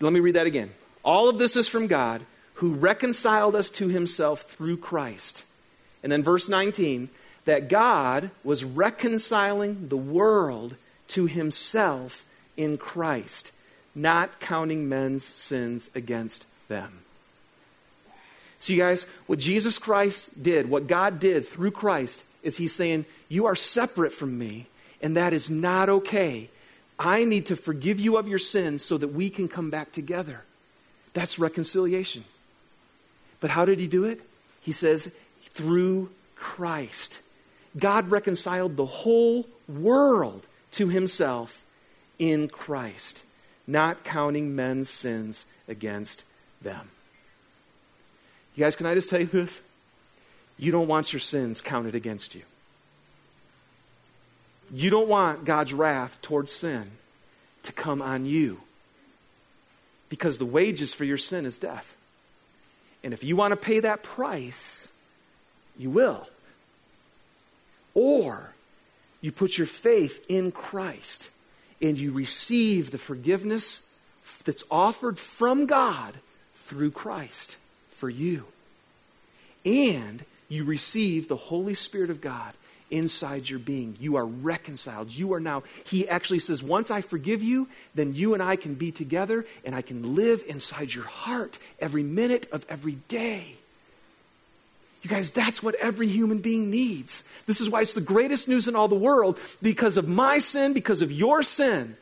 Let 0.00 0.12
me 0.12 0.20
read 0.20 0.34
that 0.34 0.46
again. 0.46 0.70
All 1.04 1.28
of 1.28 1.38
this 1.38 1.56
is 1.56 1.68
from 1.68 1.86
God 1.86 2.22
who 2.54 2.74
reconciled 2.74 3.54
us 3.54 3.70
to 3.70 3.88
himself 3.88 4.42
through 4.42 4.78
Christ. 4.78 5.44
And 6.02 6.10
then 6.10 6.22
verse 6.22 6.48
19 6.48 7.08
that 7.44 7.68
God 7.68 8.30
was 8.44 8.64
reconciling 8.64 9.88
the 9.88 9.96
world 9.96 10.74
to 11.08 11.26
himself 11.26 12.24
in 12.56 12.76
Christ, 12.76 13.52
not 13.94 14.40
counting 14.40 14.88
men's 14.88 15.24
sins 15.24 15.90
against 15.94 16.46
them. 16.68 17.00
So, 18.58 18.72
you 18.72 18.80
guys, 18.80 19.04
what 19.26 19.38
Jesus 19.38 19.78
Christ 19.78 20.42
did, 20.42 20.68
what 20.68 20.88
God 20.88 21.20
did 21.20 21.46
through 21.46 21.70
Christ, 21.70 22.24
is 22.42 22.56
He's 22.56 22.74
saying, 22.74 23.06
You 23.28 23.46
are 23.46 23.54
separate 23.54 24.12
from 24.12 24.36
me, 24.36 24.66
and 25.00 25.16
that 25.16 25.32
is 25.32 25.48
not 25.48 25.88
okay. 25.88 26.50
I 26.98 27.22
need 27.22 27.46
to 27.46 27.56
forgive 27.56 28.00
you 28.00 28.16
of 28.16 28.26
your 28.26 28.40
sins 28.40 28.84
so 28.84 28.98
that 28.98 29.08
we 29.08 29.30
can 29.30 29.46
come 29.46 29.70
back 29.70 29.92
together. 29.92 30.42
That's 31.14 31.38
reconciliation. 31.38 32.24
But 33.38 33.50
how 33.50 33.64
did 33.64 33.78
He 33.78 33.86
do 33.86 34.04
it? 34.04 34.20
He 34.60 34.72
says, 34.72 35.14
Through 35.54 36.10
Christ. 36.34 37.22
God 37.78 38.10
reconciled 38.10 38.76
the 38.76 38.84
whole 38.84 39.46
world 39.68 40.46
to 40.72 40.88
himself 40.88 41.64
in 42.18 42.48
Christ, 42.48 43.24
not 43.66 44.04
counting 44.04 44.56
men's 44.56 44.88
sins 44.88 45.46
against 45.68 46.24
them. 46.60 46.90
You 48.54 48.64
guys, 48.64 48.76
can 48.76 48.86
I 48.86 48.94
just 48.94 49.08
tell 49.08 49.20
you 49.20 49.26
this? 49.26 49.62
You 50.58 50.72
don't 50.72 50.88
want 50.88 51.12
your 51.12 51.20
sins 51.20 51.60
counted 51.60 51.94
against 51.94 52.34
you. 52.34 52.42
You 54.72 54.90
don't 54.90 55.08
want 55.08 55.44
God's 55.44 55.72
wrath 55.72 56.20
towards 56.20 56.52
sin 56.52 56.90
to 57.62 57.72
come 57.72 58.02
on 58.02 58.24
you 58.24 58.60
because 60.08 60.38
the 60.38 60.46
wages 60.46 60.92
for 60.94 61.04
your 61.04 61.18
sin 61.18 61.46
is 61.46 61.58
death. 61.58 61.96
And 63.04 63.14
if 63.14 63.22
you 63.22 63.36
want 63.36 63.52
to 63.52 63.56
pay 63.56 63.80
that 63.80 64.02
price, 64.02 64.92
you 65.78 65.90
will. 65.90 66.28
Or 67.98 68.54
you 69.20 69.32
put 69.32 69.58
your 69.58 69.66
faith 69.66 70.24
in 70.28 70.52
Christ 70.52 71.30
and 71.82 71.98
you 71.98 72.12
receive 72.12 72.92
the 72.92 72.98
forgiveness 72.98 73.98
that's 74.44 74.62
offered 74.70 75.18
from 75.18 75.66
God 75.66 76.14
through 76.54 76.92
Christ 76.92 77.56
for 77.90 78.08
you. 78.08 78.44
And 79.64 80.24
you 80.48 80.62
receive 80.62 81.26
the 81.26 81.34
Holy 81.34 81.74
Spirit 81.74 82.10
of 82.10 82.20
God 82.20 82.54
inside 82.88 83.50
your 83.50 83.58
being. 83.58 83.96
You 83.98 84.14
are 84.14 84.24
reconciled. 84.24 85.10
You 85.10 85.34
are 85.34 85.40
now, 85.40 85.64
he 85.84 86.08
actually 86.08 86.38
says, 86.38 86.62
once 86.62 86.92
I 86.92 87.00
forgive 87.00 87.42
you, 87.42 87.66
then 87.96 88.14
you 88.14 88.32
and 88.32 88.42
I 88.42 88.54
can 88.54 88.76
be 88.76 88.92
together 88.92 89.44
and 89.64 89.74
I 89.74 89.82
can 89.82 90.14
live 90.14 90.44
inside 90.46 90.94
your 90.94 91.04
heart 91.04 91.58
every 91.80 92.04
minute 92.04 92.48
of 92.52 92.64
every 92.68 92.98
day. 93.08 93.56
You 95.02 95.10
guys, 95.10 95.30
that's 95.30 95.62
what 95.62 95.76
every 95.76 96.08
human 96.08 96.38
being 96.38 96.70
needs. 96.70 97.28
This 97.46 97.60
is 97.60 97.70
why 97.70 97.82
it's 97.82 97.94
the 97.94 98.00
greatest 98.00 98.48
news 98.48 98.66
in 98.66 98.74
all 98.74 98.88
the 98.88 98.96
world 98.96 99.38
because 99.62 99.96
of 99.96 100.08
my 100.08 100.38
sin, 100.38 100.72
because 100.72 101.02
of 101.02 101.12
your 101.12 101.42
sin. 101.42 101.96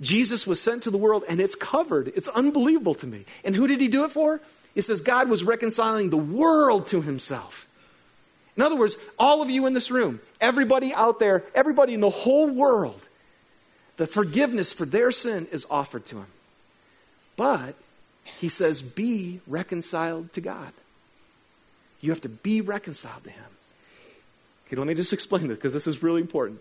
Jesus 0.00 0.46
was 0.46 0.60
sent 0.60 0.82
to 0.84 0.90
the 0.90 0.98
world 0.98 1.24
and 1.28 1.40
it's 1.40 1.54
covered. 1.54 2.08
It's 2.08 2.28
unbelievable 2.28 2.94
to 2.96 3.06
me. 3.06 3.24
And 3.44 3.56
who 3.56 3.66
did 3.66 3.80
he 3.80 3.88
do 3.88 4.04
it 4.04 4.12
for? 4.12 4.40
It 4.74 4.82
says 4.82 5.00
God 5.00 5.28
was 5.28 5.42
reconciling 5.42 6.10
the 6.10 6.16
world 6.16 6.86
to 6.88 7.00
himself. 7.00 7.66
In 8.56 8.62
other 8.62 8.76
words, 8.76 8.98
all 9.18 9.40
of 9.40 9.48
you 9.48 9.66
in 9.66 9.74
this 9.74 9.90
room, 9.90 10.20
everybody 10.40 10.92
out 10.92 11.18
there, 11.18 11.44
everybody 11.54 11.94
in 11.94 12.00
the 12.00 12.10
whole 12.10 12.48
world, 12.48 13.00
the 13.96 14.06
forgiveness 14.06 14.72
for 14.72 14.84
their 14.84 15.10
sin 15.10 15.46
is 15.50 15.66
offered 15.70 16.04
to 16.06 16.18
him. 16.18 16.26
But 17.36 17.74
he 18.38 18.48
says, 18.48 18.82
be 18.82 19.40
reconciled 19.46 20.32
to 20.34 20.40
God. 20.40 20.72
You 22.00 22.10
have 22.10 22.20
to 22.22 22.28
be 22.28 22.60
reconciled 22.60 23.24
to 23.24 23.30
him. 23.30 23.44
Okay, 24.66 24.76
let 24.76 24.86
me 24.86 24.94
just 24.94 25.12
explain 25.12 25.48
this 25.48 25.56
because 25.56 25.72
this 25.72 25.86
is 25.86 26.02
really 26.02 26.20
important. 26.20 26.60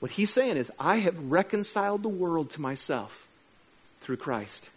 What 0.00 0.12
he's 0.12 0.30
saying 0.30 0.56
is, 0.56 0.70
I 0.78 0.96
have 0.96 1.18
reconciled 1.30 2.02
the 2.02 2.08
world 2.08 2.50
to 2.50 2.60
myself 2.60 3.26
through 4.00 4.18
Christ. 4.18 4.70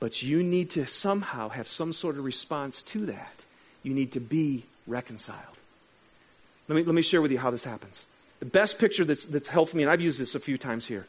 But 0.00 0.22
you 0.22 0.42
need 0.42 0.70
to 0.70 0.86
somehow 0.86 1.50
have 1.50 1.68
some 1.68 1.92
sort 1.92 2.16
of 2.16 2.24
response 2.24 2.82
to 2.82 3.06
that. 3.06 3.44
You 3.82 3.94
need 3.94 4.12
to 4.12 4.20
be 4.20 4.64
reconciled. 4.86 5.58
Let 6.68 6.76
me, 6.76 6.82
let 6.84 6.94
me 6.94 7.02
share 7.02 7.20
with 7.20 7.30
you 7.30 7.38
how 7.38 7.50
this 7.50 7.64
happens. 7.64 8.06
The 8.38 8.46
best 8.46 8.78
picture 8.78 9.04
that's, 9.04 9.24
that's 9.24 9.48
helped 9.48 9.74
me, 9.74 9.82
and 9.82 9.92
I've 9.92 10.00
used 10.00 10.18
this 10.18 10.34
a 10.34 10.40
few 10.40 10.56
times 10.56 10.86
here, 10.86 11.06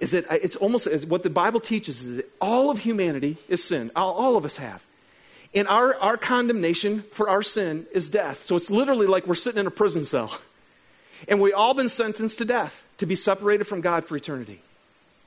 is 0.00 0.12
that 0.12 0.26
it's 0.30 0.54
almost 0.56 0.86
what 1.06 1.24
the 1.24 1.30
Bible 1.30 1.60
teaches 1.60 2.04
is 2.04 2.16
that 2.16 2.30
all 2.40 2.70
of 2.70 2.78
humanity 2.78 3.36
is 3.48 3.64
sin. 3.64 3.90
All, 3.96 4.14
all 4.14 4.36
of 4.36 4.44
us 4.44 4.58
have. 4.58 4.84
And 5.58 5.66
our, 5.66 5.96
our 5.96 6.16
condemnation 6.16 7.02
for 7.12 7.28
our 7.28 7.42
sin 7.42 7.88
is 7.92 8.08
death. 8.08 8.44
So 8.44 8.54
it's 8.54 8.70
literally 8.70 9.08
like 9.08 9.26
we're 9.26 9.34
sitting 9.34 9.58
in 9.58 9.66
a 9.66 9.72
prison 9.72 10.04
cell. 10.04 10.38
And 11.26 11.40
we've 11.40 11.52
all 11.52 11.74
been 11.74 11.88
sentenced 11.88 12.38
to 12.38 12.44
death, 12.44 12.86
to 12.98 13.04
be 13.04 13.16
separated 13.16 13.64
from 13.64 13.80
God 13.80 14.04
for 14.04 14.14
eternity. 14.16 14.60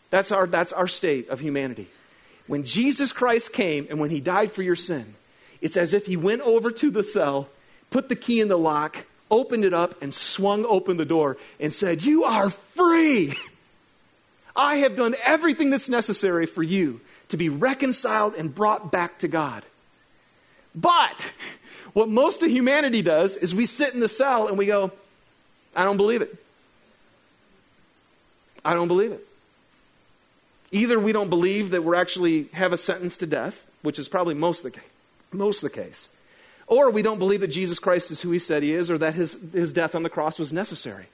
That's 0.10 0.32
our, 0.32 0.48
that's 0.48 0.72
our 0.72 0.88
state 0.88 1.28
of 1.28 1.42
humanity. 1.42 1.90
When 2.48 2.64
Jesus 2.64 3.12
Christ 3.12 3.52
came 3.52 3.88
and 3.90 4.00
when 4.00 4.10
he 4.10 4.22
died 4.22 4.54
for 4.54 4.64
your 4.64 4.78
sin, 4.78 5.16
it's 5.60 5.76
as 5.76 5.94
if 5.94 6.06
he 6.06 6.16
went 6.16 6.44
over 6.44 6.72
to 6.72 6.92
the 6.92 7.04
cell 7.04 7.50
put 7.90 8.08
the 8.08 8.16
key 8.16 8.40
in 8.40 8.48
the 8.48 8.58
lock, 8.58 9.06
opened 9.30 9.66
it 9.66 9.74
up, 9.74 10.02
and 10.02 10.14
swung 10.14 10.64
open 10.64 10.96
the 10.96 11.04
door 11.04 11.36
and 11.60 11.74
said, 11.74 12.04
You 12.04 12.24
are 12.24 12.50
free. 12.50 13.36
I 14.56 14.76
have 14.78 14.96
done 14.96 15.14
everything 15.26 15.72
that's 15.72 15.90
necessary 15.90 16.46
for 16.46 16.64
you 16.64 17.02
to 17.28 17.36
be 17.36 17.50
reconciled 17.50 18.36
and 18.36 18.56
brought 18.56 18.94
back 18.94 19.20
to 19.20 19.28
God. 19.28 19.64
But 20.74 21.34
what 21.94 22.10
most 22.10 22.44
of 22.44 22.50
humanity 22.50 23.02
does 23.02 23.36
is 23.36 23.54
we 23.54 23.66
sit 23.66 23.94
in 23.94 24.00
the 24.00 24.08
cell 24.08 24.48
and 24.48 24.58
we 24.58 24.66
go, 24.66 24.92
I 25.76 25.84
don't 25.84 25.98
believe 25.98 26.22
it. 26.22 26.36
I 28.64 28.74
don't 28.74 28.88
believe 28.88 29.12
it. 29.12 29.26
Either 30.72 31.00
we 31.00 31.12
don't 31.12 31.30
believe 31.30 31.72
that 31.72 31.84
we're 31.84 31.96
actually 31.96 32.44
have 32.54 32.72
a 32.72 32.78
sentence 32.78 33.18
to 33.18 33.28
death, 33.28 33.66
which 33.82 34.00
is 34.00 34.08
probably 34.08 34.34
most 34.34 34.64
the, 34.64 34.72
most 35.32 35.62
the 35.62 35.70
case, 35.70 36.16
or 36.68 36.90
we 36.90 37.02
don't 37.02 37.20
believe 37.20 37.42
that 37.42 37.48
Jesus 37.48 37.80
Christ 37.80 38.12
is 38.12 38.22
who 38.22 38.32
he 38.32 38.40
said 38.40 38.64
he 38.64 38.74
is 38.74 38.90
or 38.90 38.98
that 38.98 39.16
his, 39.16 39.38
his 39.52 39.74
death 39.74 39.96
on 39.96 40.04
the 40.04 40.10
cross 40.10 40.40
was 40.40 40.54
necessary. 40.54 41.08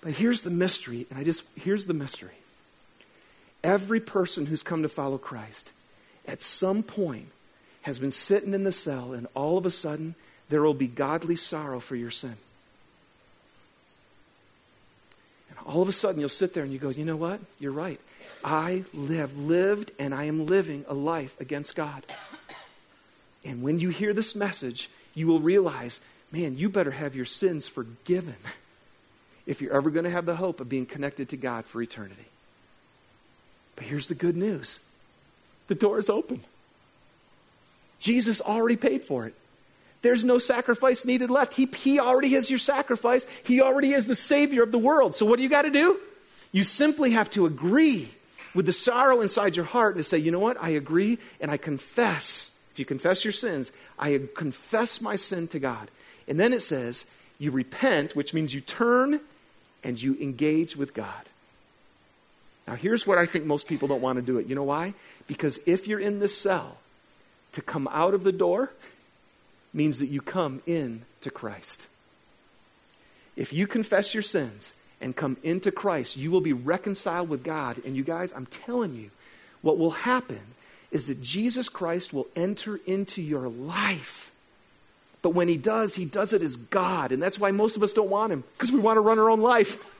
But 0.00 0.12
here's 0.12 0.42
the 0.42 0.50
mystery, 0.50 1.06
and 1.10 1.18
I 1.18 1.24
just, 1.24 1.46
here's 1.56 1.86
the 1.86 1.94
mystery. 1.94 2.34
Every 3.62 4.00
person 4.00 4.46
who's 4.46 4.62
come 4.62 4.82
to 4.82 4.88
follow 4.88 5.18
Christ 5.18 5.72
at 6.26 6.42
some 6.42 6.82
point 6.82 7.28
has 7.82 7.98
been 7.98 8.10
sitting 8.10 8.54
in 8.54 8.64
the 8.64 8.72
cell, 8.72 9.12
and 9.12 9.26
all 9.34 9.56
of 9.56 9.66
a 9.66 9.70
sudden, 9.70 10.14
there 10.48 10.62
will 10.62 10.74
be 10.74 10.86
godly 10.86 11.36
sorrow 11.36 11.80
for 11.80 11.96
your 11.96 12.10
sin. 12.10 12.36
And 15.48 15.58
all 15.66 15.80
of 15.80 15.88
a 15.88 15.92
sudden, 15.92 16.20
you'll 16.20 16.28
sit 16.28 16.54
there 16.54 16.64
and 16.64 16.72
you 16.72 16.78
go, 16.78 16.90
you 16.90 17.04
know 17.04 17.16
what? 17.16 17.40
You're 17.58 17.72
right. 17.72 18.00
I 18.44 18.84
have 19.10 19.36
lived 19.36 19.92
and 19.98 20.14
I 20.14 20.24
am 20.24 20.46
living 20.46 20.84
a 20.88 20.94
life 20.94 21.38
against 21.40 21.76
God. 21.76 22.04
And 23.44 23.62
when 23.62 23.78
you 23.78 23.88
hear 23.88 24.12
this 24.12 24.34
message, 24.34 24.90
you 25.14 25.26
will 25.26 25.40
realize, 25.40 26.00
man, 26.32 26.56
you 26.56 26.68
better 26.68 26.90
have 26.90 27.16
your 27.16 27.24
sins 27.24 27.68
forgiven 27.68 28.36
if 29.46 29.60
you're 29.62 29.72
ever 29.72 29.90
going 29.90 30.04
to 30.04 30.10
have 30.10 30.26
the 30.26 30.36
hope 30.36 30.60
of 30.60 30.68
being 30.68 30.86
connected 30.86 31.28
to 31.30 31.36
God 31.36 31.64
for 31.64 31.80
eternity. 31.80 32.26
But 33.76 33.84
here's 33.84 34.08
the 34.08 34.14
good 34.14 34.36
news 34.36 34.78
the 35.68 35.74
door 35.74 35.98
is 35.98 36.10
open. 36.10 36.42
Jesus 38.00 38.40
already 38.40 38.76
paid 38.76 39.04
for 39.04 39.26
it. 39.26 39.34
There's 40.02 40.24
no 40.24 40.38
sacrifice 40.38 41.04
needed 41.04 41.30
left. 41.30 41.54
He, 41.54 41.66
he 41.66 42.00
already 42.00 42.34
is 42.34 42.50
your 42.50 42.58
sacrifice. 42.58 43.26
He 43.44 43.60
already 43.60 43.92
is 43.92 44.06
the 44.06 44.14
Savior 44.14 44.62
of 44.62 44.72
the 44.72 44.78
world. 44.78 45.14
So, 45.14 45.26
what 45.26 45.36
do 45.36 45.42
you 45.42 45.48
got 45.48 45.62
to 45.62 45.70
do? 45.70 46.00
You 46.50 46.64
simply 46.64 47.12
have 47.12 47.30
to 47.30 47.46
agree 47.46 48.08
with 48.54 48.66
the 48.66 48.72
sorrow 48.72 49.20
inside 49.20 49.54
your 49.54 49.66
heart 49.66 49.94
and 49.94 50.04
say, 50.04 50.18
you 50.18 50.32
know 50.32 50.40
what? 50.40 50.60
I 50.60 50.70
agree 50.70 51.18
and 51.40 51.50
I 51.50 51.56
confess 51.56 52.60
if 52.72 52.78
you 52.78 52.84
confess 52.84 53.24
your 53.24 53.32
sins, 53.32 53.72
I 53.98 54.20
confess 54.34 55.00
my 55.00 55.16
sin 55.16 55.48
to 55.48 55.58
God. 55.58 55.90
And 56.28 56.38
then 56.38 56.52
it 56.52 56.60
says, 56.60 57.10
you 57.38 57.50
repent, 57.50 58.14
which 58.14 58.32
means 58.32 58.54
you 58.54 58.60
turn 58.60 59.20
and 59.82 60.00
you 60.00 60.16
engage 60.20 60.76
with 60.76 60.94
God. 60.94 61.24
Now, 62.68 62.74
here's 62.74 63.06
what 63.06 63.18
I 63.18 63.26
think 63.26 63.44
most 63.44 63.66
people 63.66 63.88
don't 63.88 64.00
want 64.00 64.16
to 64.16 64.22
do 64.22 64.38
it. 64.38 64.46
You 64.46 64.54
know 64.54 64.64
why? 64.64 64.94
Because 65.26 65.58
if 65.66 65.88
you're 65.88 65.98
in 65.98 66.20
this 66.20 66.36
cell, 66.36 66.76
to 67.52 67.62
come 67.62 67.88
out 67.90 68.14
of 68.14 68.24
the 68.24 68.32
door 68.32 68.72
means 69.72 69.98
that 69.98 70.06
you 70.06 70.20
come 70.20 70.62
in 70.66 71.02
to 71.20 71.30
Christ. 71.30 71.86
If 73.36 73.52
you 73.52 73.66
confess 73.66 74.14
your 74.14 74.22
sins 74.22 74.74
and 75.00 75.16
come 75.16 75.36
into 75.42 75.70
Christ, 75.70 76.16
you 76.16 76.30
will 76.30 76.40
be 76.40 76.52
reconciled 76.52 77.28
with 77.28 77.42
God. 77.42 77.80
And 77.84 77.96
you 77.96 78.02
guys, 78.02 78.32
I'm 78.34 78.46
telling 78.46 78.94
you, 78.94 79.10
what 79.62 79.78
will 79.78 79.90
happen 79.90 80.40
is 80.90 81.06
that 81.06 81.22
Jesus 81.22 81.68
Christ 81.68 82.12
will 82.12 82.26
enter 82.34 82.80
into 82.84 83.22
your 83.22 83.48
life. 83.48 84.32
But 85.22 85.30
when 85.30 85.48
he 85.48 85.56
does, 85.56 85.94
he 85.94 86.04
does 86.04 86.32
it 86.32 86.42
as 86.42 86.56
God. 86.56 87.12
And 87.12 87.22
that's 87.22 87.38
why 87.38 87.50
most 87.50 87.76
of 87.76 87.82
us 87.82 87.92
don't 87.92 88.10
want 88.10 88.32
him, 88.32 88.42
because 88.54 88.72
we 88.72 88.80
want 88.80 88.96
to 88.96 89.00
run 89.00 89.18
our 89.18 89.30
own 89.30 89.40
life. 89.40 89.96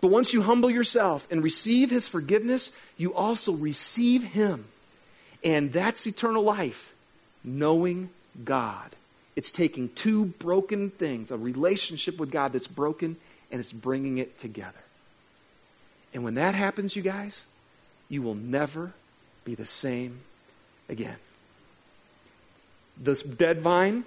But 0.00 0.08
once 0.08 0.32
you 0.32 0.42
humble 0.42 0.70
yourself 0.70 1.26
and 1.30 1.42
receive 1.42 1.90
his 1.90 2.08
forgiveness, 2.08 2.78
you 2.96 3.12
also 3.12 3.52
receive 3.52 4.22
him. 4.22 4.66
And 5.44 5.72
that's 5.72 6.06
eternal 6.06 6.42
life, 6.42 6.94
knowing 7.44 8.10
God. 8.44 8.96
It's 9.36 9.52
taking 9.52 9.88
two 9.90 10.26
broken 10.26 10.90
things, 10.90 11.30
a 11.30 11.36
relationship 11.36 12.18
with 12.18 12.30
God 12.30 12.52
that's 12.52 12.66
broken, 12.66 13.16
and 13.50 13.60
it's 13.60 13.72
bringing 13.72 14.18
it 14.18 14.36
together. 14.36 14.80
And 16.12 16.24
when 16.24 16.34
that 16.34 16.54
happens, 16.54 16.96
you 16.96 17.02
guys, 17.02 17.46
you 18.08 18.22
will 18.22 18.34
never 18.34 18.92
be 19.44 19.54
the 19.54 19.66
same 19.66 20.20
again. 20.88 21.16
This 22.96 23.22
dead 23.22 23.60
vine 23.60 24.04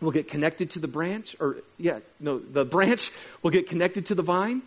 will 0.00 0.12
get 0.12 0.28
connected 0.28 0.70
to 0.70 0.78
the 0.78 0.88
branch, 0.88 1.34
or, 1.40 1.56
yeah, 1.76 1.98
no, 2.20 2.38
the 2.38 2.64
branch 2.64 3.10
will 3.42 3.50
get 3.50 3.68
connected 3.68 4.06
to 4.06 4.14
the 4.14 4.22
vine, 4.22 4.62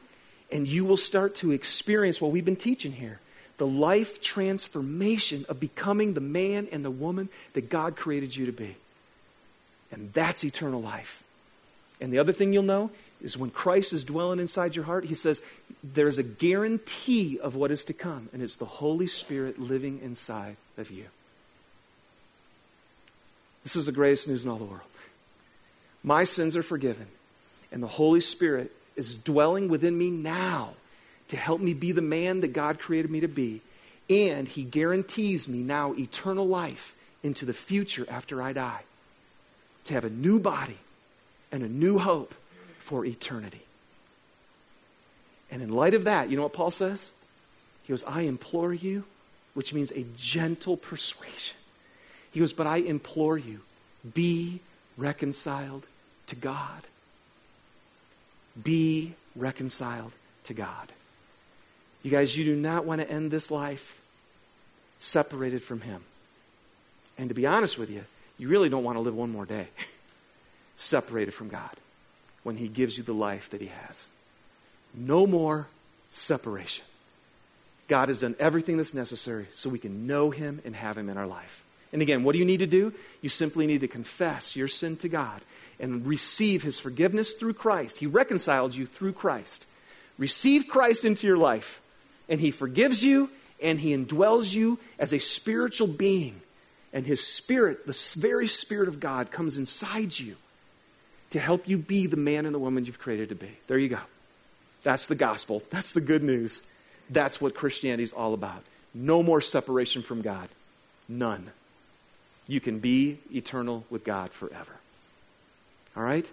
and 0.52 0.68
you 0.68 0.84
will 0.84 0.98
start 0.98 1.36
to 1.36 1.52
experience 1.52 2.20
what 2.20 2.32
we've 2.32 2.46
been 2.46 2.56
teaching 2.56 2.92
here 2.92 3.20
the 3.58 3.68
life 3.68 4.22
transformation 4.22 5.46
of 5.48 5.60
becoming 5.60 6.14
the 6.14 6.22
man 6.22 6.68
and 6.72 6.84
the 6.84 6.92
woman 6.92 7.30
that 7.54 7.70
God 7.70 7.96
created 7.96 8.36
you 8.36 8.46
to 8.46 8.52
be. 8.52 8.76
And 9.92 10.12
that's 10.14 10.44
eternal 10.44 10.82
life. 10.82 11.24
And 12.02 12.12
the 12.12 12.20
other 12.20 12.34
thing 12.34 12.52
you'll 12.52 12.64
know 12.64 12.90
is 13.22 13.38
when 13.38 13.52
Christ 13.52 13.94
is 13.94 14.04
dwelling 14.04 14.40
inside 14.40 14.76
your 14.76 14.86
heart, 14.86 15.06
he 15.06 15.16
says 15.16 15.42
there's 15.84 16.18
a 16.18 16.24
guarantee 16.24 17.40
of 17.40 17.56
what 17.56 17.72
is 17.72 17.86
to 17.86 17.94
come, 17.94 18.30
and 18.34 18.42
it's 18.42 18.58
the 18.58 18.66
Holy 18.66 19.08
Spirit 19.08 19.60
living 19.60 20.00
inside 20.04 20.58
of 20.78 20.92
you. 20.92 21.06
This 23.64 23.76
is 23.76 23.86
the 23.86 23.92
greatest 23.94 24.28
news 24.28 24.44
in 24.44 24.50
all 24.50 24.58
the 24.58 24.66
world. 24.66 24.82
My 26.04 26.26
sins 26.26 26.58
are 26.58 26.64
forgiven, 26.64 27.08
and 27.72 27.82
the 27.82 27.88
Holy 27.88 28.20
Spirit 28.20 28.72
is 28.98 29.16
dwelling 29.16 29.70
within 29.70 29.98
me 29.98 30.10
now 30.10 30.74
to 31.30 31.38
help 31.38 31.62
me 31.62 31.74
be 31.74 31.92
the 31.92 32.02
man 32.02 32.42
that 32.42 32.54
God 32.54 32.80
created 32.80 33.10
me 33.10 33.20
to 33.22 33.28
be. 33.28 33.62
And 34.10 34.48
He 34.48 34.64
guarantees 34.64 35.48
me 35.48 35.60
now 35.60 35.94
eternal 35.94 36.48
life 36.48 36.96
into 37.24 37.46
the 37.46 37.54
future 37.54 38.06
after 38.10 38.42
I 38.42 38.54
die. 38.54 38.82
To 39.86 39.94
have 39.94 40.06
a 40.06 40.10
new 40.10 40.40
body 40.40 40.78
and 41.52 41.64
a 41.64 41.70
new 41.70 42.00
hope 42.00 42.36
for 42.80 43.06
eternity. 43.06 43.64
And 45.52 45.62
in 45.62 45.70
light 45.70 45.94
of 45.94 46.06
that, 46.06 46.30
you 46.30 46.38
know 46.38 46.44
what 46.44 46.54
Paul 46.54 46.72
says? 46.72 47.12
He 47.84 47.92
goes, 47.92 48.04
I 48.06 48.22
implore 48.22 48.74
you, 48.74 49.04
which 49.54 49.74
means 49.74 49.92
a 49.92 50.06
gentle 50.16 50.78
persuasion. 50.78 51.58
He 52.32 52.40
goes, 52.40 52.54
But 52.54 52.66
I 52.66 52.78
implore 52.78 53.38
you, 53.38 53.62
be 54.14 54.62
reconciled 54.98 55.86
to 56.28 56.36
God. 56.36 56.84
Be 58.62 59.14
reconciled 59.36 60.14
to 60.46 60.54
God. 60.54 60.92
You 62.04 62.12
guys, 62.12 62.38
you 62.38 62.44
do 62.44 62.56
not 62.56 62.86
want 62.86 63.02
to 63.02 63.10
end 63.10 63.32
this 63.32 63.50
life 63.50 64.00
separated 65.00 65.64
from 65.64 65.82
Him. 65.82 66.02
And 67.18 67.30
to 67.30 67.36
be 67.36 67.46
honest 67.46 67.78
with 67.78 67.90
you, 67.90 68.04
you 68.38 68.50
really 68.50 68.70
don't 68.70 68.84
want 68.84 68.98
to 68.98 69.02
live 69.02 69.16
one 69.16 69.32
more 69.32 69.46
day 69.46 69.68
separated 70.76 71.34
from 71.34 71.50
God 71.50 71.72
when 72.44 72.58
He 72.58 72.68
gives 72.68 72.98
you 72.98 73.04
the 73.04 73.14
life 73.14 73.50
that 73.50 73.62
He 73.62 73.68
has. 73.68 74.10
No 74.94 75.26
more 75.26 75.68
separation. 76.12 76.86
God 77.88 78.10
has 78.10 78.20
done 78.20 78.36
everything 78.40 78.78
that's 78.78 78.94
necessary 78.94 79.48
so 79.54 79.70
we 79.70 79.80
can 79.80 80.08
know 80.08 80.30
Him 80.30 80.62
and 80.66 80.76
have 80.76 80.98
Him 80.98 81.10
in 81.10 81.18
our 81.18 81.28
life. 81.28 81.64
And 81.92 82.02
again, 82.02 82.24
what 82.24 82.34
do 82.34 82.40
you 82.40 82.46
need 82.46 82.58
to 82.58 82.68
do? 82.68 82.94
You 83.22 83.30
simply 83.30 83.68
need 83.68 83.82
to 83.82 83.88
confess 83.88 84.56
your 84.56 84.68
sin 84.68 84.98
to 84.98 85.10
God 85.10 85.42
and 85.80 86.06
receive 86.06 86.64
His 86.64 86.80
forgiveness 86.80 87.34
through 87.34 87.54
Christ. 87.54 88.00
He 88.00 88.08
reconciled 88.08 88.76
you 88.76 88.86
through 88.86 89.14
Christ. 89.14 89.68
Receive 90.18 90.68
Christ 90.68 91.06
into 91.06 91.28
your 91.28 91.38
life, 91.38 91.82
and 92.28 92.40
He 92.40 92.52
forgives 92.52 93.04
you 93.04 93.30
and 93.62 93.80
He 93.80 93.96
indwells 93.96 94.54
you 94.54 94.80
as 95.00 95.14
a 95.14 95.20
spiritual 95.20 95.88
being. 95.88 96.42
And 96.92 97.06
His 97.06 97.26
Spirit, 97.26 97.88
the 97.88 98.16
very 98.20 98.48
Spirit 98.48 98.88
of 98.88 99.00
God, 99.00 99.32
comes 99.32 99.58
inside 99.58 100.20
you 100.20 100.36
to 101.32 101.40
help 101.40 101.68
you 101.68 101.78
be 101.78 102.06
the 102.06 102.18
man 102.18 102.46
and 102.46 102.54
the 102.54 102.60
woman 102.60 102.86
you've 102.86 103.00
created 103.00 103.30
to 103.30 103.36
be. 103.36 103.50
There 103.68 103.78
you 103.78 103.90
go. 103.90 104.00
That's 104.84 105.08
the 105.08 105.16
gospel. 105.16 105.64
That's 105.70 105.94
the 105.94 106.02
good 106.02 106.24
news. 106.24 106.70
That's 107.10 107.42
what 107.42 107.56
Christianity 107.56 108.04
is 108.04 108.14
all 108.14 108.34
about. 108.34 108.64
No 108.94 109.24
more 109.24 109.42
separation 109.42 110.04
from 110.04 110.22
God. 110.22 110.50
None 111.10 111.50
you 112.48 112.60
can 112.60 112.80
be 112.80 113.20
eternal 113.34 113.86
with 113.90 114.04
God 114.04 114.32
forever. 114.32 114.74
All 115.96 116.04
right? 116.04 116.30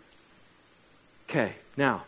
Okay, 1.28 1.55
now, 1.76 2.05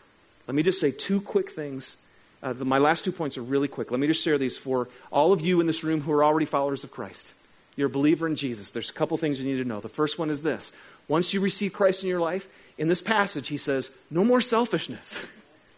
let 0.47 0.55
me 0.55 0.63
just 0.63 0.79
say 0.79 0.91
two 0.91 1.21
quick 1.21 1.49
things. 1.49 2.05
Uh, 2.43 2.53
the, 2.53 2.65
my 2.65 2.77
last 2.77 3.05
two 3.05 3.11
points 3.11 3.37
are 3.37 3.41
really 3.41 3.69
quick. 3.69 3.89
Let 3.89 3.99
me 3.99 4.05
just 4.05 4.21
share 4.21 4.37
these 4.37 4.57
for 4.57 4.89
all 5.11 5.33
of 5.33 5.41
you 5.41 5.61
in 5.61 5.65
this 5.65 5.83
room 5.83 6.01
who 6.01 6.11
are 6.11 6.23
already 6.23 6.45
followers 6.45 6.83
of 6.83 6.91
Christ. 6.91 7.33
You're 7.75 7.87
a 7.87 7.89
believer 7.89 8.27
in 8.27 8.35
Jesus. 8.35 8.69
There's 8.69 8.89
a 8.89 8.93
couple 8.93 9.17
things 9.17 9.41
you 9.41 9.51
need 9.51 9.63
to 9.63 9.67
know. 9.67 9.79
The 9.79 9.89
first 9.89 10.19
one 10.19 10.29
is 10.29 10.43
this 10.43 10.73
once 11.07 11.33
you 11.33 11.39
receive 11.39 11.73
Christ 11.73 12.03
in 12.03 12.09
your 12.09 12.19
life, 12.19 12.47
in 12.77 12.87
this 12.87 13.01
passage, 13.01 13.47
he 13.47 13.57
says, 13.57 13.89
no 14.11 14.23
more 14.23 14.41
selfishness. 14.41 15.25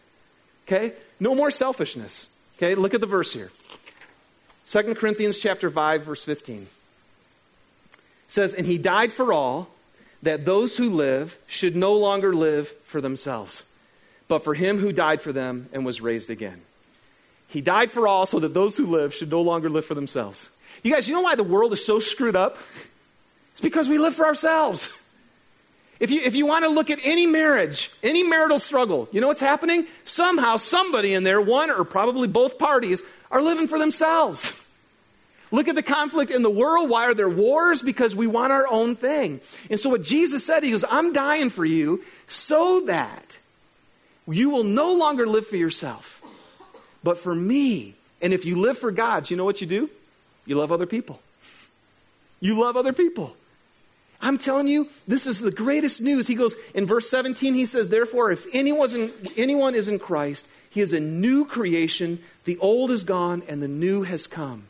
okay? 0.66 0.92
No 1.20 1.34
more 1.34 1.50
selfishness. 1.50 2.36
Okay, 2.56 2.74
look 2.74 2.94
at 2.94 3.00
the 3.00 3.06
verse 3.06 3.32
here. 3.32 3.50
2 4.66 4.94
Corinthians 4.96 5.38
chapter 5.38 5.70
5, 5.70 6.02
verse 6.02 6.24
15 6.24 6.66
says, 8.26 8.54
And 8.54 8.66
he 8.66 8.78
died 8.78 9.12
for 9.12 9.32
all, 9.32 9.68
that 10.22 10.44
those 10.44 10.76
who 10.76 10.90
live 10.90 11.38
should 11.46 11.76
no 11.76 11.92
longer 11.94 12.34
live 12.34 12.70
for 12.84 13.00
themselves, 13.00 13.70
but 14.28 14.44
for 14.44 14.54
him 14.54 14.78
who 14.78 14.92
died 14.92 15.22
for 15.22 15.32
them 15.32 15.68
and 15.72 15.84
was 15.84 16.00
raised 16.00 16.30
again. 16.30 16.62
He 17.48 17.60
died 17.60 17.90
for 17.90 18.08
all 18.08 18.26
so 18.26 18.40
that 18.40 18.54
those 18.54 18.76
who 18.76 18.86
live 18.86 19.14
should 19.14 19.30
no 19.30 19.40
longer 19.40 19.70
live 19.70 19.84
for 19.84 19.94
themselves. 19.94 20.56
You 20.82 20.92
guys, 20.92 21.08
you 21.08 21.14
know 21.14 21.22
why 21.22 21.36
the 21.36 21.44
world 21.44 21.72
is 21.72 21.84
so 21.84 22.00
screwed 22.00 22.36
up? 22.36 22.58
It's 23.52 23.60
because 23.60 23.88
we 23.88 23.98
live 23.98 24.14
for 24.14 24.26
ourselves. 24.26 24.90
If 25.98 26.10
you, 26.10 26.20
if 26.20 26.34
you 26.34 26.46
want 26.46 26.64
to 26.64 26.68
look 26.68 26.90
at 26.90 26.98
any 27.02 27.26
marriage, 27.26 27.90
any 28.02 28.22
marital 28.22 28.58
struggle, 28.58 29.08
you 29.12 29.20
know 29.20 29.28
what's 29.28 29.40
happening? 29.40 29.86
Somehow, 30.04 30.56
somebody 30.58 31.14
in 31.14 31.24
there, 31.24 31.40
one 31.40 31.70
or 31.70 31.84
probably 31.84 32.28
both 32.28 32.58
parties, 32.58 33.02
are 33.30 33.40
living 33.40 33.66
for 33.66 33.78
themselves. 33.78 34.62
Look 35.50 35.68
at 35.68 35.74
the 35.74 35.82
conflict 35.82 36.30
in 36.30 36.42
the 36.42 36.50
world. 36.50 36.90
Why 36.90 37.04
are 37.04 37.14
there 37.14 37.28
wars? 37.28 37.80
Because 37.80 38.14
we 38.14 38.26
want 38.26 38.52
our 38.52 38.66
own 38.68 38.96
thing. 38.96 39.40
And 39.70 39.78
so, 39.78 39.88
what 39.88 40.02
Jesus 40.02 40.44
said, 40.44 40.62
He 40.62 40.72
goes, 40.72 40.84
I'm 40.90 41.12
dying 41.12 41.50
for 41.50 41.64
you 41.64 42.02
so 42.26 42.84
that 42.86 43.38
you 44.28 44.50
will 44.50 44.64
no 44.64 44.94
longer 44.94 45.26
live 45.26 45.46
for 45.46 45.56
yourself, 45.56 46.22
but 47.02 47.18
for 47.18 47.34
me. 47.34 47.94
And 48.20 48.32
if 48.32 48.44
you 48.44 48.56
live 48.56 48.78
for 48.78 48.90
God, 48.90 49.30
you 49.30 49.36
know 49.36 49.44
what 49.44 49.60
you 49.60 49.66
do? 49.66 49.90
You 50.46 50.56
love 50.56 50.72
other 50.72 50.86
people. 50.86 51.20
You 52.40 52.58
love 52.60 52.76
other 52.76 52.92
people. 52.92 53.36
I'm 54.20 54.38
telling 54.38 54.66
you, 54.66 54.88
this 55.06 55.26
is 55.26 55.40
the 55.40 55.50
greatest 55.50 56.00
news. 56.00 56.26
He 56.26 56.34
goes, 56.34 56.54
in 56.74 56.86
verse 56.86 57.08
17, 57.10 57.54
he 57.54 57.66
says, 57.66 57.88
Therefore, 57.88 58.30
if 58.30 58.46
anyone, 58.54 59.12
anyone 59.36 59.74
is 59.74 59.88
in 59.88 59.98
Christ, 59.98 60.48
he 60.70 60.80
is 60.80 60.92
a 60.92 61.00
new 61.00 61.44
creation. 61.44 62.20
The 62.44 62.58
old 62.58 62.90
is 62.90 63.04
gone 63.04 63.42
and 63.48 63.62
the 63.62 63.68
new 63.68 64.02
has 64.02 64.26
come. 64.26 64.64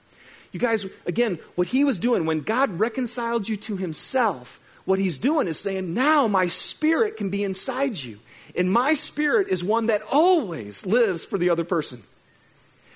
You 0.52 0.60
guys, 0.60 0.86
again, 1.04 1.38
what 1.54 1.68
he 1.68 1.84
was 1.84 1.98
doing 1.98 2.26
when 2.26 2.40
God 2.40 2.78
reconciled 2.78 3.48
you 3.48 3.56
to 3.58 3.76
himself, 3.76 4.60
what 4.84 4.98
he's 4.98 5.18
doing 5.18 5.48
is 5.48 5.58
saying, 5.58 5.94
now 5.94 6.26
my 6.28 6.46
spirit 6.46 7.16
can 7.16 7.28
be 7.28 7.44
inside 7.44 7.96
you. 7.96 8.20
And 8.56 8.70
my 8.70 8.94
spirit 8.94 9.48
is 9.48 9.62
one 9.62 9.86
that 9.86 10.02
always 10.10 10.86
lives 10.86 11.24
for 11.24 11.38
the 11.38 11.50
other 11.50 11.64
person. 11.64 12.02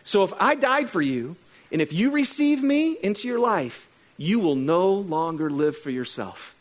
So 0.02 0.24
if 0.24 0.32
I 0.40 0.54
died 0.54 0.88
for 0.88 1.02
you, 1.02 1.36
and 1.70 1.80
if 1.80 1.92
you 1.92 2.10
receive 2.10 2.62
me 2.62 2.96
into 3.02 3.28
your 3.28 3.38
life, 3.38 3.88
you 4.16 4.40
will 4.40 4.54
no 4.54 4.92
longer 4.92 5.50
live 5.50 5.76
for 5.76 5.90
yourself, 5.90 6.54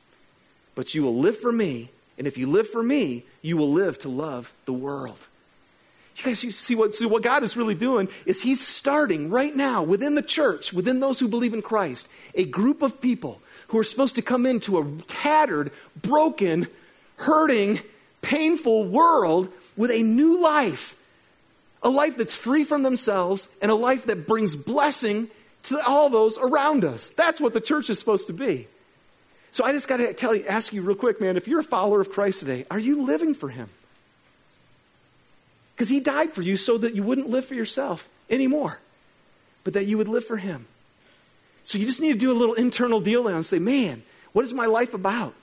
but 0.76 0.94
you 0.94 1.04
will 1.04 1.18
live 1.18 1.38
for 1.38 1.52
me. 1.52 1.90
And 2.18 2.28
if 2.28 2.38
you 2.38 2.48
live 2.48 2.68
for 2.68 2.84
me, 2.84 3.26
you 3.42 3.58
will 3.58 3.72
live 3.72 3.98
to 4.00 4.10
love 4.10 4.54
the 4.66 4.74
world. 4.74 5.20
You 6.18 6.24
guys 6.26 6.44
you 6.44 6.52
see 6.52 6.76
what, 6.76 6.94
see 6.94 7.06
what 7.06 7.24
God 7.24 7.44
is 7.44 7.56
really 7.56 7.76
doing 7.76 8.10
is 8.26 8.42
He's 8.42 8.66
starting 8.66 9.30
right 9.30 9.56
now 9.56 9.84
within 9.84 10.16
the 10.16 10.22
church, 10.22 10.74
within 10.74 11.00
those 11.00 11.20
who 11.20 11.30
believe 11.30 11.54
in 11.54 11.62
Christ, 11.62 12.10
a 12.36 12.44
group 12.44 12.82
of 12.82 13.00
people 13.00 13.42
who 13.70 13.78
are 13.78 13.86
supposed 13.86 14.16
to 14.16 14.22
come 14.22 14.46
into 14.46 14.80
a 14.80 14.86
tattered, 15.08 15.72
broken, 16.02 16.68
hurting, 17.18 17.80
painful 18.22 18.86
world 18.86 19.52
with 19.78 19.92
a 19.92 20.04
new 20.04 20.42
life. 20.42 20.96
A 21.82 21.90
life 21.90 22.18
that's 22.18 22.36
free 22.36 22.64
from 22.66 22.84
themselves 22.84 23.48
and 23.62 23.72
a 23.72 23.76
life 23.76 24.06
that 24.06 24.28
brings 24.28 24.56
blessing 24.56 25.30
to 25.64 25.80
all 25.88 26.10
those 26.10 26.38
around 26.38 26.84
us. 26.84 27.10
That's 27.10 27.40
what 27.40 27.54
the 27.54 27.62
church 27.62 27.90
is 27.90 28.00
supposed 28.00 28.28
to 28.28 28.34
be. 28.34 28.68
So 29.52 29.64
I 29.64 29.72
just 29.72 29.88
got 29.88 29.98
to 29.98 30.14
tell 30.14 30.36
you, 30.36 30.46
ask 30.46 30.74
you 30.74 30.82
real 30.82 30.96
quick, 30.96 31.22
man, 31.22 31.38
if 31.38 31.48
you're 31.48 31.62
a 31.62 31.64
follower 31.64 32.02
of 32.02 32.12
Christ 32.12 32.40
today, 32.42 32.66
are 32.70 32.80
you 32.80 33.02
living 33.04 33.34
for 33.34 33.50
Him? 33.50 33.70
Because 35.80 35.88
he 35.88 36.02
died 36.02 36.34
for 36.34 36.42
you 36.42 36.58
so 36.58 36.78
that 36.78 36.94
you 36.94 37.04
wouldn't 37.04 37.30
live 37.30 37.46
for 37.46 37.56
yourself 37.56 38.10
anymore, 38.30 38.80
but 39.64 39.72
that 39.76 39.86
you 39.86 39.98
would 39.98 40.10
live 40.10 40.26
for 40.26 40.36
him. 40.36 40.66
So 41.64 41.78
you 41.78 41.86
just 41.86 42.02
need 42.02 42.12
to 42.12 42.20
do 42.20 42.34
a 42.34 42.36
little 42.36 42.56
internal 42.56 43.00
deal 43.00 43.30
and 43.30 43.46
say, 43.46 43.60
man, 43.60 44.04
what 44.34 44.44
is 44.44 44.54
my 44.54 44.66
life 44.66 44.94
about? 44.94 45.34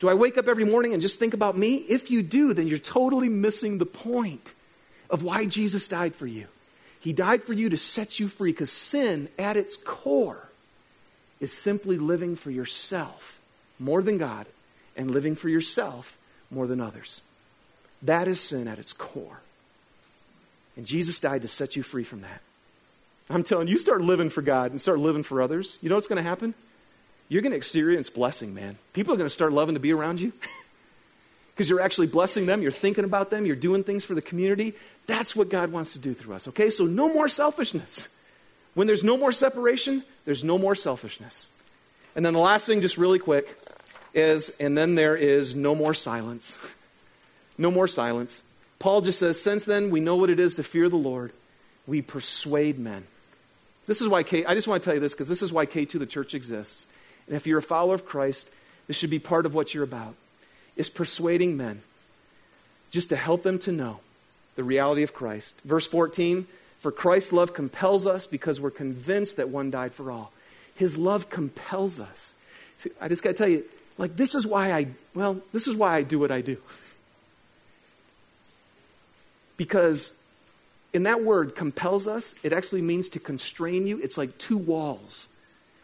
Do 0.00 0.08
I 0.08 0.14
wake 0.14 0.38
up 0.38 0.48
every 0.48 0.64
morning 0.64 0.92
and 0.94 1.02
just 1.02 1.18
think 1.18 1.34
about 1.34 1.56
me? 1.56 1.76
If 1.76 2.10
you 2.10 2.22
do, 2.22 2.54
then 2.54 2.66
you're 2.66 2.78
totally 2.78 3.28
missing 3.28 3.78
the 3.78 3.86
point 3.86 4.54
of 5.10 5.22
why 5.22 5.44
Jesus 5.46 5.86
died 5.88 6.14
for 6.14 6.26
you. 6.26 6.46
He 6.98 7.12
died 7.12 7.44
for 7.44 7.52
you 7.52 7.68
to 7.68 7.76
set 7.76 8.18
you 8.18 8.28
free 8.28 8.52
because 8.52 8.72
sin, 8.72 9.28
at 9.38 9.56
its 9.56 9.76
core, 9.76 10.48
is 11.38 11.52
simply 11.52 11.98
living 11.98 12.34
for 12.34 12.50
yourself 12.50 13.40
more 13.78 14.02
than 14.02 14.18
God 14.18 14.46
and 14.96 15.10
living 15.10 15.34
for 15.34 15.48
yourself 15.48 16.18
more 16.50 16.66
than 16.66 16.80
others. 16.80 17.20
That 18.02 18.26
is 18.26 18.40
sin 18.40 18.68
at 18.68 18.78
its 18.78 18.92
core. 18.92 19.40
And 20.76 20.86
Jesus 20.86 21.20
died 21.20 21.42
to 21.42 21.48
set 21.48 21.76
you 21.76 21.82
free 21.82 22.04
from 22.04 22.22
that. 22.22 22.40
I'm 23.28 23.42
telling 23.42 23.68
you, 23.68 23.72
you 23.72 23.78
start 23.78 24.00
living 24.00 24.30
for 24.30 24.42
God 24.42 24.70
and 24.70 24.80
start 24.80 24.98
living 24.98 25.22
for 25.22 25.42
others. 25.42 25.78
You 25.82 25.88
know 25.88 25.94
what's 25.94 26.06
going 26.08 26.22
to 26.22 26.28
happen? 26.28 26.54
You're 27.30 27.42
going 27.42 27.52
to 27.52 27.56
experience 27.56 28.10
blessing, 28.10 28.54
man. 28.54 28.76
People 28.92 29.14
are 29.14 29.16
going 29.16 29.26
to 29.26 29.32
start 29.32 29.52
loving 29.52 29.76
to 29.76 29.80
be 29.80 29.92
around 29.92 30.20
you 30.20 30.32
because 31.54 31.70
you're 31.70 31.80
actually 31.80 32.08
blessing 32.08 32.44
them. 32.44 32.60
You're 32.60 32.72
thinking 32.72 33.04
about 33.04 33.30
them. 33.30 33.46
You're 33.46 33.56
doing 33.56 33.84
things 33.84 34.04
for 34.04 34.14
the 34.14 34.20
community. 34.20 34.74
That's 35.06 35.36
what 35.36 35.48
God 35.48 35.70
wants 35.70 35.92
to 35.92 36.00
do 36.00 36.12
through 36.12 36.34
us, 36.34 36.48
okay? 36.48 36.68
So, 36.68 36.84
no 36.84 37.14
more 37.14 37.28
selfishness. 37.28 38.14
When 38.74 38.88
there's 38.88 39.04
no 39.04 39.16
more 39.16 39.30
separation, 39.30 40.02
there's 40.24 40.42
no 40.42 40.58
more 40.58 40.74
selfishness. 40.74 41.50
And 42.16 42.26
then 42.26 42.32
the 42.32 42.40
last 42.40 42.66
thing, 42.66 42.80
just 42.80 42.98
really 42.98 43.20
quick, 43.20 43.56
is, 44.12 44.50
and 44.58 44.76
then 44.76 44.96
there 44.96 45.14
is 45.14 45.54
no 45.54 45.76
more 45.76 45.94
silence. 45.94 46.58
no 47.58 47.70
more 47.70 47.86
silence. 47.86 48.52
Paul 48.80 49.02
just 49.02 49.20
says, 49.20 49.40
Since 49.40 49.66
then 49.66 49.90
we 49.90 50.00
know 50.00 50.16
what 50.16 50.30
it 50.30 50.40
is 50.40 50.56
to 50.56 50.64
fear 50.64 50.88
the 50.88 50.96
Lord, 50.96 51.32
we 51.86 52.02
persuade 52.02 52.76
men. 52.78 53.06
This 53.86 54.00
is 54.00 54.08
why 54.08 54.24
K, 54.24 54.44
I 54.44 54.54
just 54.54 54.66
want 54.66 54.82
to 54.82 54.84
tell 54.84 54.94
you 54.94 55.00
this 55.00 55.14
because 55.14 55.28
this 55.28 55.42
is 55.42 55.52
why 55.52 55.66
K2 55.66 56.00
the 56.00 56.06
church 56.06 56.34
exists. 56.34 56.86
And 57.30 57.36
if 57.36 57.46
you're 57.46 57.60
a 57.60 57.62
follower 57.62 57.94
of 57.94 58.04
Christ, 58.04 58.50
this 58.88 58.96
should 58.96 59.08
be 59.08 59.20
part 59.20 59.46
of 59.46 59.54
what 59.54 59.72
you're 59.72 59.84
about. 59.84 60.16
Is 60.74 60.90
persuading 60.90 61.56
men 61.56 61.82
just 62.90 63.08
to 63.10 63.16
help 63.16 63.44
them 63.44 63.56
to 63.60 63.70
know 63.70 64.00
the 64.56 64.64
reality 64.64 65.04
of 65.04 65.14
Christ. 65.14 65.60
Verse 65.60 65.86
14, 65.86 66.48
for 66.80 66.90
Christ's 66.90 67.32
love 67.32 67.54
compels 67.54 68.04
us 68.04 68.26
because 68.26 68.60
we're 68.60 68.72
convinced 68.72 69.36
that 69.36 69.48
one 69.48 69.70
died 69.70 69.92
for 69.92 70.10
all. 70.10 70.32
His 70.74 70.98
love 70.98 71.30
compels 71.30 72.00
us. 72.00 72.34
See, 72.78 72.90
I 73.00 73.06
just 73.06 73.22
got 73.22 73.30
to 73.30 73.36
tell 73.36 73.48
you, 73.48 73.64
like, 73.96 74.16
this 74.16 74.34
is 74.34 74.44
why 74.44 74.72
I, 74.72 74.88
well, 75.14 75.40
this 75.52 75.68
is 75.68 75.76
why 75.76 75.94
I 75.94 76.02
do 76.02 76.18
what 76.18 76.32
I 76.32 76.40
do. 76.40 76.56
Because 79.56 80.24
in 80.94 81.02
that 81.02 81.22
word 81.22 81.54
compels 81.54 82.06
us, 82.06 82.34
it 82.42 82.50
actually 82.50 82.80
means 82.80 83.10
to 83.10 83.20
constrain 83.20 83.86
you. 83.86 84.00
It's 84.02 84.16
like 84.16 84.38
two 84.38 84.56
walls. 84.56 85.28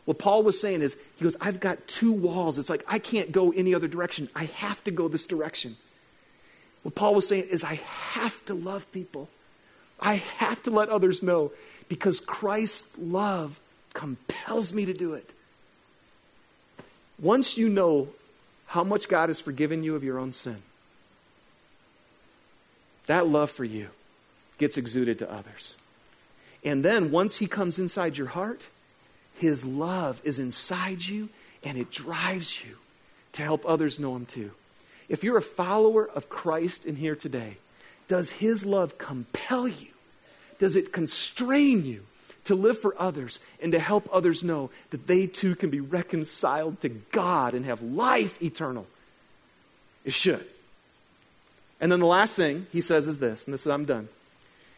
What 0.07 0.18
Paul 0.18 0.44
was 0.44 0.59
saying 0.59 0.82
is, 0.82 0.96
he 1.16 1.24
goes, 1.24 1.36
I've 1.40 1.61
got 1.61 1.86
two 1.88 2.12
walls. 2.12 2.59
It's 2.59 2.70
like 2.70 2.84
I 2.88 2.98
can't 2.98 3.32
go 3.32 3.52
any 3.52 3.74
other 3.74 3.88
direction. 3.88 4.30
I 4.34 4.44
have 4.44 4.82
to 4.84 4.90
go 4.90 5.09
this 5.09 5.26
direction. 5.26 5.76
What 6.82 6.94
Paul 6.94 7.16
was 7.16 7.28
saying 7.28 7.46
is, 7.50 7.64
I 7.64 7.74
have 7.74 8.42
to 8.46 8.54
love 8.54 8.90
people. 8.92 9.28
I 10.00 10.14
have 10.14 10.62
to 10.62 10.70
let 10.70 10.88
others 10.88 11.22
know 11.22 11.50
because 11.88 12.20
Christ's 12.20 12.96
love 12.96 13.61
compels 13.94 14.72
me 14.72 14.84
to 14.84 14.94
do 14.94 15.14
it. 15.14 15.32
Once 17.18 17.59
you 17.59 17.68
know 17.68 18.09
how 18.66 18.84
much 18.84 19.09
God 19.09 19.28
has 19.28 19.40
forgiven 19.40 19.82
you 19.82 19.96
of 19.96 20.04
your 20.04 20.18
own 20.18 20.32
sin, 20.32 20.62
that 23.07 23.26
love 23.26 23.50
for 23.50 23.64
you 23.64 23.88
gets 24.59 24.76
exuded 24.76 25.18
to 25.18 25.32
others. 25.32 25.76
And 26.62 26.84
then 26.84 27.11
once 27.11 27.38
He 27.38 27.46
comes 27.46 27.78
inside 27.78 28.16
your 28.16 28.28
heart, 28.28 28.68
His 29.39 29.64
love 29.64 30.20
is 30.24 30.39
inside 30.39 31.05
you 31.05 31.28
and 31.64 31.76
it 31.76 31.91
drives 31.91 32.64
you 32.64 32.76
to 33.32 33.43
help 33.43 33.64
others 33.66 34.01
know 34.01 34.16
Him 34.16 34.26
too. 34.26 34.53
If 35.09 35.22
you're 35.22 35.37
a 35.37 35.43
follower 35.43 36.09
of 36.09 36.28
Christ 36.28 36.87
in 36.87 36.97
here 36.97 37.16
today, 37.16 37.59
does 38.09 38.32
His 38.32 38.64
love 38.64 38.99
compel 38.99 39.68
you? 39.68 39.89
Does 40.59 40.76
it 40.76 40.93
constrain 40.93 41.84
you 41.84 42.05
to 42.45 42.55
live 42.55 42.78
for 42.78 42.95
others 42.99 43.41
and 43.61 43.72
to 43.72 43.78
help 43.78 44.09
others 44.12 44.43
know 44.43 44.70
that 44.91 45.07
they 45.07 45.26
too 45.26 45.55
can 45.55 45.70
be 45.70 45.80
reconciled 45.80 46.80
to 46.80 46.89
God 46.89 47.55
and 47.55 47.64
have 47.64 47.82
life 47.82 48.41
eternal? 48.43 48.87
It 50.05 50.12
should. 50.12 50.47
And 51.80 51.93
then 51.93 52.01
the 52.01 52.07
last 52.07 52.37
thing 52.37 52.66
he 52.72 52.80
says 52.80 53.07
is 53.07 53.18
this, 53.18 53.45
and 53.45 53.53
this 53.53 53.66
is 53.66 53.72
I'm 53.72 53.84
done. 53.84 54.09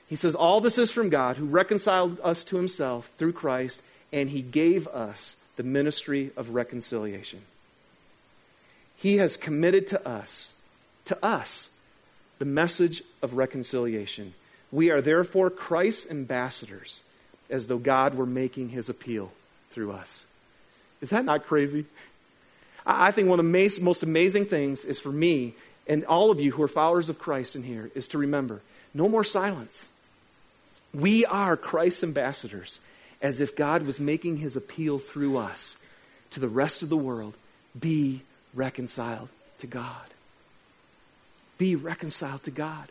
He 0.09 0.17
says, 0.17 0.35
All 0.35 0.61
this 0.61 0.79
is 0.79 0.91
from 0.91 1.11
God 1.11 1.37
who 1.37 1.45
reconciled 1.45 2.19
us 2.25 2.43
to 2.45 2.57
himself 2.57 3.11
through 3.19 3.35
Christ, 3.35 3.83
and 4.13 4.31
he 4.31 4.43
gave 4.43 4.87
us 4.89 5.45
the 5.57 5.63
ministry 5.63 6.31
of 6.37 6.51
reconciliation. 6.51 7.41
He 8.97 9.19
has 9.19 9.37
committed 9.37 9.87
to 9.89 10.09
us, 10.09 10.61
to 11.05 11.25
us, 11.25 11.79
the 12.39 12.45
message 12.45 13.03
of 13.23 13.35
reconciliation. 13.35 14.35
We 14.71 14.91
are 14.91 15.01
therefore 15.01 15.51
Christ's 15.51 16.11
ambassadors, 16.11 17.03
as 17.51 17.67
though 17.67 17.79
God 17.79 18.15
were 18.15 18.27
making 18.27 18.71
his 18.71 18.89
appeal 18.89 19.33
through 19.71 19.93
us. 19.93 20.27
Is 21.01 21.11
that 21.11 21.25
not 21.25 21.47
crazy? 21.47 21.85
I 22.85 23.11
think 23.11 23.29
one 23.29 23.39
of 23.39 23.45
the 23.45 23.81
most 23.83 24.03
amazing 24.03 24.47
things 24.47 24.85
is 24.85 24.99
for 24.99 25.13
me 25.13 25.55
and 25.89 26.05
all 26.05 26.31
of 26.31 26.41
you 26.41 26.53
who 26.53 26.63
are 26.63 26.69
followers 26.69 27.09
of 27.09 27.19
Christ 27.19 27.57
in 27.57 27.63
here 27.63 27.91
is 27.95 28.09
to 28.09 28.19
remember 28.19 28.61
no 28.93 29.09
more 29.09 29.25
silence. 29.25 29.91
We 30.93 31.25
are 31.25 31.57
Christ's 31.57 32.05
ambassadors, 32.05 32.81
as 33.21 33.41
if 33.41 33.57
God 33.57 33.83
was 33.83 33.99
making 33.99 34.39
his 34.39 34.57
appeal 34.57 34.99
through 34.99 35.37
us 35.37 35.77
to 36.31 36.41
the 36.41 36.49
rest 36.49 36.83
of 36.83 36.89
the 36.89 36.97
world 36.97 37.35
be 37.79 38.23
reconciled 38.55 39.29
to 39.59 39.67
God. 39.67 40.15
Be 41.59 41.75
reconciled 41.75 42.45
to 42.45 42.51
God. 42.51 42.91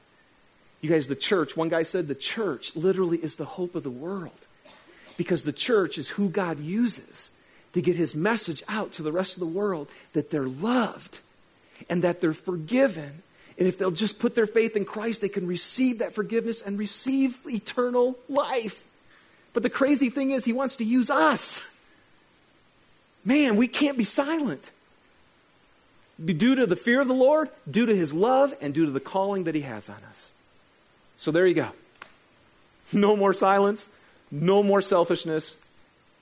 You 0.82 0.90
guys, 0.90 1.08
the 1.08 1.16
church, 1.16 1.58
one 1.58 1.70
guy 1.70 1.84
said 1.84 2.08
the 2.08 2.16
church 2.16 2.76
literally 2.76 3.18
is 3.18 3.38
the 3.38 3.46
hope 3.46 3.76
of 3.76 3.84
the 3.84 3.90
world 3.90 4.48
because 5.16 5.44
the 5.44 5.54
church 5.54 5.98
is 5.98 6.10
who 6.10 6.30
God 6.30 6.60
uses 6.60 7.32
to 7.74 7.82
get 7.82 7.96
his 7.96 8.16
message 8.16 8.64
out 8.68 8.92
to 8.94 9.04
the 9.04 9.12
rest 9.12 9.36
of 9.36 9.40
the 9.40 9.48
world 9.48 9.90
that 10.14 10.30
they're 10.30 10.48
loved 10.48 11.20
and 11.90 12.04
that 12.04 12.22
they're 12.22 12.34
forgiven. 12.34 13.24
And 13.58 13.68
if 13.68 13.78
they'll 13.78 13.92
just 13.92 14.20
put 14.20 14.36
their 14.36 14.46
faith 14.46 14.76
in 14.76 14.86
Christ, 14.86 15.22
they 15.22 15.30
can 15.30 15.48
receive 15.48 16.00
that 16.00 16.14
forgiveness 16.14 16.62
and 16.62 16.78
receive 16.78 17.40
eternal 17.48 18.18
life. 18.30 18.84
But 19.58 19.64
the 19.64 19.72
crazy 19.72 20.12
thing 20.12 20.30
is, 20.30 20.46
he 20.46 20.54
wants 20.54 20.76
to 20.76 20.84
use 20.84 21.10
us. 21.10 21.64
Man, 23.26 23.56
we 23.56 23.68
can't 23.68 23.98
be 23.98 24.04
silent. 24.04 24.70
Due 26.24 26.54
to 26.54 26.68
the 26.68 26.76
fear 26.76 27.02
of 27.02 27.08
the 27.08 27.16
Lord, 27.16 27.50
due 27.68 27.88
to 27.88 27.96
his 27.96 28.14
love, 28.14 28.54
and 28.62 28.72
due 28.72 28.86
to 28.86 28.92
the 28.92 29.00
calling 29.00 29.46
that 29.46 29.56
he 29.56 29.62
has 29.62 29.90
on 29.90 29.98
us. 30.12 30.32
So 31.18 31.32
there 31.32 31.48
you 31.48 31.56
go. 31.56 31.70
No 32.94 33.16
more 33.16 33.34
silence, 33.34 33.90
no 34.30 34.62
more 34.62 34.80
selfishness, 34.80 35.60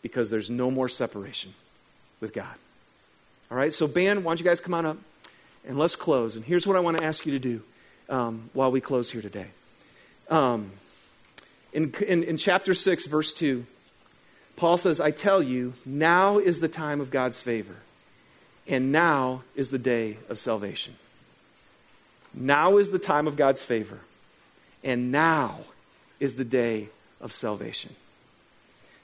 because 0.01 0.29
there's 0.29 0.49
no 0.49 0.71
more 0.71 0.87
separation 0.87 1.55
with 2.21 2.31
God. 2.31 2.55
All 3.51 3.57
right, 3.57 3.73
so 3.73 3.85
Ben, 3.85 4.23
why 4.23 4.29
don't 4.29 4.39
you 4.39 4.45
guys 4.45 4.61
come 4.61 4.75
on 4.75 4.85
up 4.85 4.97
and 5.67 5.77
let's 5.77 5.97
close. 5.97 6.37
And 6.37 6.45
here's 6.45 6.65
what 6.65 6.77
I 6.77 6.79
want 6.79 6.99
to 6.99 7.03
ask 7.03 7.25
you 7.25 7.33
to 7.33 7.39
do 7.39 7.61
um, 8.07 8.49
while 8.53 8.71
we 8.71 8.79
close 8.79 9.11
here 9.11 9.21
today. 9.21 9.47
Um, 10.29 10.71
in, 11.75 11.93
in, 12.07 12.23
in 12.23 12.37
chapter 12.37 12.73
6, 12.73 13.05
verse 13.05 13.33
2, 13.33 13.65
Paul 14.55 14.77
says, 14.77 15.01
I 15.01 15.11
tell 15.11 15.43
you, 15.43 15.73
now 15.85 16.39
is 16.39 16.61
the 16.61 16.69
time 16.69 17.01
of 17.01 17.11
God's 17.11 17.41
favor, 17.41 17.75
and 18.65 18.93
now 18.93 19.43
is 19.55 19.71
the 19.71 19.77
day 19.77 20.17
of 20.29 20.39
salvation. 20.39 20.95
Now 22.33 22.77
is 22.77 22.91
the 22.91 22.99
time 22.99 23.27
of 23.27 23.35
God's 23.35 23.65
favor, 23.65 23.99
and 24.85 25.11
now 25.11 25.59
is 26.21 26.35
the 26.35 26.45
day 26.45 26.87
of 27.19 27.33
salvation. 27.33 27.93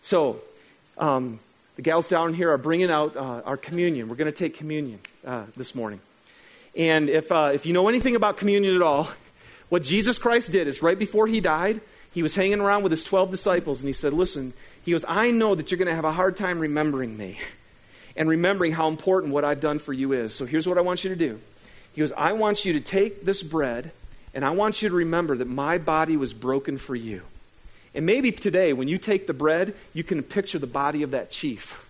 So, 0.02 0.40
um, 0.98 1.42
the 1.76 1.82
gals 1.82 2.08
down 2.08 2.34
here 2.34 2.52
are 2.52 2.58
bringing 2.58 2.90
out 2.90 3.18
uh, 3.18 3.42
our 3.44 3.58
communion. 3.58 4.08
We're 4.08 4.16
going 4.16 4.32
to 4.32 4.38
take 4.38 4.56
communion 4.56 5.00
uh, 5.26 5.44
this 5.58 5.76
morning. 5.76 6.00
And 6.74 7.10
if, 7.10 7.34
uh, 7.34 7.52
if 7.54 7.66
you 7.66 7.74
know 7.74 7.90
anything 7.90 8.16
about 8.16 8.38
communion 8.38 8.76
at 8.76 8.82
all, 8.82 9.10
what 9.70 9.84
Jesus 9.84 10.18
Christ 10.18 10.54
did 10.54 10.68
is 10.68 10.82
right 10.82 10.98
before 10.98 11.28
he 11.28 11.42
died, 11.42 11.82
he 12.12 12.22
was 12.22 12.36
hanging 12.36 12.60
around 12.60 12.84
with 12.84 12.92
his 12.92 13.04
12 13.04 13.32
disciples 13.32 13.82
and 13.82 13.88
he 13.88 13.94
said, 13.94 14.14
Listen, 14.14 14.54
he 14.84 14.92
goes, 14.92 15.06
I 15.08 15.32
know 15.32 15.56
that 15.56 15.72
you're 15.72 15.78
going 15.78 15.88
to 15.88 15.96
have 15.96 16.06
a 16.06 16.12
hard 16.12 16.36
time 16.36 16.60
remembering 16.60 17.18
me 17.18 17.40
and 18.16 18.28
remembering 18.28 18.74
how 18.74 18.90
important 18.90 19.34
what 19.34 19.46
I've 19.46 19.62
done 19.62 19.80
for 19.80 19.94
you 19.94 20.12
is. 20.12 20.34
So 20.34 20.46
here's 20.46 20.68
what 20.68 20.78
I 20.78 20.82
want 20.82 21.04
you 21.04 21.10
to 21.10 21.16
do. 21.16 21.40
He 21.94 22.02
goes, 22.02 22.12
I 22.14 22.34
want 22.34 22.66
you 22.66 22.74
to 22.74 22.82
take 22.82 23.26
this 23.26 23.44
bread 23.44 23.92
and 24.34 24.44
I 24.44 24.52
want 24.52 24.82
you 24.82 24.90
to 24.90 24.96
remember 24.96 25.38
that 25.38 25.48
my 25.48 25.78
body 25.78 26.18
was 26.18 26.34
broken 26.34 26.78
for 26.78 26.96
you. 26.96 27.24
And 27.94 28.06
maybe 28.06 28.32
today, 28.32 28.72
when 28.72 28.88
you 28.88 28.98
take 28.98 29.28
the 29.28 29.34
bread, 29.34 29.74
you 29.94 30.04
can 30.04 30.24
picture 30.24 30.60
the 30.60 30.68
body 30.68 31.04
of 31.04 31.12
that 31.12 31.30
chief 31.30 31.90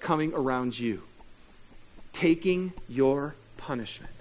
coming 0.00 0.34
around 0.34 0.78
you, 0.78 1.02
taking 2.12 2.74
your 2.88 3.34
punishment. 3.56 4.12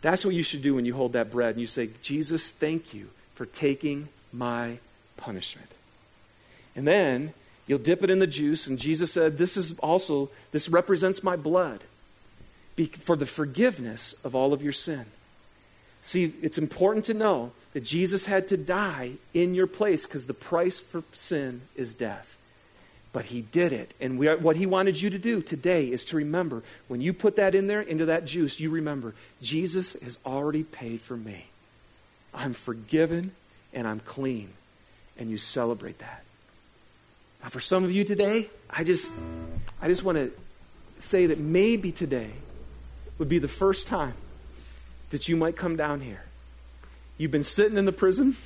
That's 0.00 0.24
what 0.24 0.34
you 0.34 0.44
should 0.44 0.62
do 0.62 0.76
when 0.76 0.84
you 0.84 0.94
hold 0.94 1.14
that 1.14 1.30
bread 1.30 1.50
and 1.50 1.60
you 1.60 1.66
say, 1.66 1.90
Jesus, 2.02 2.50
thank 2.50 2.94
you 2.94 3.10
for 3.40 3.46
taking 3.46 4.06
my 4.34 4.76
punishment. 5.16 5.70
And 6.76 6.86
then 6.86 7.32
you'll 7.66 7.78
dip 7.78 8.02
it 8.02 8.10
in 8.10 8.18
the 8.18 8.26
juice, 8.26 8.66
and 8.66 8.78
Jesus 8.78 9.14
said, 9.14 9.38
This 9.38 9.56
is 9.56 9.78
also, 9.78 10.28
this 10.52 10.68
represents 10.68 11.22
my 11.22 11.36
blood 11.36 11.80
for 12.98 13.16
the 13.16 13.24
forgiveness 13.24 14.12
of 14.26 14.34
all 14.34 14.52
of 14.52 14.60
your 14.60 14.74
sin. 14.74 15.06
See, 16.02 16.34
it's 16.42 16.58
important 16.58 17.06
to 17.06 17.14
know 17.14 17.52
that 17.72 17.82
Jesus 17.82 18.26
had 18.26 18.46
to 18.48 18.58
die 18.58 19.12
in 19.32 19.54
your 19.54 19.66
place 19.66 20.04
because 20.04 20.26
the 20.26 20.34
price 20.34 20.78
for 20.78 21.02
sin 21.12 21.62
is 21.74 21.94
death. 21.94 22.36
But 23.14 23.24
he 23.24 23.40
did 23.40 23.72
it. 23.72 23.94
And 24.02 24.18
we 24.18 24.26
what 24.34 24.56
he 24.56 24.66
wanted 24.66 25.00
you 25.00 25.08
to 25.08 25.18
do 25.18 25.40
today 25.40 25.86
is 25.86 26.04
to 26.06 26.16
remember 26.16 26.62
when 26.88 27.00
you 27.00 27.14
put 27.14 27.36
that 27.36 27.54
in 27.54 27.68
there, 27.68 27.80
into 27.80 28.04
that 28.04 28.26
juice, 28.26 28.60
you 28.60 28.68
remember 28.68 29.14
Jesus 29.40 29.94
has 30.02 30.18
already 30.26 30.62
paid 30.62 31.00
for 31.00 31.16
me. 31.16 31.49
I'm 32.34 32.52
forgiven 32.52 33.32
and 33.72 33.86
I'm 33.86 34.00
clean. 34.00 34.50
And 35.18 35.30
you 35.30 35.38
celebrate 35.38 35.98
that. 35.98 36.24
Now, 37.42 37.48
for 37.48 37.60
some 37.60 37.84
of 37.84 37.92
you 37.92 38.04
today, 38.04 38.48
I 38.68 38.84
just, 38.84 39.12
I 39.80 39.88
just 39.88 40.02
want 40.04 40.16
to 40.18 40.32
say 40.98 41.26
that 41.26 41.38
maybe 41.38 41.92
today 41.92 42.30
would 43.18 43.28
be 43.28 43.38
the 43.38 43.48
first 43.48 43.86
time 43.86 44.14
that 45.10 45.28
you 45.28 45.36
might 45.36 45.56
come 45.56 45.76
down 45.76 46.00
here. 46.00 46.24
You've 47.18 47.30
been 47.30 47.42
sitting 47.42 47.76
in 47.76 47.84
the 47.84 47.92
prison, 47.92 48.36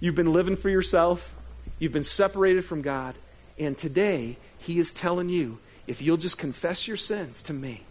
you've 0.00 0.14
been 0.14 0.32
living 0.32 0.56
for 0.56 0.68
yourself, 0.68 1.34
you've 1.78 1.92
been 1.92 2.04
separated 2.04 2.64
from 2.64 2.82
God 2.82 3.14
and 3.58 3.76
today, 3.76 4.36
He 4.58 4.78
is 4.78 4.92
telling 4.92 5.28
you 5.28 5.58
if 5.86 6.02
you'll 6.02 6.16
just 6.16 6.38
confess 6.38 6.88
your 6.88 6.96
sins 6.96 7.42
to 7.44 7.52
me 7.52 7.82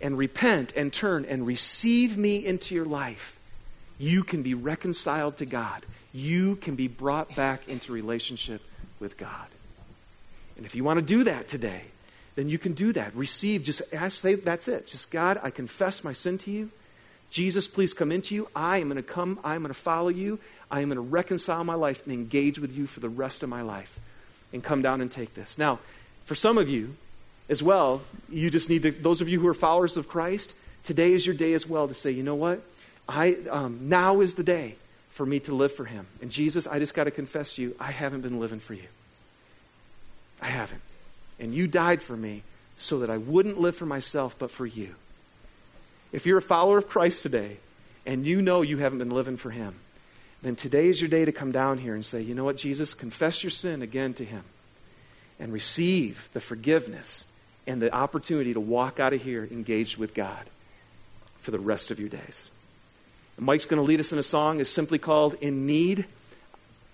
and 0.00 0.18
repent 0.18 0.72
and 0.76 0.92
turn 0.92 1.24
and 1.24 1.46
receive 1.46 2.18
me 2.18 2.44
into 2.44 2.74
your 2.74 2.84
life, 2.84 3.38
you 3.98 4.24
can 4.24 4.42
be 4.42 4.54
reconciled 4.54 5.36
to 5.38 5.46
God. 5.46 5.84
You 6.12 6.56
can 6.56 6.74
be 6.74 6.88
brought 6.88 7.34
back 7.34 7.68
into 7.68 7.92
relationship 7.92 8.62
with 9.00 9.16
God. 9.16 9.48
And 10.56 10.64
if 10.64 10.74
you 10.74 10.84
want 10.84 11.00
to 11.00 11.04
do 11.04 11.24
that 11.24 11.48
today, 11.48 11.82
then 12.36 12.48
you 12.48 12.58
can 12.58 12.72
do 12.72 12.92
that. 12.92 13.14
Receive, 13.14 13.62
just 13.62 13.82
ask, 13.92 14.20
say, 14.20 14.34
that's 14.34 14.68
it. 14.68 14.86
Just, 14.86 15.10
God, 15.10 15.40
I 15.42 15.50
confess 15.50 16.04
my 16.04 16.12
sin 16.12 16.38
to 16.38 16.50
you. 16.50 16.70
Jesus, 17.30 17.66
please 17.66 17.92
come 17.92 18.12
into 18.12 18.34
you. 18.34 18.48
I 18.54 18.78
am 18.78 18.88
going 18.88 18.96
to 18.96 19.02
come. 19.02 19.40
I 19.42 19.56
am 19.56 19.62
going 19.62 19.74
to 19.74 19.78
follow 19.78 20.08
you. 20.08 20.38
I 20.70 20.80
am 20.80 20.88
going 20.88 20.96
to 20.96 21.02
reconcile 21.02 21.64
my 21.64 21.74
life 21.74 22.04
and 22.04 22.12
engage 22.12 22.58
with 22.58 22.76
you 22.76 22.86
for 22.86 23.00
the 23.00 23.08
rest 23.08 23.42
of 23.42 23.48
my 23.48 23.62
life 23.62 23.98
and 24.52 24.62
come 24.62 24.82
down 24.82 25.00
and 25.00 25.10
take 25.10 25.34
this. 25.34 25.58
Now, 25.58 25.80
for 26.26 26.34
some 26.34 26.58
of 26.58 26.68
you 26.68 26.96
as 27.48 27.62
well, 27.62 28.02
you 28.28 28.50
just 28.50 28.70
need 28.70 28.82
to, 28.84 28.92
those 28.92 29.20
of 29.20 29.28
you 29.28 29.40
who 29.40 29.48
are 29.48 29.54
followers 29.54 29.96
of 29.96 30.08
Christ, 30.08 30.54
today 30.84 31.12
is 31.12 31.26
your 31.26 31.34
day 31.34 31.54
as 31.54 31.68
well 31.68 31.88
to 31.88 31.94
say, 31.94 32.10
you 32.12 32.22
know 32.22 32.36
what? 32.36 32.62
I, 33.08 33.36
um, 33.50 33.88
now 33.88 34.20
is 34.20 34.34
the 34.34 34.42
day 34.42 34.76
for 35.10 35.24
me 35.24 35.40
to 35.40 35.54
live 35.54 35.72
for 35.72 35.84
Him. 35.84 36.06
And 36.20 36.30
Jesus, 36.30 36.66
I 36.66 36.78
just 36.78 36.94
got 36.94 37.04
to 37.04 37.10
confess 37.10 37.54
to 37.54 37.62
you, 37.62 37.76
I 37.78 37.90
haven't 37.90 38.22
been 38.22 38.40
living 38.40 38.60
for 38.60 38.74
you. 38.74 38.88
I 40.40 40.46
haven't. 40.46 40.82
And 41.38 41.54
you 41.54 41.66
died 41.66 42.02
for 42.02 42.16
me 42.16 42.42
so 42.76 42.98
that 43.00 43.10
I 43.10 43.18
wouldn't 43.18 43.60
live 43.60 43.76
for 43.76 43.86
myself, 43.86 44.36
but 44.38 44.50
for 44.50 44.66
you. 44.66 44.94
If 46.12 46.26
you're 46.26 46.38
a 46.38 46.42
follower 46.42 46.78
of 46.78 46.88
Christ 46.88 47.22
today 47.22 47.58
and 48.06 48.26
you 48.26 48.42
know 48.42 48.62
you 48.62 48.78
haven't 48.78 48.98
been 48.98 49.10
living 49.10 49.36
for 49.36 49.50
Him, 49.50 49.74
then 50.42 50.56
today 50.56 50.88
is 50.88 51.00
your 51.00 51.08
day 51.08 51.24
to 51.24 51.32
come 51.32 51.52
down 51.52 51.78
here 51.78 51.94
and 51.94 52.04
say, 52.04 52.20
you 52.20 52.34
know 52.34 52.44
what, 52.44 52.56
Jesus, 52.56 52.94
confess 52.94 53.42
your 53.42 53.50
sin 53.50 53.82
again 53.82 54.14
to 54.14 54.24
Him 54.24 54.44
and 55.40 55.52
receive 55.52 56.28
the 56.32 56.40
forgiveness 56.40 57.32
and 57.66 57.80
the 57.80 57.92
opportunity 57.94 58.52
to 58.52 58.60
walk 58.60 59.00
out 59.00 59.12
of 59.12 59.22
here 59.22 59.48
engaged 59.50 59.96
with 59.96 60.14
God 60.14 60.44
for 61.38 61.50
the 61.50 61.58
rest 61.58 61.90
of 61.90 61.98
your 61.98 62.08
days. 62.08 62.50
Mike's 63.38 63.64
going 63.64 63.78
to 63.78 63.86
lead 63.86 64.00
us 64.00 64.12
in 64.12 64.18
a 64.18 64.22
song 64.22 64.60
is 64.60 64.68
simply 64.68 64.98
called 64.98 65.34
In 65.40 65.66
Need 65.66 66.06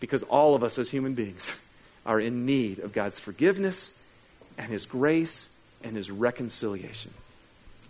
because 0.00 0.22
all 0.22 0.54
of 0.54 0.62
us 0.62 0.78
as 0.78 0.90
human 0.90 1.14
beings 1.14 1.58
are 2.06 2.18
in 2.18 2.46
need 2.46 2.78
of 2.78 2.92
God's 2.92 3.20
forgiveness 3.20 4.02
and 4.56 4.68
His 4.68 4.86
grace 4.86 5.54
and 5.84 5.94
His 5.94 6.10
reconciliation. 6.10 7.12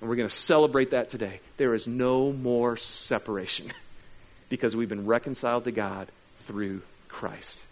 And 0.00 0.10
we're 0.10 0.16
going 0.16 0.28
to 0.28 0.34
celebrate 0.34 0.90
that 0.90 1.10
today. 1.10 1.40
There 1.58 1.74
is 1.74 1.86
no 1.86 2.32
more 2.32 2.76
separation. 2.76 3.70
because 4.50 4.76
we've 4.76 4.90
been 4.90 5.06
reconciled 5.06 5.64
to 5.64 5.72
God 5.72 6.08
through 6.40 6.82
Christ. 7.08 7.64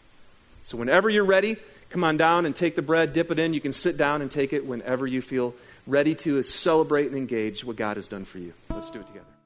So, 0.64 0.78
whenever 0.78 1.10
you're 1.10 1.24
ready, 1.24 1.56
come 1.90 2.02
on 2.04 2.16
down 2.16 2.46
and 2.46 2.56
take 2.56 2.76
the 2.76 2.82
bread, 2.82 3.12
dip 3.12 3.30
it 3.30 3.38
in. 3.38 3.52
You 3.52 3.60
can 3.60 3.74
sit 3.74 3.98
down 3.98 4.22
and 4.22 4.30
take 4.30 4.54
it 4.54 4.64
whenever 4.64 5.06
you 5.06 5.20
feel 5.20 5.54
ready 5.86 6.14
to 6.14 6.42
celebrate 6.42 7.08
and 7.08 7.16
engage 7.16 7.64
what 7.64 7.76
God 7.76 7.96
has 7.96 8.08
done 8.08 8.24
for 8.24 8.38
you. 8.38 8.54
Let's 8.70 8.90
do 8.90 9.00
it 9.00 9.06
together. 9.06 9.37